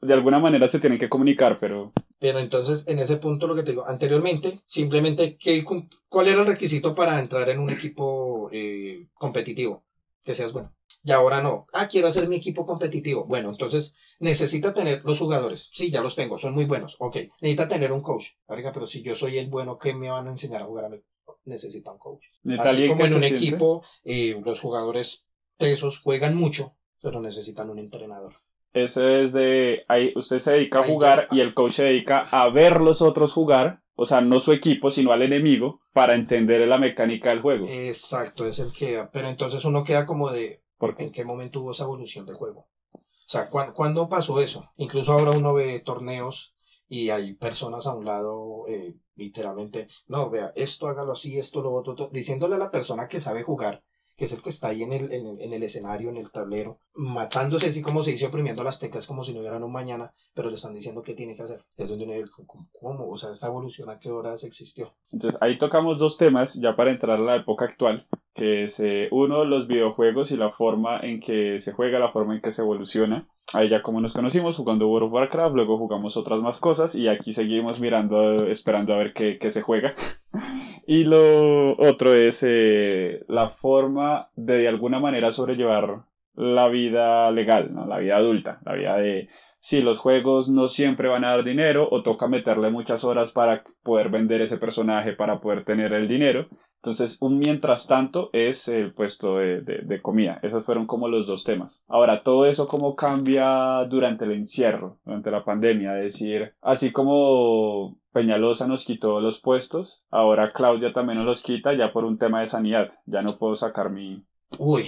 de, 0.00 0.14
alguna 0.14 0.40
manera 0.40 0.66
se 0.66 0.80
tienen 0.80 0.98
que 0.98 1.08
comunicar, 1.08 1.58
pero... 1.60 1.92
Pero 2.18 2.38
entonces, 2.38 2.86
en 2.86 2.98
ese 2.98 3.16
punto 3.18 3.46
lo 3.46 3.54
que 3.54 3.62
te 3.62 3.72
digo, 3.72 3.86
anteriormente, 3.86 4.62
simplemente, 4.66 5.36
¿qué, 5.36 5.62
¿cuál 6.08 6.28
era 6.28 6.40
el 6.40 6.46
requisito 6.46 6.94
para 6.94 7.18
entrar 7.18 7.48
en 7.50 7.58
un 7.58 7.70
equipo 7.70 8.48
eh, 8.52 9.08
competitivo? 9.14 9.84
Que 10.22 10.34
seas 10.34 10.52
bueno. 10.52 10.72
Y 11.04 11.12
ahora 11.12 11.40
no. 11.40 11.66
Ah, 11.72 11.86
quiero 11.86 12.08
hacer 12.08 12.26
mi 12.26 12.36
equipo 12.36 12.66
competitivo. 12.66 13.26
Bueno, 13.26 13.50
entonces 13.50 13.94
necesita 14.18 14.74
tener 14.74 15.04
los 15.04 15.20
jugadores. 15.20 15.70
Sí, 15.72 15.90
ya 15.90 16.00
los 16.00 16.16
tengo, 16.16 16.36
son 16.36 16.54
muy 16.54 16.64
buenos. 16.64 16.96
Ok. 16.98 17.16
Necesita 17.40 17.68
tener 17.68 17.92
un 17.92 18.00
coach. 18.00 18.30
Oiga, 18.46 18.72
pero 18.72 18.86
si 18.86 19.02
yo 19.02 19.14
soy 19.14 19.38
el 19.38 19.48
bueno, 19.48 19.78
¿qué 19.78 19.94
me 19.94 20.10
van 20.10 20.26
a 20.26 20.32
enseñar 20.32 20.62
a 20.62 20.66
jugar 20.66 20.86
a 20.86 20.88
mí? 20.88 21.00
Necesita 21.44 21.92
un 21.92 21.98
coach. 21.98 22.26
Así 22.58 22.88
como 22.88 23.04
en 23.04 23.14
un 23.14 23.24
equipo, 23.24 23.84
eh, 24.02 24.40
los 24.44 24.58
jugadores 24.58 25.26
tesos 25.58 26.00
juegan 26.00 26.34
mucho, 26.34 26.76
pero 27.00 27.20
necesitan 27.20 27.70
un 27.70 27.78
entrenador. 27.78 28.34
Eso 28.76 29.08
es 29.08 29.32
de, 29.32 29.84
ahí 29.88 30.12
usted 30.16 30.40
se 30.40 30.52
dedica 30.52 30.80
a 30.80 30.84
jugar 30.84 31.28
y 31.30 31.40
el 31.40 31.54
coach 31.54 31.72
se 31.72 31.84
dedica 31.84 32.28
a 32.30 32.48
ver 32.50 32.80
los 32.80 33.00
otros 33.00 33.32
jugar, 33.32 33.80
o 33.94 34.04
sea, 34.04 34.20
no 34.20 34.38
su 34.38 34.52
equipo, 34.52 34.90
sino 34.90 35.12
al 35.12 35.22
enemigo, 35.22 35.80
para 35.94 36.14
entender 36.14 36.68
la 36.68 36.76
mecánica 36.76 37.30
del 37.30 37.40
juego. 37.40 37.66
Exacto, 37.68 38.46
es 38.46 38.58
el 38.58 38.72
que, 38.72 39.08
pero 39.10 39.28
entonces 39.28 39.64
uno 39.64 39.82
queda 39.82 40.04
como 40.04 40.30
de, 40.30 40.60
¿En 40.98 41.10
qué 41.10 41.24
momento 41.24 41.60
hubo 41.60 41.70
esa 41.70 41.84
evolución 41.84 42.26
del 42.26 42.36
juego? 42.36 42.68
O 42.92 43.28
sea, 43.28 43.48
¿cuándo, 43.48 44.08
pasó 44.08 44.40
eso? 44.40 44.70
Incluso 44.76 45.12
ahora 45.12 45.30
uno 45.30 45.54
ve 45.54 45.80
torneos 45.80 46.54
y 46.86 47.08
hay 47.08 47.32
personas 47.32 47.86
a 47.86 47.94
un 47.94 48.04
lado, 48.04 48.66
eh, 48.68 48.94
literalmente, 49.14 49.88
no, 50.06 50.28
vea, 50.28 50.52
esto 50.54 50.86
hágalo 50.86 51.12
así, 51.12 51.38
esto 51.38 51.62
lo 51.62 51.72
otro, 51.72 52.10
diciéndole 52.12 52.56
a 52.56 52.58
la 52.58 52.70
persona 52.70 53.08
que 53.08 53.20
sabe 53.20 53.42
jugar, 53.42 53.82
que 54.16 54.24
es 54.24 54.32
el 54.32 54.40
que 54.40 54.48
está 54.48 54.68
ahí 54.68 54.82
en 54.82 54.92
el, 54.94 55.12
en 55.12 55.52
el, 55.52 55.62
escenario, 55.62 56.08
en 56.08 56.16
el 56.16 56.30
tablero, 56.30 56.80
matándose 56.94 57.68
así 57.68 57.82
como 57.82 58.02
se 58.02 58.12
dice, 58.12 58.26
oprimiendo 58.26 58.64
las 58.64 58.78
teclas 58.78 59.06
como 59.06 59.22
si 59.22 59.34
no 59.34 59.40
hubieran 59.40 59.62
un 59.62 59.72
mañana, 59.72 60.14
pero 60.34 60.48
le 60.48 60.56
están 60.56 60.72
diciendo 60.72 61.02
qué 61.02 61.12
tiene 61.12 61.34
que 61.36 61.42
hacer. 61.42 61.60
Es 61.76 61.86
donde 61.86 62.04
uno 62.04 62.14
¿cómo? 62.80 63.10
O 63.10 63.18
sea, 63.18 63.32
esa 63.32 63.48
evolución 63.48 63.90
a 63.90 63.98
qué 63.98 64.10
horas 64.10 64.44
existió. 64.44 64.94
Entonces 65.10 65.38
ahí 65.42 65.58
tocamos 65.58 65.98
dos 65.98 66.16
temas 66.16 66.54
ya 66.54 66.74
para 66.76 66.92
entrar 66.92 67.20
a 67.20 67.24
la 67.24 67.36
época 67.36 67.66
actual, 67.66 68.06
que 68.32 68.64
es 68.64 68.80
eh, 68.80 69.08
uno, 69.12 69.44
los 69.44 69.68
videojuegos 69.68 70.30
y 70.30 70.38
la 70.38 70.50
forma 70.50 70.98
en 71.00 71.20
que 71.20 71.60
se 71.60 71.72
juega, 71.72 71.98
la 71.98 72.12
forma 72.12 72.34
en 72.34 72.40
que 72.40 72.52
se 72.52 72.62
evoluciona. 72.62 73.28
Ahí 73.52 73.68
ya 73.68 73.82
como 73.82 74.00
nos 74.00 74.14
conocimos 74.14 74.56
jugando 74.56 74.88
World 74.88 75.08
of 75.08 75.12
Warcraft, 75.12 75.54
luego 75.54 75.76
jugamos 75.76 76.16
otras 76.16 76.40
más 76.40 76.58
cosas 76.58 76.94
y 76.94 77.08
aquí 77.08 77.34
seguimos 77.34 77.80
mirando, 77.80 78.46
esperando 78.46 78.94
a 78.94 78.98
ver 78.98 79.12
qué, 79.12 79.38
qué 79.38 79.52
se 79.52 79.60
juega. 79.60 79.94
y 80.86 81.04
lo 81.04 81.76
otro 81.78 82.14
es 82.14 82.42
eh, 82.46 83.24
la 83.28 83.50
forma 83.50 84.30
de 84.36 84.58
de 84.58 84.68
alguna 84.68 85.00
manera 85.00 85.32
sobrellevar 85.32 86.04
la 86.34 86.68
vida 86.68 87.30
legal, 87.32 87.74
¿no? 87.74 87.86
la 87.86 87.98
vida 87.98 88.16
adulta, 88.16 88.60
la 88.64 88.74
vida 88.74 88.96
de 88.98 89.28
si 89.66 89.82
los 89.82 89.98
juegos 89.98 90.48
no 90.48 90.68
siempre 90.68 91.08
van 91.08 91.24
a 91.24 91.30
dar 91.30 91.42
dinero 91.42 91.88
o 91.90 92.04
toca 92.04 92.28
meterle 92.28 92.70
muchas 92.70 93.02
horas 93.02 93.32
para 93.32 93.64
poder 93.82 94.10
vender 94.10 94.40
ese 94.40 94.58
personaje 94.58 95.12
para 95.12 95.40
poder 95.40 95.64
tener 95.64 95.92
el 95.92 96.06
dinero. 96.06 96.46
Entonces, 96.76 97.18
un 97.20 97.40
mientras 97.40 97.88
tanto 97.88 98.30
es 98.32 98.68
el 98.68 98.94
puesto 98.94 99.38
de, 99.38 99.62
de, 99.62 100.00
comida. 100.00 100.38
Esos 100.44 100.64
fueron 100.64 100.86
como 100.86 101.08
los 101.08 101.26
dos 101.26 101.42
temas. 101.42 101.82
Ahora, 101.88 102.22
todo 102.22 102.46
eso 102.46 102.68
cómo 102.68 102.94
cambia 102.94 103.84
durante 103.90 104.24
el 104.24 104.34
encierro, 104.34 105.00
durante 105.04 105.32
la 105.32 105.44
pandemia. 105.44 105.98
Es 105.98 106.12
decir, 106.12 106.54
así 106.62 106.92
como 106.92 107.98
Peñalosa 108.12 108.68
nos 108.68 108.84
quitó 108.84 109.18
los 109.18 109.40
puestos, 109.40 110.06
ahora 110.12 110.52
Claudia 110.52 110.92
también 110.92 111.18
nos 111.18 111.26
los 111.26 111.42
quita 111.42 111.74
ya 111.74 111.92
por 111.92 112.04
un 112.04 112.18
tema 112.18 112.40
de 112.40 112.46
sanidad. 112.46 112.92
Ya 113.04 113.22
no 113.22 113.36
puedo 113.36 113.56
sacar 113.56 113.90
mi... 113.90 114.22
Uy, 114.58 114.84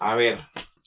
a 0.00 0.16
ver, 0.16 0.40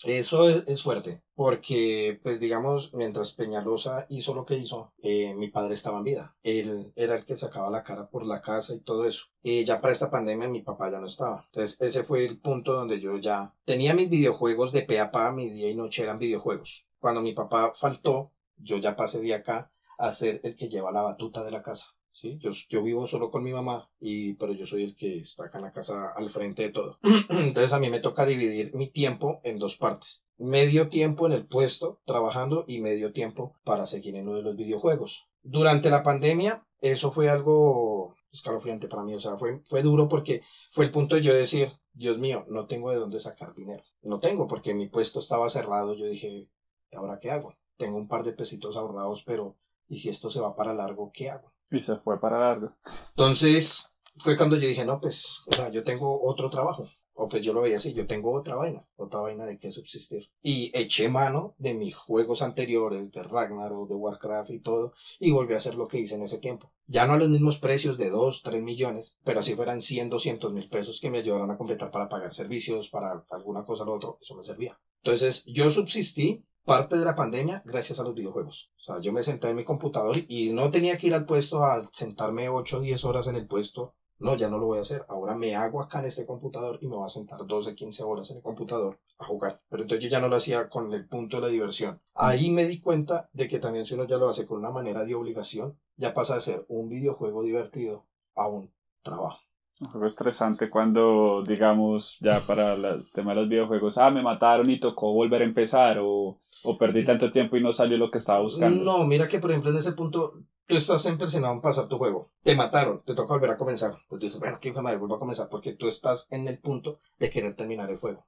eso 0.05 0.49
es, 0.49 0.83
fuerte, 0.83 1.21
porque, 1.35 2.19
pues 2.23 2.39
digamos, 2.39 2.93
mientras 2.93 3.31
Peñalosa 3.31 4.05
hizo 4.09 4.33
lo 4.33 4.45
que 4.45 4.57
hizo, 4.57 4.93
eh, 5.01 5.33
mi 5.35 5.49
padre 5.49 5.73
estaba 5.73 5.97
en 5.99 6.03
vida. 6.03 6.35
Él 6.43 6.91
era 6.95 7.15
el 7.15 7.25
que 7.25 7.35
sacaba 7.35 7.69
la 7.69 7.83
cara 7.83 8.09
por 8.09 8.25
la 8.25 8.41
casa 8.41 8.73
y 8.73 8.79
todo 8.79 9.05
eso. 9.05 9.25
Y 9.41 9.63
ya 9.65 9.81
para 9.81 9.93
esta 9.93 10.09
pandemia 10.09 10.47
mi 10.47 10.61
papá 10.61 10.91
ya 10.91 10.99
no 10.99 11.07
estaba. 11.07 11.43
Entonces 11.47 11.79
ese 11.81 12.03
fue 12.03 12.25
el 12.25 12.39
punto 12.39 12.73
donde 12.73 12.99
yo 12.99 13.17
ya 13.17 13.53
tenía 13.65 13.93
mis 13.93 14.09
videojuegos 14.09 14.71
de 14.71 14.83
pe 14.83 14.99
a 14.99 15.11
pa, 15.11 15.31
mi 15.31 15.49
día 15.49 15.69
y 15.69 15.75
noche 15.75 16.03
eran 16.03 16.19
videojuegos. 16.19 16.85
Cuando 16.99 17.21
mi 17.21 17.33
papá 17.33 17.73
faltó, 17.75 18.31
yo 18.57 18.77
ya 18.77 18.95
pasé 18.95 19.21
de 19.21 19.33
acá 19.33 19.71
a 19.97 20.11
ser 20.11 20.41
el 20.43 20.55
que 20.55 20.69
lleva 20.69 20.91
la 20.91 21.01
batuta 21.01 21.43
de 21.43 21.51
la 21.51 21.61
casa. 21.61 21.95
Yo, 22.13 22.51
yo 22.69 22.83
vivo 22.83 23.07
solo 23.07 23.31
con 23.31 23.41
mi 23.43 23.53
mamá, 23.53 23.89
y, 23.99 24.33
pero 24.33 24.53
yo 24.53 24.65
soy 24.65 24.83
el 24.83 24.95
que 24.95 25.19
está 25.19 25.45
acá 25.45 25.59
en 25.59 25.63
la 25.63 25.71
casa 25.71 26.11
al 26.13 26.29
frente 26.29 26.63
de 26.63 26.71
todo. 26.71 26.99
Entonces 27.29 27.73
a 27.73 27.79
mí 27.79 27.89
me 27.89 28.01
toca 28.01 28.25
dividir 28.25 28.75
mi 28.75 28.91
tiempo 28.91 29.39
en 29.43 29.57
dos 29.57 29.77
partes. 29.77 30.25
Medio 30.37 30.89
tiempo 30.89 31.25
en 31.25 31.31
el 31.31 31.47
puesto 31.47 32.01
trabajando 32.05 32.65
y 32.67 32.81
medio 32.81 33.13
tiempo 33.13 33.55
para 33.63 33.85
seguir 33.85 34.15
en 34.15 34.27
uno 34.27 34.37
de 34.37 34.43
los 34.43 34.57
videojuegos. 34.57 35.29
Durante 35.41 35.89
la 35.89 36.03
pandemia, 36.03 36.67
eso 36.81 37.11
fue 37.11 37.29
algo 37.29 38.15
escalofriante 38.31 38.87
para 38.87 39.03
mí, 39.03 39.13
o 39.13 39.19
sea, 39.19 39.37
fue, 39.37 39.61
fue 39.69 39.81
duro 39.81 40.07
porque 40.07 40.41
fue 40.71 40.85
el 40.85 40.91
punto 40.91 41.15
de 41.15 41.21
yo 41.21 41.33
decir, 41.33 41.71
Dios 41.93 42.17
mío, 42.17 42.45
no 42.47 42.65
tengo 42.65 42.91
de 42.91 42.97
dónde 42.97 43.19
sacar 43.19 43.53
dinero. 43.53 43.83
No 44.01 44.19
tengo 44.19 44.47
porque 44.47 44.73
mi 44.73 44.87
puesto 44.87 45.19
estaba 45.19 45.49
cerrado, 45.49 45.95
yo 45.95 46.05
dije, 46.05 46.49
¿ahora 46.93 47.19
qué 47.19 47.31
hago? 47.31 47.55
Tengo 47.77 47.97
un 47.97 48.07
par 48.07 48.23
de 48.23 48.33
pesitos 48.33 48.77
ahorrados, 48.77 49.23
pero 49.23 49.57
¿y 49.87 49.97
si 49.97 50.09
esto 50.09 50.29
se 50.29 50.39
va 50.39 50.55
para 50.55 50.73
largo, 50.73 51.11
qué 51.13 51.29
hago? 51.29 51.50
Y 51.71 51.79
se 51.79 51.95
fue 51.97 52.19
para 52.19 52.39
largo. 52.39 52.75
Entonces, 53.09 53.95
fue 54.17 54.37
cuando 54.37 54.57
yo 54.57 54.67
dije, 54.67 54.85
no, 54.85 54.99
pues, 54.99 55.41
o 55.47 55.53
sea, 55.53 55.69
yo 55.69 55.83
tengo 55.83 56.21
otro 56.23 56.49
trabajo. 56.49 56.87
O 57.13 57.27
pues 57.27 57.43
yo 57.43 57.53
lo 57.53 57.61
veía 57.61 57.77
así, 57.77 57.93
yo 57.93 58.07
tengo 58.07 58.33
otra 58.33 58.55
vaina, 58.55 58.87
otra 58.95 59.19
vaina 59.19 59.45
de 59.45 59.59
qué 59.59 59.71
subsistir. 59.71 60.31
Y 60.41 60.71
eché 60.73 61.07
mano 61.07 61.55
de 61.59 61.73
mis 61.73 61.95
juegos 61.95 62.41
anteriores, 62.41 63.11
de 63.11 63.21
Ragnarok, 63.21 63.89
de 63.89 63.95
Warcraft 63.95 64.49
y 64.49 64.59
todo, 64.59 64.93
y 65.19 65.29
volví 65.31 65.53
a 65.53 65.57
hacer 65.57 65.75
lo 65.75 65.87
que 65.87 65.99
hice 65.99 66.15
en 66.15 66.23
ese 66.23 66.39
tiempo. 66.39 66.71
Ya 66.87 67.05
no 67.05 67.13
a 67.13 67.17
los 67.17 67.29
mismos 67.29 67.59
precios 67.59 67.97
de 67.97 68.09
2, 68.09 68.41
3 68.43 68.63
millones, 68.63 69.17
pero 69.23 69.41
así 69.41 69.55
fueran 69.55 69.81
100, 69.81 70.09
200 70.09 70.53
mil 70.53 70.69
pesos 70.69 70.99
que 70.99 71.11
me 71.11 71.19
ayudaran 71.19 71.51
a 71.51 71.57
completar 71.57 71.91
para 71.91 72.09
pagar 72.09 72.33
servicios, 72.33 72.89
para 72.89 73.23
alguna 73.29 73.65
cosa 73.65 73.83
o 73.83 73.85
lo 73.85 73.93
otro, 73.93 74.17
eso 74.21 74.35
me 74.35 74.43
servía. 74.43 74.79
Entonces 75.03 75.43
yo 75.45 75.69
subsistí 75.69 76.43
parte 76.65 76.97
de 76.97 77.05
la 77.05 77.15
pandemia 77.15 77.61
gracias 77.65 77.99
a 77.99 78.03
los 78.03 78.13
videojuegos. 78.13 78.71
O 78.77 78.79
sea, 78.79 78.99
yo 78.99 79.11
me 79.11 79.23
senté 79.23 79.49
en 79.49 79.55
mi 79.55 79.63
computador 79.63 80.17
y 80.27 80.53
no 80.53 80.71
tenía 80.71 80.97
que 80.97 81.07
ir 81.07 81.13
al 81.13 81.25
puesto 81.25 81.63
a 81.63 81.83
sentarme 81.91 82.49
8 82.49 82.77
o 82.77 82.81
10 82.81 83.05
horas 83.05 83.27
en 83.27 83.35
el 83.35 83.47
puesto. 83.47 83.95
No, 84.19 84.35
ya 84.37 84.49
no 84.49 84.59
lo 84.59 84.67
voy 84.67 84.77
a 84.77 84.81
hacer. 84.81 85.03
Ahora 85.09 85.35
me 85.35 85.55
hago 85.55 85.81
acá 85.81 85.99
en 85.99 86.05
este 86.05 86.27
computador 86.27 86.77
y 86.81 86.87
me 86.87 86.95
voy 86.95 87.05
a 87.05 87.09
sentar 87.09 87.39
12, 87.45 87.73
15 87.73 88.03
horas 88.03 88.29
en 88.29 88.37
el 88.37 88.43
computador 88.43 88.99
a 89.17 89.25
jugar. 89.25 89.61
Pero 89.67 89.81
entonces 89.81 90.03
yo 90.03 90.11
ya 90.11 90.19
no 90.19 90.27
lo 90.27 90.35
hacía 90.35 90.69
con 90.69 90.93
el 90.93 91.07
punto 91.07 91.37
de 91.37 91.41
la 91.41 91.49
diversión. 91.49 92.01
Ahí 92.13 92.51
me 92.51 92.65
di 92.65 92.79
cuenta 92.79 93.29
de 93.33 93.47
que 93.47 93.57
también 93.57 93.87
si 93.87 93.95
uno 93.95 94.05
ya 94.05 94.17
lo 94.17 94.29
hace 94.29 94.45
con 94.45 94.59
una 94.59 94.69
manera 94.69 95.03
de 95.05 95.15
obligación, 95.15 95.79
ya 95.95 96.13
pasa 96.13 96.35
de 96.35 96.41
ser 96.41 96.65
un 96.67 96.87
videojuego 96.87 97.41
divertido 97.41 98.05
a 98.35 98.47
un 98.47 98.71
trabajo. 99.01 99.39
Un 99.79 99.87
juego 99.87 100.07
estresante 100.07 100.69
cuando, 100.69 101.43
digamos, 101.47 102.17
ya 102.19 102.39
para 102.41 102.73
el 102.73 103.09
tema 103.13 103.31
de 103.31 103.41
los 103.41 103.49
videojuegos, 103.49 103.97
ah, 103.97 104.11
me 104.11 104.21
mataron 104.21 104.69
y 104.69 104.79
tocó 104.79 105.11
volver 105.13 105.41
a 105.41 105.45
empezar 105.45 105.97
o, 105.99 106.39
o 106.63 106.77
perdí 106.77 107.03
tanto 107.03 107.31
tiempo 107.31 107.57
y 107.57 107.61
no 107.63 107.73
salió 107.73 107.97
lo 107.97 108.11
que 108.11 108.19
estaba 108.19 108.41
buscando. 108.41 108.83
No, 108.83 109.05
mira 109.05 109.27
que 109.27 109.39
por 109.39 109.49
ejemplo 109.49 109.71
en 109.71 109.77
ese 109.77 109.93
punto 109.93 110.33
tú 110.67 110.75
estás 110.75 111.05
empecinado 111.05 111.53
en 111.53 111.61
pasar 111.61 111.87
tu 111.87 111.97
juego, 111.97 112.29
te 112.43 112.55
mataron, 112.55 113.01
te 113.03 113.15
toca 113.15 113.33
volver 113.33 113.51
a 113.51 113.57
comenzar. 113.57 113.97
Pues 114.07 114.21
dices, 114.21 114.39
bueno, 114.39 114.59
qué 114.59 114.71
madre, 114.71 114.97
vuelvo 114.97 115.15
a 115.15 115.19
comenzar 115.19 115.49
porque 115.49 115.73
tú 115.73 115.87
estás 115.87 116.27
en 116.29 116.47
el 116.47 116.59
punto 116.59 116.99
de 117.17 117.29
querer 117.29 117.55
terminar 117.55 117.89
el 117.89 117.97
juego, 117.97 118.25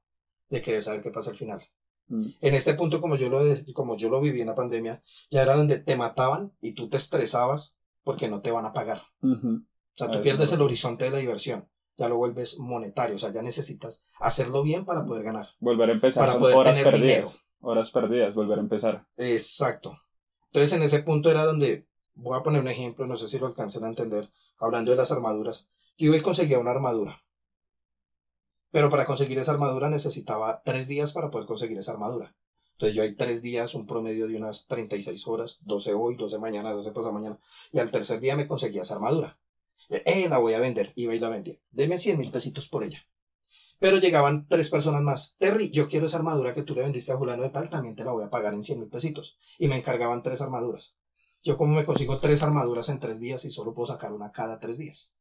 de 0.50 0.62
querer 0.62 0.82
saber 0.82 1.02
qué 1.02 1.12
pasa 1.12 1.30
al 1.30 1.36
final. 1.36 1.62
Mm. 2.08 2.28
En 2.42 2.54
este 2.54 2.74
punto, 2.74 3.00
como 3.00 3.16
yo, 3.16 3.30
lo, 3.30 3.42
como 3.74 3.96
yo 3.96 4.10
lo 4.10 4.20
viví 4.20 4.42
en 4.42 4.48
la 4.48 4.56
pandemia, 4.56 5.02
ya 5.30 5.44
era 5.44 5.56
donde 5.56 5.78
te 5.80 5.96
mataban 5.96 6.52
y 6.62 6.74
tú 6.74 6.90
te 6.90 6.98
estresabas 6.98 7.76
porque 8.04 8.28
no 8.28 8.42
te 8.42 8.52
van 8.52 8.66
a 8.66 8.74
pagar. 8.74 9.02
Ujú. 9.22 9.62
O 9.94 9.98
sea, 9.98 10.08
tú 10.08 10.18
Ay, 10.18 10.24
pierdes 10.24 10.50
no. 10.52 10.56
el 10.56 10.62
horizonte 10.64 11.06
de 11.06 11.12
la 11.12 11.18
diversión, 11.18 11.70
ya 11.96 12.10
lo 12.10 12.18
vuelves 12.18 12.58
monetario, 12.60 13.16
o 13.16 13.20
sea, 13.20 13.32
ya 13.32 13.42
necesitas 13.42 14.08
hacerlo 14.20 14.64
bien 14.64 14.86
para 14.86 15.06
poder 15.06 15.24
ganar. 15.24 15.50
Volver 15.60 15.90
a 15.90 15.94
empezar 15.94 16.22
Para 16.24 16.34
son 16.34 16.42
poder 16.42 16.58
horas 16.58 16.76
tener 16.76 16.92
perdidas. 16.94 17.46
Horas 17.62 17.92
perdidas, 17.92 18.34
volver 18.34 18.58
a 18.58 18.62
empezar. 18.62 19.06
Exacto. 19.18 19.98
Entonces, 20.48 20.74
en 20.74 20.84
ese 20.84 21.00
punto 21.00 21.30
era 21.32 21.46
donde, 21.46 21.88
voy 22.14 22.38
a 22.38 22.44
poner 22.44 22.62
un 22.62 22.68
ejemplo, 22.68 23.06
no 23.06 23.18
sé 23.18 23.28
si 23.28 23.40
lo 23.40 23.48
alcancen 23.48 23.84
a 23.84 23.88
entender, 23.88 24.30
hablando 24.58 24.92
de 24.92 24.98
las 24.98 25.12
armaduras. 25.12 25.70
Yo 25.98 26.12
hoy 26.12 26.22
conseguía 26.22 26.60
una 26.60 26.72
armadura, 26.72 27.24
pero 28.72 28.90
para 28.90 29.06
conseguir 29.06 29.38
esa 29.38 29.52
armadura 29.52 29.90
necesitaba 29.90 30.62
tres 30.66 30.88
días 30.88 31.14
para 31.14 31.30
poder 31.30 31.46
conseguir 31.48 31.78
esa 31.78 31.92
armadura. 31.92 32.36
Entonces 32.74 32.96
yo 32.96 33.04
hay 33.04 33.16
tres 33.16 33.44
días, 33.44 33.76
un 33.76 33.86
promedio 33.86 34.28
de 34.28 34.36
unas 34.36 34.66
36 34.66 35.28
horas, 35.28 35.60
12 35.66 35.94
hoy, 35.94 36.16
12 36.16 36.40
mañana, 36.40 36.72
12 36.72 36.92
pasado 36.92 37.14
mañana, 37.14 37.40
y 37.72 37.78
al 37.78 37.92
tercer 37.92 38.20
día 38.20 38.36
me 38.36 38.48
conseguía 38.48 38.82
esa 38.82 38.96
armadura. 38.96 39.40
Eh, 39.90 40.28
la 40.28 40.38
voy 40.38 40.54
a 40.54 40.60
vender, 40.60 40.92
iba 40.96 41.14
y 41.14 41.20
la 41.20 41.30
vendía. 41.30 41.56
Deme 41.72 41.98
100 41.98 42.18
mil 42.18 42.32
pesitos 42.32 42.68
por 42.68 42.84
ella. 42.84 43.06
Pero 43.80 43.98
llegaban 43.98 44.46
tres 44.48 44.70
personas 44.70 45.02
más. 45.02 45.36
Terry, 45.38 45.70
yo 45.72 45.88
quiero 45.88 46.06
esa 46.06 46.18
armadura 46.18 46.54
que 46.54 46.64
tú 46.64 46.74
le 46.74 46.82
vendiste 46.82 47.12
a 47.12 47.16
Julano 47.16 47.44
de 47.44 47.50
tal, 47.50 47.70
también 47.70 47.96
te 47.96 48.04
la 48.04 48.12
voy 48.12 48.24
a 48.24 48.30
pagar 48.30 48.54
en 48.54 48.64
100 48.64 48.80
mil 48.80 48.90
pesitos. 48.90 49.38
Y 49.58 49.68
me 49.68 49.76
encargaban 49.76 50.22
tres 50.22 50.42
armaduras. 50.42 50.96
Yo 51.44 51.58
como 51.58 51.76
me 51.76 51.84
consigo 51.84 52.18
tres 52.18 52.42
armaduras 52.42 52.88
en 52.90 53.00
tres 53.00 53.20
días 53.20 53.44
y 53.44 53.50
solo 53.50 53.74
puedo 53.74 53.88
sacar 53.88 54.14
una 54.14 54.32
cada 54.32 54.58
tres 54.60 54.78
días. 54.78 55.14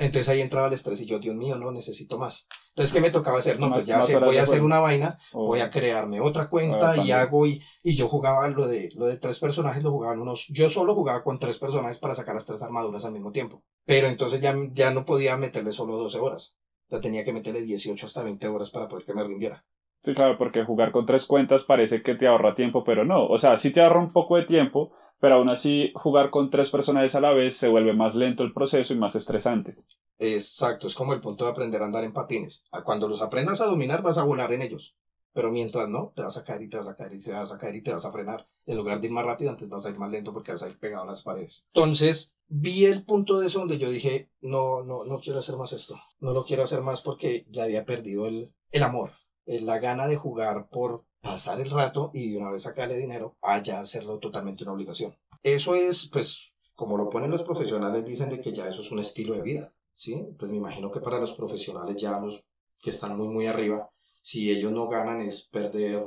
Entonces 0.00 0.28
ahí 0.28 0.40
entraba 0.40 0.66
el 0.66 0.72
estrés 0.72 1.00
y 1.00 1.06
yo, 1.06 1.18
Dios 1.18 1.34
mío, 1.34 1.56
no 1.56 1.70
necesito 1.70 2.16
más. 2.16 2.46
Entonces, 2.68 2.92
¿qué 2.92 3.00
me 3.00 3.10
tocaba 3.10 3.38
hacer? 3.38 3.58
No, 3.58 3.68
Más- 3.68 3.76
pues 3.76 3.86
ya 3.86 4.02
sé, 4.02 4.16
voy 4.16 4.36
a 4.38 4.42
hacer 4.42 4.62
una 4.62 4.78
vaina, 4.78 5.14
O- 5.32 5.46
voy 5.46 5.60
a 5.60 5.68
crearme 5.68 6.20
otra 6.20 6.46
cuenta 6.46 6.96
y 6.96 7.10
hago 7.10 7.44
y, 7.46 7.58
y 7.82 7.94
yo 7.94 8.06
jugaba 8.08 8.46
lo 8.48 8.66
de 8.66 8.88
lo 8.94 9.06
de 9.06 9.16
tres 9.16 9.38
personajes 9.38 9.82
lo 9.82 9.90
jugaban 9.90 10.18
unos 10.18 10.46
yo 10.48 10.68
solo 10.68 10.94
jugaba 10.94 11.20
con 11.20 11.38
tres 11.38 11.58
personajes 11.58 11.98
para 11.98 12.14
sacar 12.14 12.34
las 12.34 12.44
tres 12.44 12.62
armaduras 12.62 13.04
al 13.04 13.12
mismo 13.12 13.30
tiempo 13.30 13.60
pero 13.84 14.06
entonces 14.06 14.40
ya, 14.40 14.52
ya 14.72 14.90
no 14.90 15.04
podía 15.04 15.36
meterle 15.36 15.72
solo 15.72 15.96
12 15.96 16.18
horas 16.18 16.54
ya 16.88 16.98
tenía 16.98 17.22
que 17.22 17.32
meterle 17.32 17.62
18 17.62 18.06
hasta 18.06 18.22
20 18.22 18.46
horas 18.46 18.70
para 18.70 18.86
poder 18.88 19.04
que 19.04 19.12
me 19.14 19.22
rindiera 19.24 19.62
Sí, 20.02 20.14
claro, 20.14 20.36
porque 20.36 20.62
jugar 20.62 20.90
con 20.90 21.04
tres 21.04 21.26
cuentas 21.26 21.62
parece 21.64 22.00
que 22.00 22.14
te 22.14 22.26
ahorra 22.26 22.52
tiempo, 22.54 22.82
pero 22.82 23.04
no. 23.04 23.24
O 23.26 23.36
sea, 23.38 23.56
sí 23.58 23.70
te 23.70 23.80
ahorra 23.82 23.98
un 24.00 24.08
poco 24.08 24.36
de 24.36 24.42
tiempo, 24.44 24.88
pero 25.20 25.36
aún 25.36 25.48
así 25.48 25.90
jugar 25.94 26.30
con 26.30 26.50
tres 26.50 26.70
personajes 26.70 27.14
a 27.14 27.20
la 27.20 27.32
vez 27.32 27.54
se 27.54 27.68
vuelve 27.68 27.92
más 27.92 28.14
lento 28.14 28.42
el 28.42 28.52
proceso 28.52 28.92
y 28.92 28.96
más 28.96 29.14
estresante. 29.14 29.74
exacto 30.18 30.86
es 30.86 30.94
como 30.94 31.12
el 31.12 31.20
punto 31.20 31.44
de 31.44 31.50
aprender 31.50 31.82
a 31.82 31.84
andar 31.84 32.04
en 32.04 32.12
patines. 32.12 32.64
Cuando 32.84 33.06
los 33.06 33.20
aprendas 33.20 33.60
a 33.60 33.66
dominar 33.66 34.02
vas 34.02 34.18
a 34.18 34.22
volar 34.22 34.52
en 34.52 34.62
ellos. 34.62 34.94
Pero 35.32 35.48
mientras 35.48 35.86
no 35.86 36.10
te 36.16 36.22
vas 36.22 36.36
a 36.36 36.42
caer 36.42 36.62
y 36.62 36.68
te 36.68 36.76
vas 36.76 36.88
a 36.88 36.94
caer 36.94 37.12
y 37.12 37.22
te 37.22 37.32
vas 37.32 37.52
a 37.52 37.56
caer 37.56 37.76
y 37.76 37.80
te 37.82 37.92
vas 37.92 38.04
a 38.04 38.10
frenar. 38.10 38.46
En 38.66 38.76
lugar 38.76 38.98
de 38.98 39.06
ir 39.06 39.12
más 39.12 39.24
rápido 39.24 39.50
antes 39.50 39.68
vas 39.68 39.86
a 39.86 39.90
ir 39.90 39.96
más 39.96 40.10
lento 40.10 40.32
porque 40.32 40.50
vas 40.50 40.62
a 40.62 40.66
ir 40.66 40.76
pegado 40.76 41.04
a 41.04 41.06
las 41.06 41.22
paredes. 41.22 41.66
Entonces 41.72 42.34
vi 42.48 42.86
el 42.86 43.04
punto 43.04 43.38
de 43.38 43.46
eso 43.46 43.60
donde 43.60 43.78
yo 43.78 43.88
dije 43.90 44.26
no 44.40 44.82
no 44.82 45.04
no 45.04 45.18
quiero 45.18 45.38
hacer 45.38 45.56
más 45.56 45.72
esto. 45.72 45.94
No 46.18 46.32
lo 46.32 46.42
quiero 46.42 46.64
hacer 46.64 46.80
más 46.80 47.00
porque 47.00 47.44
ya 47.46 47.62
había 47.62 47.84
perdido 47.84 48.26
el, 48.26 48.50
el 48.72 48.82
amor 48.82 49.10
eh, 49.46 49.60
la 49.60 49.78
gana 49.78 50.06
de 50.06 50.16
jugar 50.16 50.66
por 50.68 51.02
pasar 51.20 51.60
el 51.60 51.70
rato 51.70 52.10
y 52.14 52.30
de 52.30 52.38
una 52.38 52.50
vez 52.50 52.62
sacarle 52.62 52.96
dinero 52.96 53.36
a 53.42 53.62
ya 53.62 53.80
hacerlo 53.80 54.18
totalmente 54.18 54.64
una 54.64 54.72
obligación 54.72 55.14
eso 55.42 55.74
es 55.74 56.08
pues 56.12 56.54
como 56.74 56.96
lo 56.96 57.10
ponen 57.10 57.30
los 57.30 57.42
profesionales 57.42 58.04
dicen 58.04 58.30
de 58.30 58.40
que 58.40 58.52
ya 58.52 58.68
eso 58.68 58.80
es 58.80 58.90
un 58.90 59.00
estilo 59.00 59.34
de 59.34 59.42
vida 59.42 59.72
sí 59.92 60.26
pues 60.38 60.50
me 60.50 60.58
imagino 60.58 60.90
que 60.90 61.00
para 61.00 61.18
los 61.18 61.34
profesionales 61.34 61.96
ya 61.96 62.18
los 62.20 62.44
que 62.78 62.90
están 62.90 63.16
muy 63.16 63.28
muy 63.28 63.46
arriba 63.46 63.90
si 64.22 64.50
ellos 64.50 64.72
no 64.72 64.86
ganan 64.86 65.20
es 65.20 65.42
perder 65.42 66.04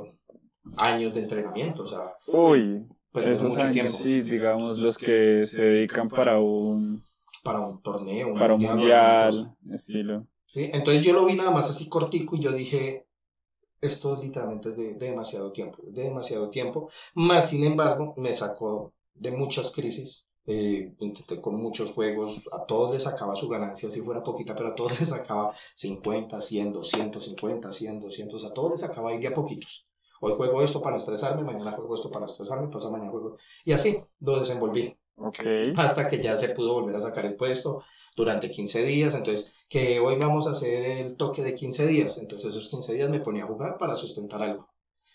años 0.76 1.14
de 1.14 1.22
entrenamiento, 1.22 1.82
o 1.82 1.86
sea, 1.86 2.14
Uy, 2.26 2.86
esos 3.14 3.48
mucho 3.48 3.62
años, 3.62 3.72
tiempo 3.72 3.98
sí, 3.98 4.22
digamos, 4.22 4.78
los 4.78 4.96
que 4.98 5.42
se 5.42 5.62
dedican 5.62 6.08
para 6.08 6.40
un, 6.40 7.02
para 7.42 7.60
un 7.60 7.82
torneo, 7.82 8.28
un 8.28 8.38
para 8.38 8.54
un 8.54 8.62
mundial, 8.62 9.54
estilo. 9.70 10.26
¿sí? 10.46 10.70
Entonces 10.72 11.04
yo 11.04 11.12
lo 11.12 11.26
vi 11.26 11.34
nada 11.34 11.50
más 11.50 11.70
así 11.70 11.88
cortico 11.88 12.36
y 12.36 12.40
yo 12.40 12.52
dije, 12.52 13.06
esto 13.86 14.16
literalmente 14.16 14.70
es 14.70 14.76
de, 14.76 14.94
de 14.94 15.06
demasiado 15.10 15.52
tiempo, 15.52 15.82
de 15.86 16.04
demasiado 16.04 16.50
tiempo, 16.50 16.88
más 17.14 17.48
sin 17.50 17.64
embargo 17.64 18.14
me 18.16 18.32
sacó 18.34 18.92
de 19.14 19.30
muchas 19.32 19.72
crisis. 19.72 20.26
eh, 20.46 20.94
intenté 20.98 21.40
con 21.40 21.54
muchos 21.56 21.92
juegos, 21.92 22.42
a 22.52 22.66
todos 22.66 22.92
les 22.92 23.04
sacaba 23.04 23.34
su 23.34 23.48
ganancia, 23.48 23.88
si 23.90 24.02
fuera 24.02 24.22
poquita, 24.22 24.54
pero 24.54 24.68
a 24.70 24.74
todos 24.74 24.98
les 25.00 25.08
sacaba 25.08 25.54
50, 25.74 26.40
100, 26.40 26.72
200, 26.72 27.24
50, 27.24 27.72
100, 27.72 28.00
200, 28.00 28.44
a 28.44 28.52
todos 28.52 28.70
les 28.72 28.80
sacaba 28.80 29.10
ahí 29.10 29.18
de 29.18 29.28
a 29.28 29.32
poquitos. 29.34 29.86
Hoy 30.20 30.32
juego 30.36 30.62
esto 30.62 30.80
para 30.82 30.96
estresarme, 30.98 31.42
mañana 31.42 31.72
juego 31.72 31.94
esto 31.94 32.10
para 32.10 32.26
estresarme, 32.26 32.68
pasado 32.68 32.92
mañana 32.92 33.10
juego. 33.10 33.36
Y 33.64 33.72
así 33.72 34.02
lo 34.20 34.38
desenvolví 34.38 34.96
Ok. 35.16 35.38
hasta 35.76 36.08
que 36.08 36.20
ya 36.20 36.36
se 36.36 36.48
pudo 36.50 36.74
volver 36.74 36.96
a 36.96 37.00
sacar 37.00 37.24
el 37.26 37.34
puesto 37.36 37.82
durante 38.16 38.50
15 38.50 38.84
días. 38.84 39.14
Entonces, 39.14 39.52
que 39.68 40.00
hoy 40.00 40.16
vamos 40.18 40.46
a 40.46 40.50
hacer 40.50 40.84
el 40.84 41.16
toque 41.16 41.42
de 41.42 41.54
15 41.54 41.86
días. 41.86 42.18
Entonces, 42.18 42.50
esos 42.50 42.68
15 42.68 42.94
días 42.94 43.10
me 43.10 43.20
ponía 43.20 43.44
a 43.44 43.46
jugar 43.46 43.76
para 43.78 43.96
sustentar 43.96 44.42
algo. 44.42 44.68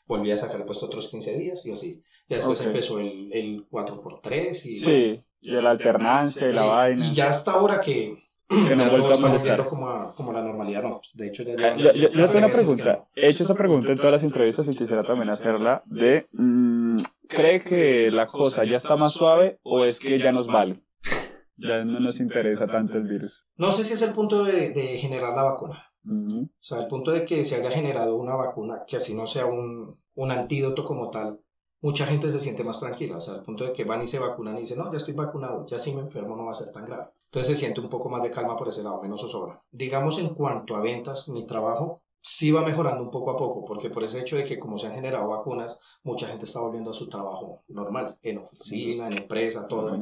Volví 0.06 0.32
a 0.32 0.38
sacar 0.38 0.58
el 0.58 0.66
puesto 0.66 0.88
otros 0.88 1.08
15 1.10 1.38
días 1.38 1.66
y 1.66 1.72
así. 1.72 2.02
Ya 2.28 2.38
después 2.38 2.60
Ok. 2.62 2.68
empezó 2.68 3.00
el, 3.00 3.30
el 3.32 3.68
4x3 3.70 4.50
y, 4.66 4.76
Sí, 4.76 5.20
y 5.42 5.52
la 5.52 5.70
alternancia 5.72 6.50
y 6.50 6.54
la 6.54 6.66
y- 6.66 6.70
vaina. 6.70 7.06
y 7.08 7.14
ya 7.14 7.30
hasta 7.30 7.52
ahora 7.52 7.80
que, 7.80 8.18
Que 8.50 8.76
no 8.76 8.90
vuelto 8.90 9.14
a 9.14 9.18
volviendo 9.18 9.68
como 9.70 9.88
a, 9.90 10.16
como 10.16 10.34
la 10.34 10.42
normalidad. 10.42 10.82
No, 10.82 10.98
pues, 10.98 11.12
de 11.14 11.28
hecho, 11.28 11.44
ya, 11.44 11.56
ya- 11.56 11.76
Yo, 11.78 11.94
yo- 11.94 12.10
yo 12.10 12.26
tengo 12.26 12.38
una 12.48 12.52
pregunta. 12.52 13.06
He 13.16 13.30
hecho 13.30 13.44
esa 13.44 13.54
pregunta 13.54 13.92
en 13.92 13.98
todas 13.98 14.14
las 14.14 14.24
entrevistas 14.24 14.68
y 14.68 14.76
quisiera 14.76 15.04
también 15.04 15.30
hacerla 15.30 15.84
de, 15.86 16.28
mm, 16.34 16.79
¿cree 17.30 17.62
que 17.62 18.12
la 18.12 18.28
cosa 18.28 18.66
ya 18.66 18.76
está 18.76 18.98
más 18.98 19.14
suave 19.14 19.60
o 19.64 19.86
es 19.86 20.00
que 20.00 20.18
ya 20.18 20.32
nos 20.32 20.48
vale? 20.48 20.84
Ya 21.56 21.86
no 21.86 22.00
nos 22.00 22.20
interesa 22.20 22.68
tanto 22.68 22.98
el 22.98 23.04
virus. 23.04 23.46
No 23.56 23.72
sé 23.72 23.84
si 23.84 23.94
es 23.94 24.02
el 24.02 24.12
punto 24.12 24.44
de, 24.44 24.72
de 24.72 24.98
generar 24.98 25.34
la 25.34 25.44
vacuna. 25.44 25.86
O 26.06 26.48
sea, 26.60 26.80
el 26.80 26.88
punto 26.88 27.12
de 27.12 27.24
que 27.24 27.46
se 27.46 27.56
haya 27.56 27.70
generado 27.70 28.16
una 28.16 28.36
vacuna, 28.36 28.84
que 28.88 28.98
así 28.98 29.14
no 29.14 29.28
sea 29.28 29.46
un, 29.46 30.00
un 30.16 30.32
antídoto 30.32 30.84
como 30.84 31.10
tal, 31.10 31.40
mucha 31.82 32.06
gente 32.06 32.32
se 32.32 32.40
siente 32.40 32.64
más 32.64 32.80
tranquila. 32.80 33.18
O 33.18 33.22
sea, 33.22 33.36
al 33.36 33.44
punto 33.44 33.66
de 33.66 33.74
que 33.74 33.84
van 33.84 34.02
y 34.02 34.08
se 34.08 34.20
vacunan 34.20 34.58
y 34.58 34.62
dicen, 34.62 34.80
no, 34.80 34.90
ya 34.90 34.98
estoy 34.98 35.14
vacunado, 35.14 35.66
ya 35.66 35.78
si 35.78 35.94
me 35.94 36.02
enfermo 36.02 36.36
no 36.36 36.46
va 36.46 36.52
a 36.52 36.56
ser 36.56 36.72
tan 36.72 36.86
grave. 36.86 37.10
Entonces 37.26 37.54
se 37.54 37.60
siente 37.60 37.82
un 37.82 37.90
poco 37.90 38.10
más 38.10 38.24
de 38.24 38.32
calma 38.32 38.58
por 38.58 38.70
ese 38.70 38.82
lado, 38.82 39.02
menos 39.02 39.22
zozobra. 39.22 39.62
Digamos, 39.72 40.18
en 40.18 40.30
cuanto 40.30 40.76
a 40.76 40.82
ventas, 40.82 41.30
mi 41.30 41.46
trabajo 41.46 42.02
sí 42.22 42.52
va 42.52 42.62
mejorando 42.62 43.04
un 43.04 43.12
poco 43.12 43.32
a 43.32 43.38
poco, 43.38 43.66
porque 43.66 43.90
por 43.90 44.04
ese 44.04 44.20
hecho 44.22 44.36
de 44.38 44.44
que 44.44 44.60
como 44.60 44.78
se 44.78 44.88
han 44.88 44.94
generado 44.94 45.30
vacunas, 45.30 45.80
mucha 46.04 46.28
gente 46.28 46.46
está 46.46 46.60
volviendo 46.62 46.92
a 46.92 46.94
su 46.94 47.08
trabajo 47.10 47.64
normal, 47.68 48.18
en 48.22 48.40
oficina, 48.40 49.08
en 49.08 49.18
empresa, 49.18 49.68
todo. 49.68 49.96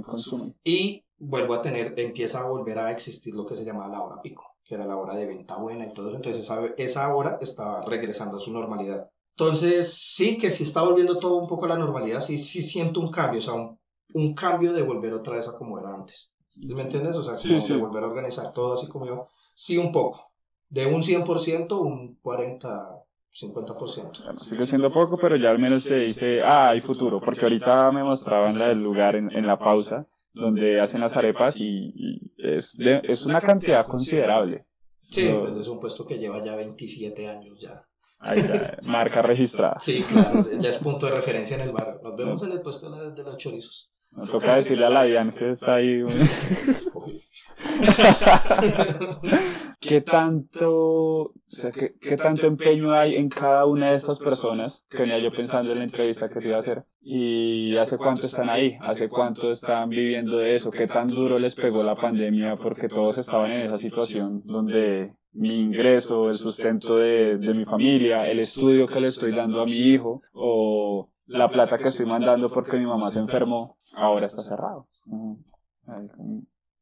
Y 0.64 1.04
vuelvo 1.18 1.54
a 1.54 1.62
tener, 1.62 1.94
empieza 2.00 2.42
a 2.42 2.48
volver 2.50 2.80
a 2.80 2.92
existir 2.92 3.36
lo 3.36 3.46
que 3.46 3.56
se 3.56 3.66
llama 3.66 3.88
la 3.88 4.02
hora 4.02 4.22
pico, 4.22 4.44
que 4.64 4.76
era 4.76 4.86
la 4.86 4.98
hora 4.98 5.16
de 5.16 5.26
venta 5.26 5.58
buena 5.58 5.86
y 5.86 5.94
todo 5.94 6.08
eso. 6.08 6.16
Entonces 6.18 6.44
esa, 6.44 6.60
esa 6.78 7.16
hora 7.16 7.38
está 7.42 7.82
regresando 7.82 8.38
a 8.38 8.40
su 8.40 8.52
normalidad. 8.52 9.10
Entonces 9.32 9.94
sí 9.94 10.38
que 10.38 10.50
sí 10.50 10.64
está 10.64 10.82
volviendo 10.82 11.20
todo 11.20 11.38
un 11.38 11.48
poco 11.48 11.66
a 11.66 11.70
la 11.70 11.78
normalidad, 11.78 12.22
sí, 12.22 12.40
sí 12.40 12.62
siento 12.62 13.00
un 13.00 13.12
cambio, 13.12 13.40
o 13.40 13.42
sea, 13.44 13.54
un, 13.54 13.80
un 14.16 14.34
cambio 14.34 14.74
de 14.74 14.82
volver 14.82 15.14
otra 15.14 15.38
vez 15.38 15.48
a 15.48 15.56
como 15.58 15.78
era 15.80 15.94
antes. 15.94 16.34
¿Sí 16.60 16.74
¿Me 16.74 16.82
entiendes? 16.82 17.16
O 17.16 17.24
sea, 17.24 17.36
Sí, 17.36 17.50
como 17.54 17.62
sí. 17.62 17.74
de 17.74 17.80
volver 17.80 18.04
a 18.04 18.08
organizar 18.08 18.52
todo 18.52 18.74
así 18.74 18.88
como 18.88 19.06
iba. 19.06 19.28
Sí, 19.54 19.78
un 19.78 19.92
poco. 19.92 20.32
De 20.70 20.86
un 20.86 21.02
100%, 21.02 21.80
un 21.80 22.16
40, 22.22 22.90
50%. 23.32 24.24
Bueno, 24.24 24.40
sigue 24.40 24.66
siendo 24.66 24.92
poco, 24.92 25.18
pero 25.18 25.36
ya 25.36 25.50
al 25.52 25.60
menos 25.60 25.84
se 25.84 26.00
dice, 26.00 26.42
ah, 26.44 26.70
hay 26.70 26.82
futuro, 26.82 27.20
porque 27.22 27.42
ahorita 27.44 27.92
me 27.92 28.04
mostraban 28.04 28.58
la 28.60 28.70
del 28.70 28.82
lugar 28.84 29.16
en, 29.16 29.32
en 29.32 29.48
la 29.48 29.58
pausa, 29.58 30.06
donde 30.34 30.80
hacen 30.80 31.02
las 31.02 31.16
arepas 31.16 31.60
y, 31.60 31.94
y 31.96 32.32
es, 32.38 32.78
de- 32.78 33.02
es 33.04 33.26
una 33.26 33.42
cantidad 33.42 33.88
considerable. 33.88 34.66
Sí, 34.98 35.30
pues 35.42 35.58
es 35.58 35.68
un 35.68 35.80
puesto 35.80 36.06
que 36.06 36.18
lleva 36.18 36.42
ya 36.42 36.56
27 36.56 37.28
años 37.30 37.60
ya. 37.60 37.84
Ahí 38.20 38.42
ya, 38.42 38.78
marca 38.84 39.22
registrada. 39.22 39.80
Sí, 39.80 40.02
claro, 40.02 40.48
ya 40.60 40.70
es 40.72 40.78
punto 40.80 41.06
de 41.06 41.14
referencia 41.14 41.56
en 41.56 41.62
el 41.62 41.72
bar. 41.72 42.00
Nos 42.04 42.16
vemos 42.18 42.44
en 42.44 42.52
el 42.52 42.62
puesto 42.62 42.90
de, 42.90 42.98
la, 42.98 43.10
de 43.12 43.24
los 43.24 43.38
chorizos. 43.38 43.92
Nos 44.12 44.32
toca 44.32 44.56
decirle 44.56 44.86
a 44.86 44.90
la 44.90 45.04
Diane 45.04 45.34
que 45.34 45.48
está 45.48 45.76
ahí. 45.76 46.02
¿Qué 49.80 50.02
tanto, 50.02 50.72
o 50.72 51.34
sea, 51.46 51.72
¿qué, 51.72 51.96
qué, 52.00 52.18
tanto 52.18 52.48
empeño 52.48 52.94
hay 52.94 53.16
en 53.16 53.30
cada 53.30 53.66
una 53.66 53.90
de 53.90 53.94
estas 53.94 54.18
personas? 54.18 54.84
Que 54.90 55.00
venía 55.00 55.20
yo 55.20 55.32
pensando 55.32 55.72
en 55.72 55.78
la 55.80 55.84
entrevista 55.84 56.30
que 56.30 56.40
te 56.40 56.48
iba 56.48 56.58
a 56.58 56.62
hacer. 56.62 56.84
¿Y 57.02 57.78
hace 57.78 57.98
cuánto 57.98 58.24
están 58.24 58.50
ahí? 58.50 58.78
¿Hace 58.82 59.08
cuánto 59.08 59.48
están 59.48 59.90
viviendo 59.90 60.38
de 60.38 60.52
eso? 60.52 60.72
¿Qué 60.72 60.88
tan 60.88 61.08
duro 61.08 61.38
les 61.38 61.56
pegó 61.56 61.84
la 61.84 61.96
pandemia? 61.96 62.58
Porque 62.58 62.88
todos 62.88 63.18
estaban 63.18 63.52
en 63.52 63.68
esa 63.68 63.78
situación 63.78 64.42
donde 64.46 65.14
mi 65.32 65.60
ingreso, 65.60 66.28
el 66.28 66.38
sustento 66.38 66.98
de, 66.98 67.38
de 67.38 67.54
mi 67.54 67.66
familia, 67.66 68.28
el 68.28 68.40
estudio 68.40 68.88
que 68.88 69.00
le 69.00 69.08
estoy 69.08 69.32
dando 69.32 69.62
a 69.62 69.66
mi 69.66 69.78
hijo 69.78 70.24
o 70.34 71.10
la 71.28 71.48
plata 71.48 71.78
que 71.78 71.90
estoy 71.90 72.06
mandando 72.06 72.50
porque 72.50 72.78
mi 72.78 72.86
mamá 72.86 73.12
se 73.12 73.20
enfermó, 73.20 73.78
ahora 73.96 74.26
está 74.26 74.42
cerrado. 74.42 74.88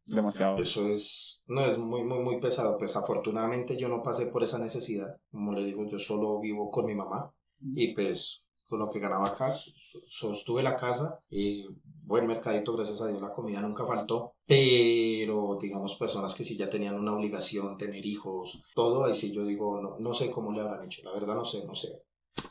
Demasiado. 0.05 0.57
Eso 0.61 0.87
es, 0.87 1.43
no, 1.47 1.65
es 1.65 1.77
muy, 1.77 2.03
muy, 2.03 2.19
muy 2.19 2.39
pesado. 2.39 2.77
Pues 2.77 2.95
afortunadamente 2.95 3.77
yo 3.77 3.87
no 3.87 4.03
pasé 4.03 4.27
por 4.27 4.43
esa 4.43 4.59
necesidad. 4.59 5.17
Como 5.31 5.53
le 5.53 5.63
digo, 5.63 5.85
yo 5.89 5.99
solo 5.99 6.39
vivo 6.39 6.69
con 6.69 6.85
mi 6.85 6.95
mamá 6.95 7.33
y 7.59 7.93
pues 7.93 8.43
con 8.67 8.79
lo 8.79 8.89
que 8.89 8.99
ganaba 8.99 9.27
acá 9.27 9.51
sostuve 9.51 10.63
la 10.63 10.75
casa 10.75 11.19
y 11.29 11.65
buen 12.03 12.27
mercadito, 12.27 12.75
gracias 12.75 13.01
a 13.01 13.07
Dios 13.07 13.21
la 13.21 13.31
comida 13.31 13.61
nunca 13.61 13.85
faltó, 13.85 14.31
pero 14.45 15.57
digamos 15.59 15.95
personas 15.95 16.33
que 16.33 16.43
sí 16.43 16.57
ya 16.57 16.69
tenían 16.69 16.95
una 16.95 17.15
obligación, 17.15 17.77
tener 17.77 18.05
hijos, 18.05 18.61
todo, 18.73 19.05
ahí 19.05 19.15
sí 19.15 19.31
yo 19.31 19.45
digo, 19.45 19.81
no, 19.81 19.97
no 19.99 20.13
sé 20.13 20.31
cómo 20.31 20.51
le 20.51 20.61
habrán 20.61 20.83
hecho, 20.83 21.03
la 21.03 21.13
verdad 21.13 21.35
no 21.35 21.45
sé, 21.45 21.63
no 21.65 21.75
sé 21.75 22.01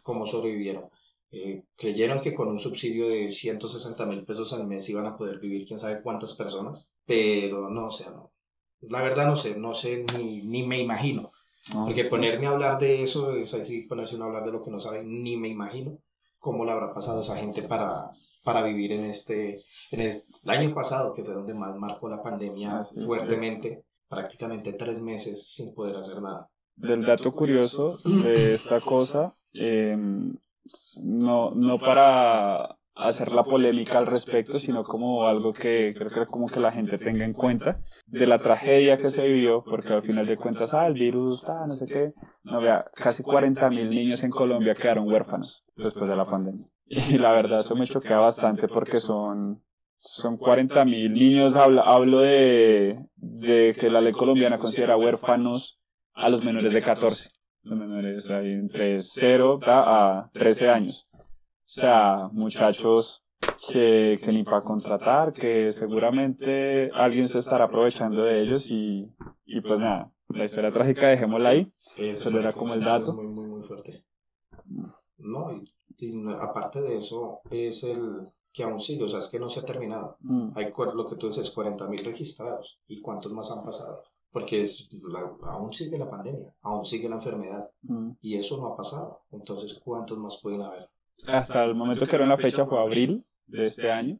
cómo 0.02 0.26
sobrevivieron. 0.26 0.88
Eh, 1.36 1.64
creyeron 1.76 2.20
que 2.20 2.32
con 2.32 2.46
un 2.46 2.60
subsidio 2.60 3.08
de 3.08 3.28
160 3.28 4.06
mil 4.06 4.24
pesos 4.24 4.52
al 4.52 4.68
mes 4.68 4.88
iban 4.88 5.06
a 5.06 5.16
poder 5.16 5.40
vivir 5.40 5.66
quién 5.66 5.80
sabe 5.80 6.00
cuántas 6.00 6.34
personas, 6.34 6.92
pero 7.04 7.68
no, 7.70 7.86
o 7.86 7.90
sea, 7.90 8.10
no. 8.10 8.30
La 8.82 9.02
verdad 9.02 9.26
no 9.26 9.34
sé, 9.34 9.56
no 9.56 9.74
sé 9.74 10.04
ni, 10.16 10.42
ni 10.42 10.64
me 10.64 10.80
imagino. 10.80 11.28
Porque 11.72 12.04
ponerme 12.04 12.46
a 12.46 12.50
hablar 12.50 12.78
de 12.78 13.02
eso, 13.02 13.34
es 13.34 13.52
así, 13.52 13.82
ponerse 13.82 14.16
a 14.16 14.24
hablar 14.24 14.44
de 14.44 14.52
lo 14.52 14.62
que 14.62 14.70
no 14.70 14.80
sabe, 14.80 15.02
ni 15.02 15.36
me 15.36 15.48
imagino 15.48 15.98
cómo 16.38 16.64
le 16.64 16.70
habrá 16.70 16.94
pasado 16.94 17.18
a 17.18 17.22
esa 17.22 17.36
gente 17.36 17.62
para, 17.62 18.12
para 18.44 18.62
vivir 18.62 18.92
en 18.92 19.06
este, 19.06 19.58
en 19.90 20.00
el 20.02 20.12
año 20.46 20.72
pasado, 20.72 21.12
que 21.14 21.24
fue 21.24 21.34
donde 21.34 21.54
más 21.54 21.74
marcó 21.76 22.08
la 22.08 22.22
pandemia 22.22 22.76
ah, 22.76 22.84
fuertemente, 23.04 23.82
prácticamente 24.08 24.74
tres 24.74 25.00
meses 25.00 25.48
sin 25.48 25.74
poder 25.74 25.96
hacer 25.96 26.22
nada. 26.22 26.48
Del 26.76 27.04
dato 27.04 27.32
curioso 27.32 27.98
de 28.04 28.52
esta 28.52 28.80
cosa, 28.80 29.34
eh, 29.54 29.96
no, 31.02 31.50
no 31.54 31.78
para 31.78 32.76
hacer 32.94 33.32
la 33.32 33.42
polémica 33.42 33.98
al 33.98 34.06
respecto, 34.06 34.58
sino 34.58 34.84
como 34.84 35.26
algo 35.26 35.52
que 35.52 35.94
creo 35.96 36.10
que 36.10 36.26
como 36.26 36.46
que 36.46 36.60
la 36.60 36.72
gente 36.72 36.96
tenga 36.96 37.24
en 37.24 37.32
cuenta 37.32 37.80
de 38.06 38.26
la 38.26 38.38
tragedia 38.38 38.98
que 38.98 39.06
se 39.06 39.26
vivió, 39.26 39.64
porque 39.64 39.92
al 39.92 40.02
final 40.02 40.26
de 40.26 40.36
cuentas, 40.36 40.72
ah, 40.74 40.86
el 40.86 40.94
virus, 40.94 41.42
ah, 41.48 41.64
no 41.66 41.74
sé 41.74 41.86
qué, 41.86 42.12
no 42.44 42.60
vea, 42.60 42.84
casi 42.94 43.22
40 43.22 43.68
mil 43.70 43.90
niños 43.90 44.22
en 44.22 44.30
Colombia 44.30 44.74
quedaron 44.74 45.08
huérfanos 45.08 45.64
después 45.76 46.08
de 46.08 46.16
la 46.16 46.26
pandemia. 46.26 46.66
Y 46.86 47.16
la 47.16 47.32
verdad 47.32 47.60
eso 47.60 47.74
me 47.74 47.86
choquea 47.86 48.18
bastante 48.18 48.68
porque 48.68 48.98
son, 48.98 49.64
son 49.96 50.36
40 50.36 50.84
mil 50.84 51.12
niños, 51.14 51.56
hablo, 51.56 51.82
hablo 51.82 52.20
de, 52.20 52.98
de 53.16 53.74
que 53.78 53.90
la 53.90 54.02
ley 54.02 54.12
colombiana 54.12 54.58
considera 54.58 54.96
huérfanos 54.96 55.80
a 56.12 56.28
los 56.28 56.44
menores 56.44 56.72
de 56.72 56.82
14 56.82 57.33
los 57.64 57.78
menores 57.78 58.30
ahí 58.30 58.52
entre 58.52 58.98
0 58.98 59.58
a 59.66 60.30
13 60.32 60.68
años. 60.68 61.08
O 61.12 61.66
sea, 61.66 62.28
muchachos 62.32 63.22
que, 63.70 64.20
que 64.22 64.32
ni 64.32 64.44
para 64.44 64.62
contratar, 64.62 65.32
que 65.32 65.68
seguramente 65.70 66.90
alguien 66.92 67.24
se 67.24 67.38
estará 67.38 67.64
aprovechando 67.64 68.22
de 68.22 68.42
ellos 68.42 68.70
y, 68.70 69.10
y 69.46 69.60
pues 69.60 69.80
nada, 69.80 70.12
la 70.28 70.44
historia 70.44 70.70
trágica 70.70 71.08
dejémosla 71.08 71.48
ahí. 71.50 71.72
Eso 71.96 72.30
era 72.30 72.52
como 72.52 72.74
el 72.74 72.80
dato. 72.80 73.14
Muy, 73.14 73.26
muy, 73.28 73.46
muy 73.46 73.62
fuerte. 73.62 74.04
No, 75.18 75.52
y, 75.52 75.64
aparte 76.38 76.80
de 76.82 76.98
eso, 76.98 77.40
es 77.50 77.84
el 77.84 78.28
que 78.52 78.62
aún 78.62 78.80
sigue, 78.80 79.04
o 79.04 79.08
sea, 79.08 79.18
es 79.18 79.28
que 79.28 79.40
no 79.40 79.48
se 79.48 79.60
ha 79.60 79.64
terminado. 79.64 80.16
Mm. 80.20 80.50
Hay 80.56 80.72
lo 80.94 81.06
que 81.08 81.16
tú 81.16 81.28
dices, 81.28 81.54
40.000 81.54 82.04
registrados. 82.04 82.80
¿Y 82.86 83.00
cuántos 83.00 83.32
más 83.32 83.50
han 83.50 83.64
pasado? 83.64 84.02
Porque 84.34 84.66
aún 85.44 85.72
sigue 85.72 85.96
la 85.96 86.10
pandemia, 86.10 86.52
aún 86.62 86.84
sigue 86.84 87.08
la 87.08 87.14
enfermedad 87.14 87.70
mm. 87.82 88.10
y 88.20 88.36
eso 88.36 88.56
no 88.56 88.66
ha 88.66 88.76
pasado. 88.76 89.20
Entonces, 89.30 89.80
¿cuántos 89.84 90.18
más 90.18 90.40
pueden 90.42 90.60
haber? 90.60 90.88
Hasta 91.28 91.64
el 91.64 91.76
momento 91.76 92.04
que 92.04 92.16
era 92.16 92.26
la 92.26 92.36
fecha 92.36 92.66
fue 92.66 92.80
abril 92.80 93.24
de 93.46 93.62
este 93.62 93.92
año, 93.92 94.18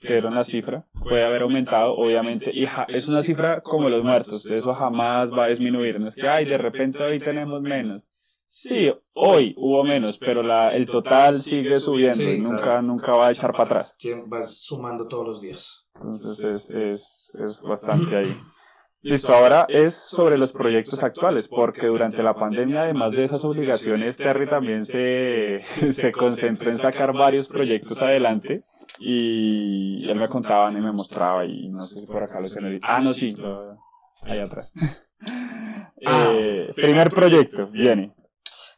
que 0.00 0.18
era 0.18 0.28
una 0.28 0.44
cifra, 0.44 0.86
puede 1.02 1.24
haber 1.24 1.42
aumentado, 1.42 1.96
obviamente, 1.96 2.52
y 2.54 2.64
es 2.86 3.08
una 3.08 3.22
cifra 3.22 3.60
como 3.60 3.88
los 3.88 4.04
muertos, 4.04 4.46
eso 4.46 4.72
jamás 4.72 5.32
va 5.32 5.46
a 5.46 5.48
disminuir, 5.48 5.98
no 5.98 6.10
es 6.10 6.14
que, 6.14 6.28
ay, 6.28 6.44
de 6.44 6.58
repente 6.58 7.02
hoy 7.02 7.18
tenemos 7.18 7.60
menos. 7.60 8.08
Sí, 8.46 8.88
hoy 9.14 9.52
hubo 9.58 9.82
menos, 9.82 10.16
pero 10.18 10.44
la, 10.44 10.76
el 10.76 10.86
total 10.86 11.40
sigue 11.40 11.74
subiendo 11.74 12.22
y 12.22 12.38
nunca, 12.38 12.80
nunca 12.82 13.14
va 13.14 13.26
a 13.26 13.32
echar 13.32 13.50
para 13.50 13.64
atrás. 13.64 13.96
Va 14.32 14.46
sumando 14.46 15.08
todos 15.08 15.26
los 15.26 15.40
días. 15.40 15.88
Entonces 15.96 16.70
es, 16.70 17.32
es 17.34 17.60
bastante 17.60 18.16
ahí. 18.16 18.36
Listo, 19.06 19.32
ahora 19.32 19.66
es 19.68 19.94
sobre 19.94 20.36
los 20.36 20.52
proyectos 20.52 21.00
actuales, 21.04 21.46
porque 21.46 21.86
durante 21.86 22.24
la 22.24 22.34
pandemia, 22.34 22.82
además 22.82 23.12
de 23.12 23.24
esas 23.24 23.44
obligaciones, 23.44 24.16
Terry 24.16 24.48
también 24.48 24.84
se, 24.84 25.60
se 25.92 26.10
concentró 26.10 26.70
en 26.70 26.76
sacar 26.76 27.12
varios 27.12 27.46
proyectos 27.46 28.02
adelante 28.02 28.64
y 28.98 30.08
él 30.08 30.18
me 30.18 30.28
contaba 30.28 30.72
y 30.72 30.76
me 30.76 30.90
mostraba 30.90 31.44
y 31.44 31.68
no 31.68 31.82
sé 31.82 32.00
si 32.00 32.06
por 32.06 32.22
acá 32.24 32.40
lo. 32.40 32.48
Ah, 32.82 33.00
no, 33.00 33.10
sí, 33.10 33.36
ahí 34.24 34.40
atrás. 34.40 34.72
Ah. 36.04 36.32
eh, 36.34 36.72
primer 36.74 37.10
proyecto, 37.10 37.68
viene. 37.68 38.12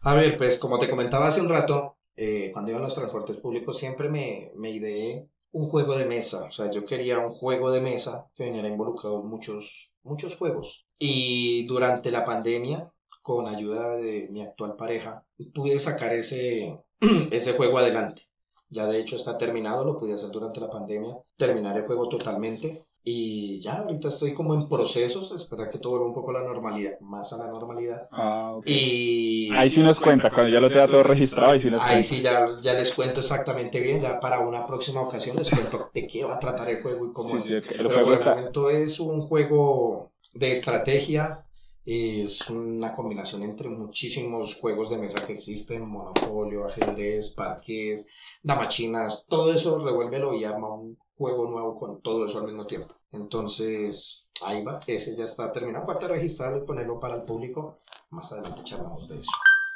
A 0.03 0.15
ver, 0.15 0.37
pues 0.37 0.59
como 0.59 0.79
te 0.79 0.89
comentaba 0.89 1.27
hace 1.27 1.41
un 1.41 1.49
rato, 1.49 1.97
eh, 2.15 2.51
cuando 2.53 2.71
iba 2.71 2.81
a 2.81 2.83
los 2.83 2.95
transportes 2.95 3.39
públicos 3.39 3.79
siempre 3.79 4.09
me, 4.09 4.53
me 4.57 4.71
ideé 4.71 5.29
un 5.53 5.67
juego 5.69 5.97
de 5.97 6.07
mesa. 6.07 6.45
O 6.45 6.51
sea, 6.51 6.71
yo 6.71 6.85
quería 6.85 7.19
un 7.19 7.31
juego 7.31 7.71
de 7.71 7.81
mesa 7.81 8.27
que 8.35 8.45
viniera 8.45 8.69
involucrado 8.69 9.23
muchos, 9.23 9.93
muchos 10.03 10.37
juegos. 10.37 10.87
Y 10.99 11.67
durante 11.67 12.11
la 12.11 12.25
pandemia, 12.25 12.91
con 13.23 13.47
ayuda 13.47 13.97
de 13.97 14.29
mi 14.31 14.43
actual 14.43 14.77
pareja, 14.77 15.25
pude 15.55 15.79
sacar 15.79 16.13
ese, 16.13 16.79
ese 17.31 17.53
juego 17.53 17.79
adelante. 17.79 18.23
Ya 18.71 18.87
de 18.87 19.01
hecho 19.01 19.17
está 19.17 19.39
terminado, 19.39 19.85
lo 19.85 19.99
pude 19.99 20.15
hacer 20.15 20.31
durante 20.31 20.61
la 20.61 20.71
pandemia. 20.71 21.17
Terminar 21.37 21.77
el 21.77 21.87
juego 21.87 22.09
totalmente. 22.09 22.87
Y 23.05 23.59
ya, 23.61 23.79
ahorita 23.79 24.09
estoy 24.09 24.35
como 24.35 24.55
en 24.55 24.69
procesos, 24.69 25.33
esperar 25.33 25.71
que 25.71 25.79
todo 25.79 25.93
vuelva 25.93 26.09
un 26.09 26.15
poco 26.15 26.31
a 26.31 26.35
la 26.35 26.43
normalidad, 26.43 27.01
más 27.01 27.33
a 27.33 27.39
la 27.39 27.47
normalidad. 27.47 28.09
Ah, 28.11 28.53
ok. 28.57 28.65
Y... 28.67 29.51
Ahí 29.55 29.71
sí 29.71 29.81
nos 29.81 29.99
cuenta, 29.99 30.31
cuando 30.31 30.53
ya 30.53 30.61
lo 30.61 30.69
tenga 30.69 30.89
todo 30.89 31.03
registrado, 31.05 31.53
ahí 31.53 31.61
sí 31.61 31.71
nos 31.71 31.83
Ahí 31.83 32.05
sí 32.05 32.21
ya, 32.21 32.57
ya 32.61 32.75
les 32.75 32.93
cuento 32.93 33.21
exactamente 33.21 33.81
bien, 33.81 34.01
ya 34.01 34.21
para 34.21 34.41
una 34.41 34.67
próxima 34.67 35.01
ocasión 35.01 35.37
les 35.37 35.49
cuento 35.49 35.91
de 35.95 36.07
qué 36.07 36.25
va 36.25 36.35
a 36.35 36.39
tratar 36.39 36.69
el 36.69 36.83
juego 36.83 37.07
y 37.07 37.13
cómo 37.13 37.37
es. 37.37 37.51
el, 37.51 37.63
juego 37.63 38.13
está... 38.13 38.35
momento 38.35 38.69
es 38.69 39.01
un 39.01 39.21
juego 39.23 40.13
de 40.35 40.53
estrategia, 40.53 41.47
es 41.91 42.51
una 42.51 42.93
combinación 42.93 43.43
entre 43.45 43.71
muchísimos 43.71 44.57
juegos 44.57 44.91
de 44.91 44.99
mesa 44.99 45.27
que 45.27 45.33
existen, 45.33 45.89
monopolio, 45.89 46.67
ajedrez, 46.67 47.31
parques, 47.31 48.07
damachinas, 48.43 49.25
todo 49.27 49.55
eso 49.55 49.79
revuélvelo 49.79 50.35
y 50.35 50.45
arma 50.45 50.75
un 50.75 50.99
juego 51.17 51.49
nuevo 51.49 51.79
con 51.79 52.03
todo 52.03 52.27
eso 52.27 52.41
al 52.41 52.45
mismo 52.45 52.67
tiempo. 52.67 52.95
Entonces, 53.11 54.31
ahí 54.45 54.63
va, 54.63 54.81
ese 54.87 55.17
ya 55.17 55.25
está 55.25 55.51
terminado. 55.51 55.87
Falta 55.87 56.09
registrarlo 56.09 56.59
y 56.59 56.67
ponerlo 56.67 57.01
para 57.01 57.17
el 57.17 57.23
público. 57.23 57.79
Más 58.11 58.31
adelante 58.33 58.65
charlamos 58.65 59.09
de 59.09 59.21
eso. 59.21 59.31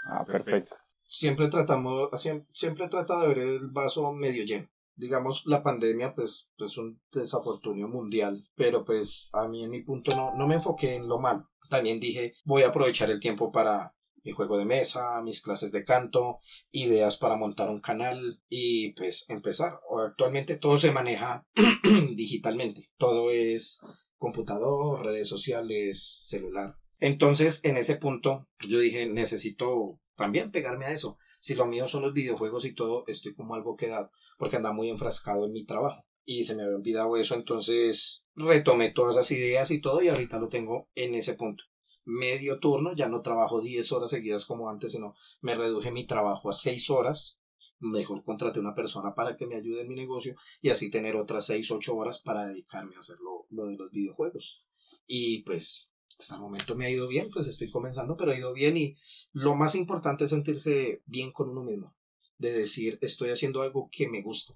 Ah, 0.04 0.22
perfecto. 0.22 0.76
Siempre 1.06 1.48
tratamos, 1.48 2.10
siempre, 2.20 2.46
siempre 2.52 2.88
trata 2.90 3.20
de 3.20 3.28
ver 3.28 3.38
el 3.38 3.68
vaso 3.68 4.12
medio 4.12 4.44
lleno. 4.44 4.68
Digamos, 4.94 5.42
la 5.46 5.62
pandemia, 5.62 6.14
pues, 6.14 6.50
es 6.58 6.76
un 6.76 7.00
desafortunio 7.12 7.88
mundial, 7.88 8.44
pero 8.54 8.84
pues 8.84 9.28
a 9.32 9.48
mí 9.48 9.64
en 9.64 9.70
mi 9.70 9.80
punto 9.80 10.14
no, 10.14 10.32
no 10.34 10.46
me 10.46 10.54
enfoqué 10.54 10.94
en 10.94 11.08
lo 11.08 11.18
malo. 11.18 11.48
También 11.68 11.98
dije, 11.98 12.32
voy 12.44 12.62
a 12.62 12.68
aprovechar 12.68 13.10
el 13.10 13.20
tiempo 13.20 13.50
para 13.50 13.94
mi 14.24 14.32
juego 14.32 14.56
de 14.56 14.64
mesa, 14.64 15.20
mis 15.22 15.40
clases 15.40 15.72
de 15.72 15.84
canto, 15.84 16.38
ideas 16.70 17.16
para 17.16 17.36
montar 17.36 17.70
un 17.70 17.80
canal 17.80 18.40
y 18.48 18.92
pues 18.92 19.24
empezar. 19.28 19.78
Actualmente 20.06 20.56
todo 20.56 20.76
se 20.76 20.90
maneja 20.90 21.44
digitalmente, 22.14 22.88
todo 22.96 23.30
es 23.30 23.80
computador, 24.18 25.04
redes 25.04 25.28
sociales, 25.28 26.20
celular. 26.24 26.76
Entonces, 26.98 27.60
en 27.64 27.76
ese 27.76 27.96
punto, 27.96 28.46
yo 28.68 28.78
dije, 28.78 29.06
necesito 29.06 29.98
también 30.16 30.52
pegarme 30.52 30.84
a 30.84 30.92
eso. 30.92 31.16
Si 31.40 31.56
lo 31.56 31.66
mío 31.66 31.88
son 31.88 32.02
los 32.02 32.12
videojuegos 32.12 32.64
y 32.64 32.74
todo, 32.74 33.02
estoy 33.08 33.34
como 33.34 33.56
algo 33.56 33.74
quedado, 33.74 34.12
porque 34.42 34.56
anda 34.56 34.72
muy 34.72 34.88
enfrascado 34.88 35.46
en 35.46 35.52
mi 35.52 35.64
trabajo. 35.64 36.04
Y 36.24 36.42
se 36.42 36.56
me 36.56 36.64
había 36.64 36.74
olvidado 36.74 37.16
eso, 37.16 37.36
entonces 37.36 38.24
retomé 38.34 38.90
todas 38.90 39.14
esas 39.14 39.30
ideas 39.30 39.70
y 39.70 39.80
todo 39.80 40.02
y 40.02 40.08
ahorita 40.08 40.40
lo 40.40 40.48
tengo 40.48 40.88
en 40.96 41.14
ese 41.14 41.34
punto 41.34 41.62
medio 42.04 42.58
turno, 42.58 42.92
ya 42.92 43.08
no 43.08 43.22
trabajo 43.22 43.60
10 43.60 43.92
horas 43.92 44.10
seguidas 44.10 44.44
como 44.44 44.68
antes, 44.68 44.90
sino 44.90 45.14
me 45.42 45.54
reduje 45.54 45.92
mi 45.92 46.08
trabajo 46.08 46.50
a 46.50 46.54
6 46.54 46.90
horas. 46.90 47.38
Mejor 47.78 48.24
contraté 48.24 48.58
una 48.58 48.74
persona 48.74 49.14
para 49.14 49.36
que 49.36 49.46
me 49.46 49.54
ayude 49.54 49.82
en 49.82 49.88
mi 49.88 49.94
negocio 49.94 50.34
y 50.60 50.70
así 50.70 50.90
tener 50.90 51.14
otras 51.14 51.46
6, 51.46 51.70
8 51.70 51.94
horas 51.94 52.20
para 52.20 52.48
dedicarme 52.48 52.96
a 52.96 52.98
hacer 52.98 53.18
lo 53.48 53.66
de 53.66 53.76
los 53.76 53.92
videojuegos. 53.92 54.66
Y 55.06 55.44
pues 55.44 55.92
hasta 56.18 56.34
el 56.34 56.40
momento 56.40 56.74
me 56.74 56.86
ha 56.86 56.90
ido 56.90 57.06
bien, 57.06 57.28
pues 57.32 57.46
estoy 57.46 57.70
comenzando, 57.70 58.16
pero 58.16 58.32
ha 58.32 58.36
ido 58.36 58.52
bien 58.52 58.76
y 58.76 58.96
lo 59.30 59.54
más 59.54 59.76
importante 59.76 60.24
es 60.24 60.30
sentirse 60.30 61.00
bien 61.06 61.30
con 61.30 61.48
uno 61.48 61.62
mismo, 61.62 61.94
de 62.42 62.52
decir 62.52 62.98
estoy 63.00 63.30
haciendo 63.30 63.62
algo 63.62 63.88
que 63.90 64.08
me 64.08 64.20
gusta. 64.20 64.54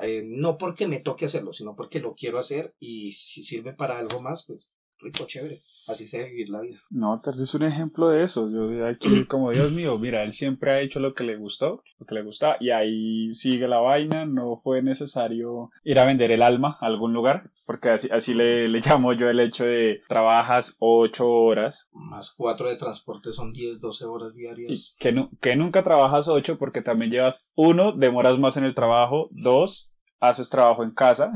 Eh, 0.00 0.24
no 0.26 0.58
porque 0.58 0.88
me 0.88 0.98
toque 0.98 1.26
hacerlo, 1.26 1.52
sino 1.52 1.76
porque 1.76 2.00
lo 2.00 2.14
quiero 2.16 2.38
hacer 2.38 2.74
y 2.80 3.12
si 3.12 3.44
sirve 3.44 3.72
para 3.72 3.98
algo 3.98 4.20
más, 4.20 4.44
pues 4.44 4.68
rico, 5.02 5.24
chévere. 5.26 5.58
Así 5.88 6.06
se 6.06 6.18
debe 6.18 6.30
vivir 6.30 6.50
la 6.50 6.60
vida. 6.60 6.78
No, 6.90 7.20
pero 7.24 7.42
es 7.42 7.54
un 7.54 7.64
ejemplo 7.64 8.08
de 8.08 8.22
eso. 8.22 8.48
Yo 8.50 8.86
aquí 8.86 9.24
como 9.26 9.50
Dios 9.50 9.72
mío, 9.72 9.98
mira, 9.98 10.22
él 10.22 10.32
siempre 10.32 10.70
ha 10.70 10.80
hecho 10.80 11.00
lo 11.00 11.14
que 11.14 11.24
le 11.24 11.36
gustó, 11.36 11.82
lo 11.98 12.06
que 12.06 12.14
le 12.14 12.22
gusta, 12.22 12.56
y 12.60 12.70
ahí 12.70 13.32
sigue 13.34 13.66
la 13.66 13.78
vaina. 13.78 14.24
No 14.24 14.60
fue 14.62 14.82
necesario 14.82 15.70
ir 15.84 15.98
a 15.98 16.04
vender 16.04 16.30
el 16.30 16.42
alma 16.42 16.78
a 16.80 16.86
algún 16.86 17.12
lugar, 17.12 17.50
porque 17.66 17.90
así, 17.90 18.08
así 18.12 18.34
le, 18.34 18.68
le 18.68 18.80
llamo 18.86 19.12
yo 19.12 19.28
el 19.28 19.40
hecho 19.40 19.64
de 19.64 20.02
trabajas 20.08 20.76
ocho 20.78 21.28
horas. 21.28 21.88
Más 21.92 22.32
cuatro 22.36 22.68
de 22.68 22.76
transporte 22.76 23.32
son 23.32 23.52
10, 23.52 23.80
12 23.80 24.04
horas 24.04 24.34
diarias. 24.34 24.70
Y 24.70 24.96
que, 24.98 25.28
que 25.40 25.56
nunca 25.56 25.82
trabajas 25.82 26.28
ocho 26.28 26.58
porque 26.58 26.82
también 26.82 27.10
llevas, 27.10 27.50
uno, 27.54 27.92
demoras 27.92 28.38
más 28.38 28.56
en 28.56 28.64
el 28.64 28.74
trabajo, 28.74 29.28
dos, 29.32 29.92
haces 30.20 30.48
trabajo 30.48 30.84
en 30.84 30.92
casa. 30.92 31.32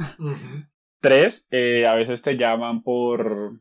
Tres, 1.01 1.47
eh, 1.51 1.87
a 1.87 1.95
veces 1.95 2.23
te 2.23 2.37
llaman 2.37 2.83
por... 2.83 3.61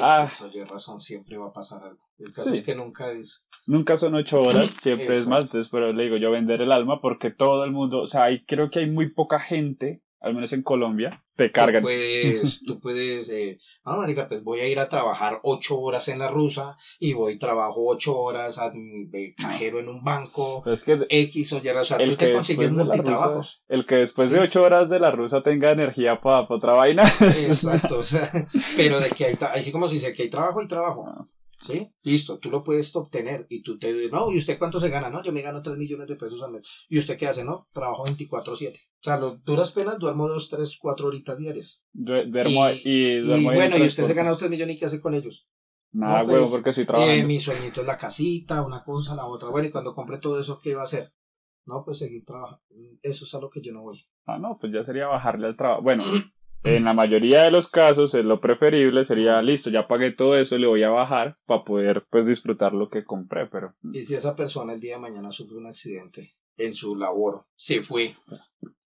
ah, 0.00 0.24
eso 0.24 0.46
oye 0.46 0.64
razón, 0.64 1.00
siempre 1.00 1.36
va 1.36 1.48
a 1.48 1.52
pasar 1.52 1.82
algo. 1.82 2.08
El 2.18 2.26
caso 2.26 2.52
es 2.52 2.62
que 2.62 2.74
nunca 2.74 3.12
es... 3.12 3.48
Nunca 3.66 3.96
son 3.96 4.14
ocho 4.14 4.40
horas, 4.40 4.70
siempre 4.80 5.16
es 5.16 5.26
más. 5.26 5.44
Entonces, 5.44 5.70
pero 5.70 5.92
le 5.92 6.04
digo 6.04 6.16
yo 6.16 6.30
vender 6.30 6.60
el 6.60 6.72
alma 6.72 7.00
porque 7.00 7.30
todo 7.30 7.64
el 7.64 7.72
mundo, 7.72 8.02
o 8.02 8.06
sea, 8.06 8.24
hay, 8.24 8.44
creo 8.44 8.70
que 8.70 8.80
hay 8.80 8.90
muy 8.90 9.10
poca 9.10 9.40
gente 9.40 10.02
al 10.20 10.34
menos 10.34 10.52
en 10.52 10.62
Colombia, 10.62 11.24
te 11.40 11.52
cargan. 11.52 11.82
Tú 11.82 11.86
puedes, 11.86 12.62
tú 12.66 12.80
puedes 12.80 13.30
eh, 13.30 13.58
no, 13.84 13.96
marica, 13.96 14.28
pues 14.28 14.44
voy 14.44 14.60
a 14.60 14.68
ir 14.68 14.78
a 14.78 14.88
trabajar 14.88 15.40
ocho 15.42 15.78
horas 15.80 16.08
en 16.08 16.18
la 16.18 16.28
rusa 16.28 16.76
y 16.98 17.14
voy 17.14 17.38
trabajo 17.38 17.86
ocho 17.86 18.18
horas 18.18 18.58
a, 18.58 18.70
de 18.74 19.34
cajero 19.36 19.78
en 19.78 19.88
un 19.88 20.04
banco, 20.04 20.62
es 20.66 20.82
que 20.82 21.06
X 21.08 21.52
o 21.54 21.60
Y, 21.64 21.68
o 21.68 21.84
sea, 21.84 21.98
tú 21.98 22.16
te 22.16 22.32
consigues 22.32 22.70
multitrabajos. 22.72 23.64
el 23.68 23.86
que 23.86 23.96
después 23.96 24.30
de 24.30 24.38
ocho 24.38 24.62
horas 24.62 24.90
de 24.90 25.00
la 25.00 25.10
rusa 25.10 25.42
tenga 25.42 25.70
energía 25.70 26.20
para 26.20 26.46
otra 26.48 26.74
vaina. 26.74 27.04
Exacto, 27.20 27.98
o 28.00 28.04
sea, 28.04 28.30
pero 28.76 29.00
de 29.00 29.08
que 29.10 29.24
hay, 29.24 29.38
así 29.54 29.72
como 29.72 29.88
si 29.88 29.94
dice 29.94 30.12
que 30.12 30.24
hay 30.24 30.30
trabajo 30.30 30.62
y 30.62 30.68
trabajo. 30.68 31.06
¿Sí? 31.60 31.92
Listo, 32.04 32.38
tú 32.38 32.50
lo 32.50 32.64
puedes 32.64 32.94
obtener 32.96 33.46
y 33.50 33.62
tú 33.62 33.78
te... 33.78 34.08
No, 34.08 34.32
¿y 34.32 34.38
usted 34.38 34.58
cuánto 34.58 34.80
se 34.80 34.88
gana? 34.88 35.10
No, 35.10 35.22
yo 35.22 35.30
me 35.30 35.42
gano 35.42 35.60
3 35.60 35.76
millones 35.76 36.08
de 36.08 36.16
pesos 36.16 36.42
al 36.42 36.52
mes. 36.52 36.62
¿Y 36.88 36.98
usted 36.98 37.18
qué 37.18 37.26
hace? 37.26 37.44
No, 37.44 37.68
trabajo 37.72 38.04
24/7. 38.06 38.76
O 38.76 39.02
sea, 39.02 39.18
lo, 39.18 39.36
duras 39.36 39.72
penas 39.72 39.98
duermo 39.98 40.26
2, 40.26 40.48
3, 40.48 40.78
4 40.80 41.06
horitas 41.06 41.38
diarias. 41.38 41.84
Duermo 41.92 42.70
y, 42.70 42.80
y, 42.84 43.20
duermo 43.20 43.52
y 43.52 43.54
bueno, 43.56 43.76
¿y 43.76 43.82
usted 43.82 44.04
se 44.04 44.14
gana 44.14 44.32
3 44.32 44.50
millones 44.50 44.76
y 44.76 44.78
qué 44.78 44.86
hace 44.86 45.00
con 45.00 45.14
ellos? 45.14 45.48
Nada, 45.92 46.22
no, 46.22 46.28
huevo, 46.28 46.44
pues, 46.44 46.50
porque 46.52 46.72
si 46.72 46.86
trabaja. 46.86 47.12
Eh, 47.12 47.24
mi 47.24 47.40
sueñito 47.40 47.80
es 47.82 47.86
la 47.86 47.98
casita, 47.98 48.62
una 48.62 48.82
cosa, 48.82 49.14
la 49.14 49.26
otra. 49.26 49.50
Bueno, 49.50 49.68
y 49.68 49.70
cuando 49.70 49.94
compre 49.94 50.18
todo 50.18 50.40
eso, 50.40 50.58
¿qué 50.62 50.74
va 50.74 50.82
a 50.82 50.84
hacer? 50.84 51.12
No, 51.66 51.84
pues 51.84 51.98
seguir 51.98 52.24
trabajando. 52.24 52.62
Eso 53.02 53.24
es 53.24 53.34
a 53.34 53.40
lo 53.40 53.50
que 53.50 53.60
yo 53.60 53.72
no 53.72 53.82
voy. 53.82 54.00
Ah, 54.24 54.38
no, 54.38 54.56
pues 54.58 54.72
ya 54.72 54.82
sería 54.82 55.08
bajarle 55.08 55.48
al 55.48 55.56
trabajo. 55.56 55.82
Bueno, 55.82 56.04
En 56.62 56.84
la 56.84 56.92
mayoría 56.92 57.42
de 57.42 57.50
los 57.50 57.68
casos, 57.68 58.14
es 58.14 58.24
lo 58.24 58.40
preferible 58.40 59.04
sería, 59.04 59.40
listo, 59.40 59.70
ya 59.70 59.88
pagué 59.88 60.10
todo 60.10 60.36
eso, 60.36 60.58
le 60.58 60.66
voy 60.66 60.82
a 60.82 60.90
bajar 60.90 61.36
para 61.46 61.64
poder 61.64 62.06
pues 62.10 62.26
disfrutar 62.26 62.74
lo 62.74 62.90
que 62.90 63.04
compré, 63.04 63.46
pero... 63.46 63.74
Y 63.92 64.02
si 64.02 64.14
esa 64.14 64.36
persona 64.36 64.74
el 64.74 64.80
día 64.80 64.96
de 64.96 65.00
mañana 65.00 65.30
sufre 65.30 65.56
un 65.56 65.66
accidente 65.66 66.34
en 66.58 66.74
su 66.74 66.96
labor, 66.96 67.46
se 67.56 67.80
fue, 67.80 68.14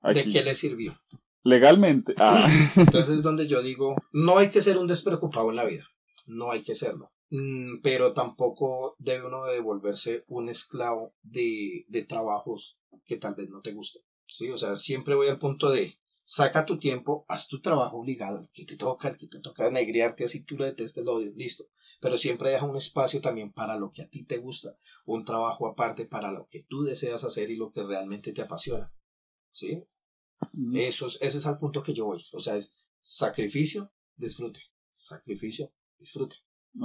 ¿de 0.01 0.23
qué 0.23 0.43
le 0.43 0.55
sirvió? 0.55 0.95
Legalmente. 1.43 2.15
Ah. 2.17 2.47
Entonces 2.75 3.17
es 3.17 3.21
donde 3.21 3.47
yo 3.47 3.61
digo, 3.61 3.95
no 4.13 4.39
hay 4.39 4.49
que 4.49 4.61
ser 4.61 4.77
un 4.77 4.87
despreocupado 4.87 5.51
en 5.51 5.55
la 5.55 5.65
vida, 5.65 5.85
no 6.25 6.51
hay 6.51 6.63
que 6.63 6.73
serlo, 6.73 7.11
mm, 7.29 7.81
pero 7.83 8.13
tampoco 8.13 8.95
debe 8.97 9.27
uno 9.27 9.45
devolverse 9.45 10.23
un 10.27 10.49
esclavo 10.49 11.13
de, 11.21 11.85
de 11.87 12.03
trabajos 12.03 12.79
que 13.05 13.17
tal 13.17 13.35
vez 13.35 13.49
no 13.49 13.61
te 13.61 13.73
gusten. 13.73 14.01
Sí, 14.25 14.49
o 14.49 14.57
sea, 14.57 14.75
siempre 14.75 15.13
voy 15.13 15.27
al 15.27 15.39
punto 15.39 15.69
de 15.71 15.99
saca 16.31 16.63
tu 16.63 16.77
tiempo, 16.77 17.25
haz 17.27 17.47
tu 17.47 17.59
trabajo 17.59 17.97
obligado, 17.97 18.41
el 18.41 18.49
que 18.53 18.63
te 18.63 18.77
toca, 18.77 19.07
el 19.07 19.17
que 19.17 19.25
te 19.25 19.39
toca 19.39 19.67
negriarte 19.71 20.25
así 20.25 20.45
tú 20.45 20.57
lo 20.57 20.65
detestes, 20.65 21.03
lo 21.03 21.15
odias, 21.15 21.33
listo. 21.33 21.63
Pero 21.99 22.19
siempre 22.19 22.51
deja 22.51 22.67
un 22.67 22.77
espacio 22.77 23.19
también 23.19 23.51
para 23.51 23.77
lo 23.77 23.89
que 23.89 24.03
a 24.03 24.07
ti 24.07 24.25
te 24.25 24.37
gusta, 24.37 24.77
un 25.07 25.25
trabajo 25.25 25.67
aparte 25.67 26.05
para 26.05 26.31
lo 26.31 26.45
que 26.47 26.61
tú 26.61 26.83
deseas 26.83 27.23
hacer 27.23 27.49
y 27.49 27.55
lo 27.55 27.71
que 27.71 27.81
realmente 27.81 28.31
te 28.31 28.43
apasiona. 28.43 28.93
¿Sí? 29.51 29.83
Eso 30.75 31.07
es, 31.07 31.17
ese 31.19 31.39
es 31.39 31.45
el 31.47 31.57
punto 31.57 31.81
que 31.81 31.95
yo 31.95 32.05
voy. 32.05 32.23
O 32.33 32.39
sea, 32.39 32.57
es 32.57 32.75
sacrificio, 32.99 33.91
disfrute. 34.15 34.59
Sacrificio, 34.91 35.71
disfrute. 35.97 36.35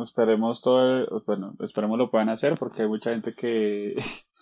Esperemos 0.03 0.63
todo, 0.63 1.23
bueno, 1.27 1.55
esperemos 1.61 1.99
lo 1.99 2.11
puedan 2.11 2.31
hacer 2.31 2.55
porque 2.59 2.83
hay 2.83 2.89
mucha 2.89 3.11
gente 3.11 3.35
que 3.35 3.95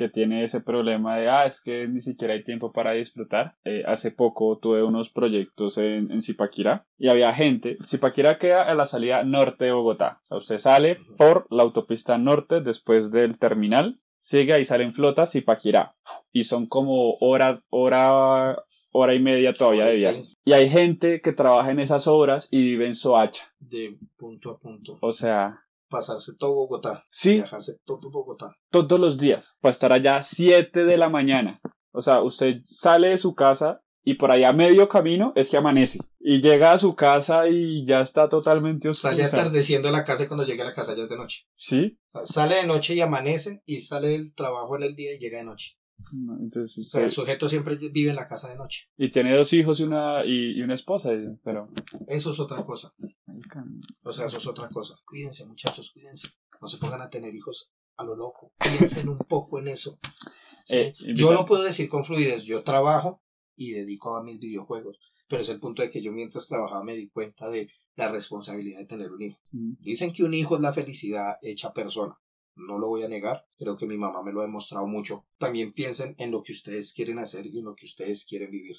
que 0.00 0.08
tiene 0.08 0.42
ese 0.42 0.62
problema 0.62 1.18
de, 1.18 1.28
ah, 1.28 1.44
es 1.44 1.60
que 1.60 1.86
ni 1.86 2.00
siquiera 2.00 2.32
hay 2.32 2.42
tiempo 2.42 2.72
para 2.72 2.92
disfrutar. 2.92 3.56
Eh, 3.64 3.82
hace 3.86 4.10
poco 4.10 4.56
tuve 4.56 4.82
unos 4.82 5.10
proyectos 5.10 5.76
en, 5.76 6.10
en 6.10 6.22
Zipaquirá 6.22 6.86
y 6.96 7.08
había 7.08 7.34
gente, 7.34 7.76
Zipaquirá 7.84 8.38
queda 8.38 8.62
a 8.62 8.74
la 8.74 8.86
salida 8.86 9.24
norte 9.24 9.66
de 9.66 9.72
Bogotá. 9.72 10.22
O 10.22 10.26
sea, 10.28 10.38
usted 10.38 10.56
sale 10.58 10.98
por 11.18 11.46
la 11.50 11.64
autopista 11.64 12.16
norte 12.16 12.62
después 12.62 13.12
del 13.12 13.38
terminal, 13.38 14.00
sigue 14.18 14.54
ahí 14.54 14.64
sale 14.64 14.84
en 14.84 14.94
flota 14.94 15.26
Zipaquirá 15.26 15.94
y 16.32 16.44
son 16.44 16.64
como 16.64 17.18
hora, 17.20 17.62
hora, 17.68 18.56
hora 18.92 19.14
y 19.14 19.20
media 19.20 19.52
todavía 19.52 19.84
de 19.84 19.96
viaje. 19.96 20.22
Y 20.46 20.54
hay 20.54 20.70
gente 20.70 21.20
que 21.20 21.34
trabaja 21.34 21.72
en 21.72 21.80
esas 21.80 22.06
horas 22.06 22.48
y 22.50 22.62
vive 22.62 22.86
en 22.86 22.94
Soacha. 22.94 23.52
De 23.58 23.98
punto 24.16 24.52
a 24.52 24.58
punto. 24.58 24.96
O 25.02 25.12
sea, 25.12 25.60
pasarse 25.90 26.32
todo 26.38 26.54
Bogotá. 26.54 27.04
Sí. 27.10 27.34
Viajarse 27.34 27.76
todo 27.84 28.10
Bogotá. 28.10 28.54
Todos 28.70 28.98
los 28.98 29.18
días. 29.18 29.58
Para 29.60 29.72
estar 29.72 29.92
allá 29.92 30.22
7 30.22 30.84
de 30.84 30.96
la 30.96 31.10
mañana. 31.10 31.60
O 31.92 32.00
sea, 32.00 32.22
usted 32.22 32.60
sale 32.62 33.08
de 33.08 33.18
su 33.18 33.34
casa 33.34 33.82
y 34.02 34.14
por 34.14 34.30
allá 34.30 34.52
medio 34.52 34.88
camino 34.88 35.32
es 35.36 35.50
que 35.50 35.56
amanece. 35.56 35.98
Y 36.18 36.40
llega 36.40 36.72
a 36.72 36.78
su 36.78 36.94
casa 36.94 37.48
y 37.48 37.84
ya 37.84 38.00
está 38.00 38.28
totalmente 38.28 38.88
oscuro. 38.88 39.12
Sale 39.12 39.24
atardeciendo 39.24 39.90
la 39.90 40.04
casa 40.04 40.24
y 40.24 40.26
cuando 40.26 40.44
llega 40.44 40.64
a 40.64 40.68
la 40.68 40.72
casa 40.72 40.94
ya 40.94 41.02
es 41.02 41.08
de 41.08 41.16
noche. 41.16 41.44
Sí. 41.52 41.98
sale 42.24 42.56
de 42.56 42.66
noche 42.66 42.94
y 42.94 43.00
amanece 43.00 43.62
y 43.66 43.80
sale 43.80 44.08
del 44.08 44.34
trabajo 44.34 44.76
en 44.76 44.84
el 44.84 44.94
día 44.94 45.14
y 45.14 45.18
llega 45.18 45.38
de 45.38 45.44
noche. 45.44 45.76
Entonces, 46.40 46.86
o 46.86 46.90
sea, 46.90 47.04
el 47.04 47.12
sujeto 47.12 47.48
siempre 47.48 47.76
vive 47.92 48.10
en 48.10 48.16
la 48.16 48.26
casa 48.26 48.48
de 48.48 48.56
noche. 48.56 48.88
Y 48.96 49.10
tiene 49.10 49.34
dos 49.34 49.52
hijos 49.52 49.80
y 49.80 49.84
una, 49.84 50.24
y, 50.24 50.60
una 50.62 50.74
esposa, 50.74 51.10
pero... 51.42 51.68
Eso 52.06 52.30
es 52.30 52.40
otra 52.40 52.64
cosa. 52.64 52.92
O 54.02 54.12
sea, 54.12 54.26
eso 54.26 54.38
es 54.38 54.46
otra 54.46 54.68
cosa. 54.68 54.96
Cuídense, 55.04 55.46
muchachos, 55.46 55.90
cuídense. 55.92 56.28
No 56.60 56.68
se 56.68 56.78
pongan 56.78 57.00
a 57.00 57.10
tener 57.10 57.34
hijos 57.34 57.72
a 57.96 58.04
lo 58.04 58.16
loco. 58.16 58.52
Piensen 58.58 59.08
un 59.08 59.18
poco 59.18 59.58
en 59.58 59.68
eso. 59.68 59.98
Eh, 60.70 60.94
yo 61.14 61.32
no 61.32 61.46
puedo 61.46 61.62
decir 61.62 61.88
con 61.88 62.04
fluidez, 62.04 62.44
yo 62.44 62.62
trabajo 62.62 63.22
y 63.56 63.72
dedico 63.72 64.16
a 64.16 64.22
mis 64.22 64.38
videojuegos, 64.38 64.98
pero 65.28 65.42
es 65.42 65.48
el 65.48 65.60
punto 65.60 65.82
de 65.82 65.90
que 65.90 66.02
yo 66.02 66.12
mientras 66.12 66.46
trabajaba 66.46 66.84
me 66.84 66.94
di 66.94 67.08
cuenta 67.08 67.50
de 67.50 67.68
la 67.96 68.10
responsabilidad 68.10 68.78
de 68.78 68.86
tener 68.86 69.10
un 69.10 69.22
hijo. 69.22 69.38
Mm. 69.52 69.72
Dicen 69.80 70.12
que 70.12 70.24
un 70.24 70.34
hijo 70.34 70.56
es 70.56 70.62
la 70.62 70.72
felicidad 70.72 71.36
hecha 71.42 71.72
persona. 71.72 72.16
No 72.54 72.78
lo 72.78 72.88
voy 72.88 73.02
a 73.02 73.08
negar, 73.08 73.46
creo 73.58 73.76
que 73.76 73.86
mi 73.86 73.96
mamá 73.96 74.22
me 74.22 74.32
lo 74.32 74.40
ha 74.40 74.44
demostrado 74.44 74.86
mucho. 74.86 75.26
También 75.38 75.72
piensen 75.72 76.14
en 76.18 76.30
lo 76.30 76.42
que 76.42 76.52
ustedes 76.52 76.92
quieren 76.92 77.18
hacer 77.18 77.46
y 77.46 77.58
en 77.58 77.64
lo 77.64 77.74
que 77.74 77.86
ustedes 77.86 78.24
quieren 78.24 78.50
vivir. 78.50 78.76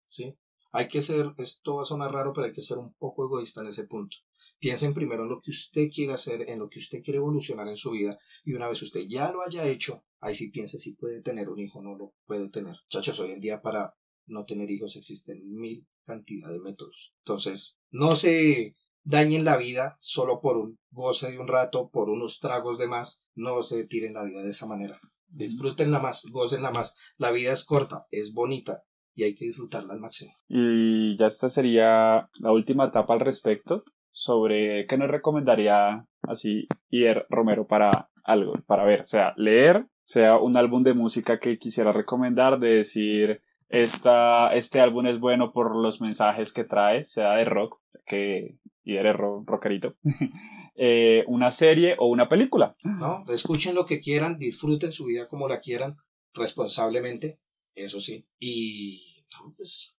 ¿Sí? 0.00 0.36
Hay 0.72 0.86
que 0.86 1.02
ser, 1.02 1.32
esto 1.38 1.76
va 1.76 1.82
a 1.82 1.84
sonar 1.84 2.12
raro, 2.12 2.32
pero 2.32 2.46
hay 2.46 2.52
que 2.52 2.62
ser 2.62 2.78
un 2.78 2.94
poco 2.94 3.24
egoísta 3.24 3.60
en 3.60 3.68
ese 3.68 3.86
punto. 3.86 4.16
Piensen 4.60 4.94
primero 4.94 5.24
en 5.24 5.30
lo 5.30 5.40
que 5.40 5.50
usted 5.50 5.88
quiere 5.92 6.12
hacer, 6.12 6.48
en 6.48 6.60
lo 6.60 6.68
que 6.68 6.78
usted 6.78 7.02
quiere 7.02 7.18
evolucionar 7.18 7.66
en 7.68 7.76
su 7.76 7.90
vida, 7.90 8.18
y 8.44 8.54
una 8.54 8.68
vez 8.68 8.80
usted 8.82 9.00
ya 9.08 9.32
lo 9.32 9.42
haya 9.42 9.66
hecho, 9.66 10.04
ahí 10.20 10.34
sí 10.34 10.50
piense 10.50 10.78
si 10.78 10.94
puede 10.94 11.22
tener 11.22 11.48
un 11.48 11.58
hijo 11.58 11.80
o 11.80 11.82
no 11.82 11.96
lo 11.96 12.14
puede 12.26 12.50
tener. 12.50 12.76
Chachos, 12.88 13.18
hoy 13.18 13.32
en 13.32 13.40
día 13.40 13.60
para 13.62 13.94
no 14.26 14.44
tener 14.44 14.70
hijos 14.70 14.96
existen 14.96 15.42
mil 15.44 15.86
cantidad 16.04 16.50
de 16.50 16.60
métodos. 16.60 17.14
Entonces, 17.24 17.78
no 17.90 18.14
se 18.14 18.74
dañen 19.02 19.44
la 19.44 19.56
vida 19.56 19.96
solo 20.00 20.40
por 20.40 20.56
un 20.56 20.78
goce 20.90 21.30
de 21.30 21.38
un 21.38 21.48
rato, 21.48 21.90
por 21.90 22.10
unos 22.10 22.38
tragos 22.40 22.78
de 22.78 22.88
más, 22.88 23.22
no 23.34 23.62
se 23.62 23.84
tiren 23.84 24.14
la 24.14 24.24
vida 24.24 24.42
de 24.42 24.50
esa 24.50 24.66
manera. 24.66 24.98
Disfrútenla 25.28 25.98
más, 26.00 26.26
gocenla 26.30 26.70
más. 26.70 26.96
La 27.16 27.30
vida 27.30 27.52
es 27.52 27.64
corta, 27.64 28.06
es 28.10 28.32
bonita, 28.32 28.82
y 29.14 29.24
hay 29.24 29.34
que 29.34 29.46
disfrutarla 29.46 29.94
al 29.94 30.00
máximo. 30.00 30.32
Y 30.48 31.16
ya 31.18 31.26
esta 31.26 31.50
sería 31.50 32.28
la 32.40 32.52
última 32.52 32.86
etapa 32.86 33.14
al 33.14 33.20
respecto 33.20 33.84
sobre 34.12 34.86
qué 34.86 34.98
nos 34.98 35.08
recomendaría 35.08 36.06
así 36.22 36.66
Ir 36.88 37.26
Romero 37.28 37.66
para 37.66 38.10
algo, 38.24 38.54
para 38.66 38.84
ver, 38.84 39.02
o 39.02 39.04
sea, 39.04 39.32
leer, 39.36 39.86
sea 40.04 40.38
un 40.38 40.56
álbum 40.56 40.82
de 40.82 40.94
música 40.94 41.38
que 41.38 41.58
quisiera 41.58 41.92
recomendar, 41.92 42.58
de 42.58 42.76
decir, 42.76 43.42
esta, 43.70 44.52
este 44.52 44.80
álbum 44.80 45.06
es 45.06 45.18
bueno 45.20 45.52
por 45.52 45.76
los 45.76 46.00
mensajes 46.00 46.52
que 46.52 46.64
trae, 46.64 47.04
sea 47.04 47.34
de 47.34 47.44
rock, 47.44 47.80
que 48.04 48.58
y 48.82 48.96
eres 48.96 49.14
rockerito, 49.16 49.96
eh, 50.74 51.22
una 51.28 51.52
serie 51.52 51.94
o 51.98 52.06
una 52.08 52.28
película. 52.28 52.76
No, 52.82 53.24
escuchen 53.32 53.74
lo 53.74 53.86
que 53.86 54.00
quieran, 54.00 54.38
disfruten 54.38 54.92
su 54.92 55.04
vida 55.04 55.28
como 55.28 55.48
la 55.48 55.60
quieran, 55.60 55.96
responsablemente, 56.34 57.40
eso 57.74 58.00
sí. 58.00 58.26
Y 58.40 59.24
pues 59.56 59.96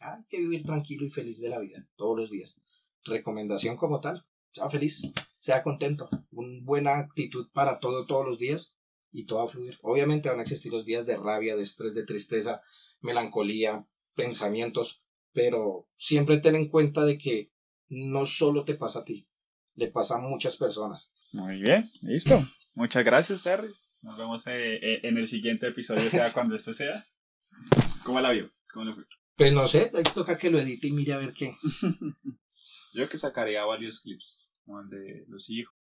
hay 0.00 0.24
que 0.28 0.38
vivir 0.38 0.64
tranquilo 0.64 1.04
y 1.04 1.10
feliz 1.10 1.40
de 1.40 1.50
la 1.50 1.58
vida 1.58 1.86
todos 1.96 2.16
los 2.16 2.30
días. 2.30 2.60
Recomendación 3.04 3.76
como 3.76 4.00
tal, 4.00 4.24
sea 4.52 4.70
feliz, 4.70 5.12
sea 5.38 5.62
contento, 5.62 6.08
una 6.30 6.60
buena 6.62 6.98
actitud 6.98 7.48
para 7.52 7.78
todo 7.78 8.06
todos 8.06 8.24
los 8.24 8.38
días 8.38 8.76
y 9.12 9.26
todo 9.26 9.40
va 9.40 9.44
a 9.44 9.48
fluir. 9.48 9.78
Obviamente 9.82 10.30
van 10.30 10.38
a 10.38 10.42
existir 10.42 10.72
los 10.72 10.86
días 10.86 11.04
de 11.04 11.16
rabia, 11.16 11.56
de 11.56 11.62
estrés, 11.62 11.94
de 11.94 12.04
tristeza, 12.04 12.62
melancolía, 13.00 13.84
pensamientos, 14.14 15.04
pero 15.32 15.88
siempre 15.96 16.38
ten 16.38 16.56
en 16.56 16.68
cuenta 16.68 17.04
de 17.04 17.18
que 17.18 17.52
no 17.88 18.26
solo 18.26 18.64
te 18.64 18.74
pasa 18.74 19.00
a 19.00 19.04
ti, 19.04 19.28
le 19.74 19.88
pasa 19.88 20.16
a 20.16 20.20
muchas 20.20 20.56
personas. 20.56 21.12
Muy 21.32 21.60
bien, 21.60 21.88
listo. 22.02 22.44
Muchas 22.74 23.04
gracias, 23.04 23.42
Terry. 23.42 23.68
Nos 24.02 24.16
vemos 24.16 24.46
eh, 24.46 24.76
eh, 24.76 25.00
en 25.02 25.18
el 25.18 25.28
siguiente 25.28 25.68
episodio, 25.68 26.08
sea 26.08 26.32
cuando 26.32 26.54
este 26.54 26.74
sea. 26.74 27.04
¿Cómo 28.04 28.20
la 28.20 28.30
vio? 28.30 28.50
¿Cómo 28.72 28.86
le 28.86 28.94
fue? 28.94 29.04
Pues 29.36 29.52
no 29.52 29.66
sé, 29.66 29.90
ahí 29.94 30.02
toca 30.14 30.38
que 30.38 30.50
lo 30.50 30.58
edite 30.58 30.88
y 30.88 30.92
mire 30.92 31.14
a 31.14 31.18
ver 31.18 31.32
qué. 31.32 31.54
Yo 32.94 33.08
que 33.08 33.18
sacaría 33.18 33.64
varios 33.64 34.00
clips, 34.00 34.54
como 34.64 34.80
el 34.80 34.90
de 34.90 35.24
los 35.28 35.48
hijos 35.48 35.79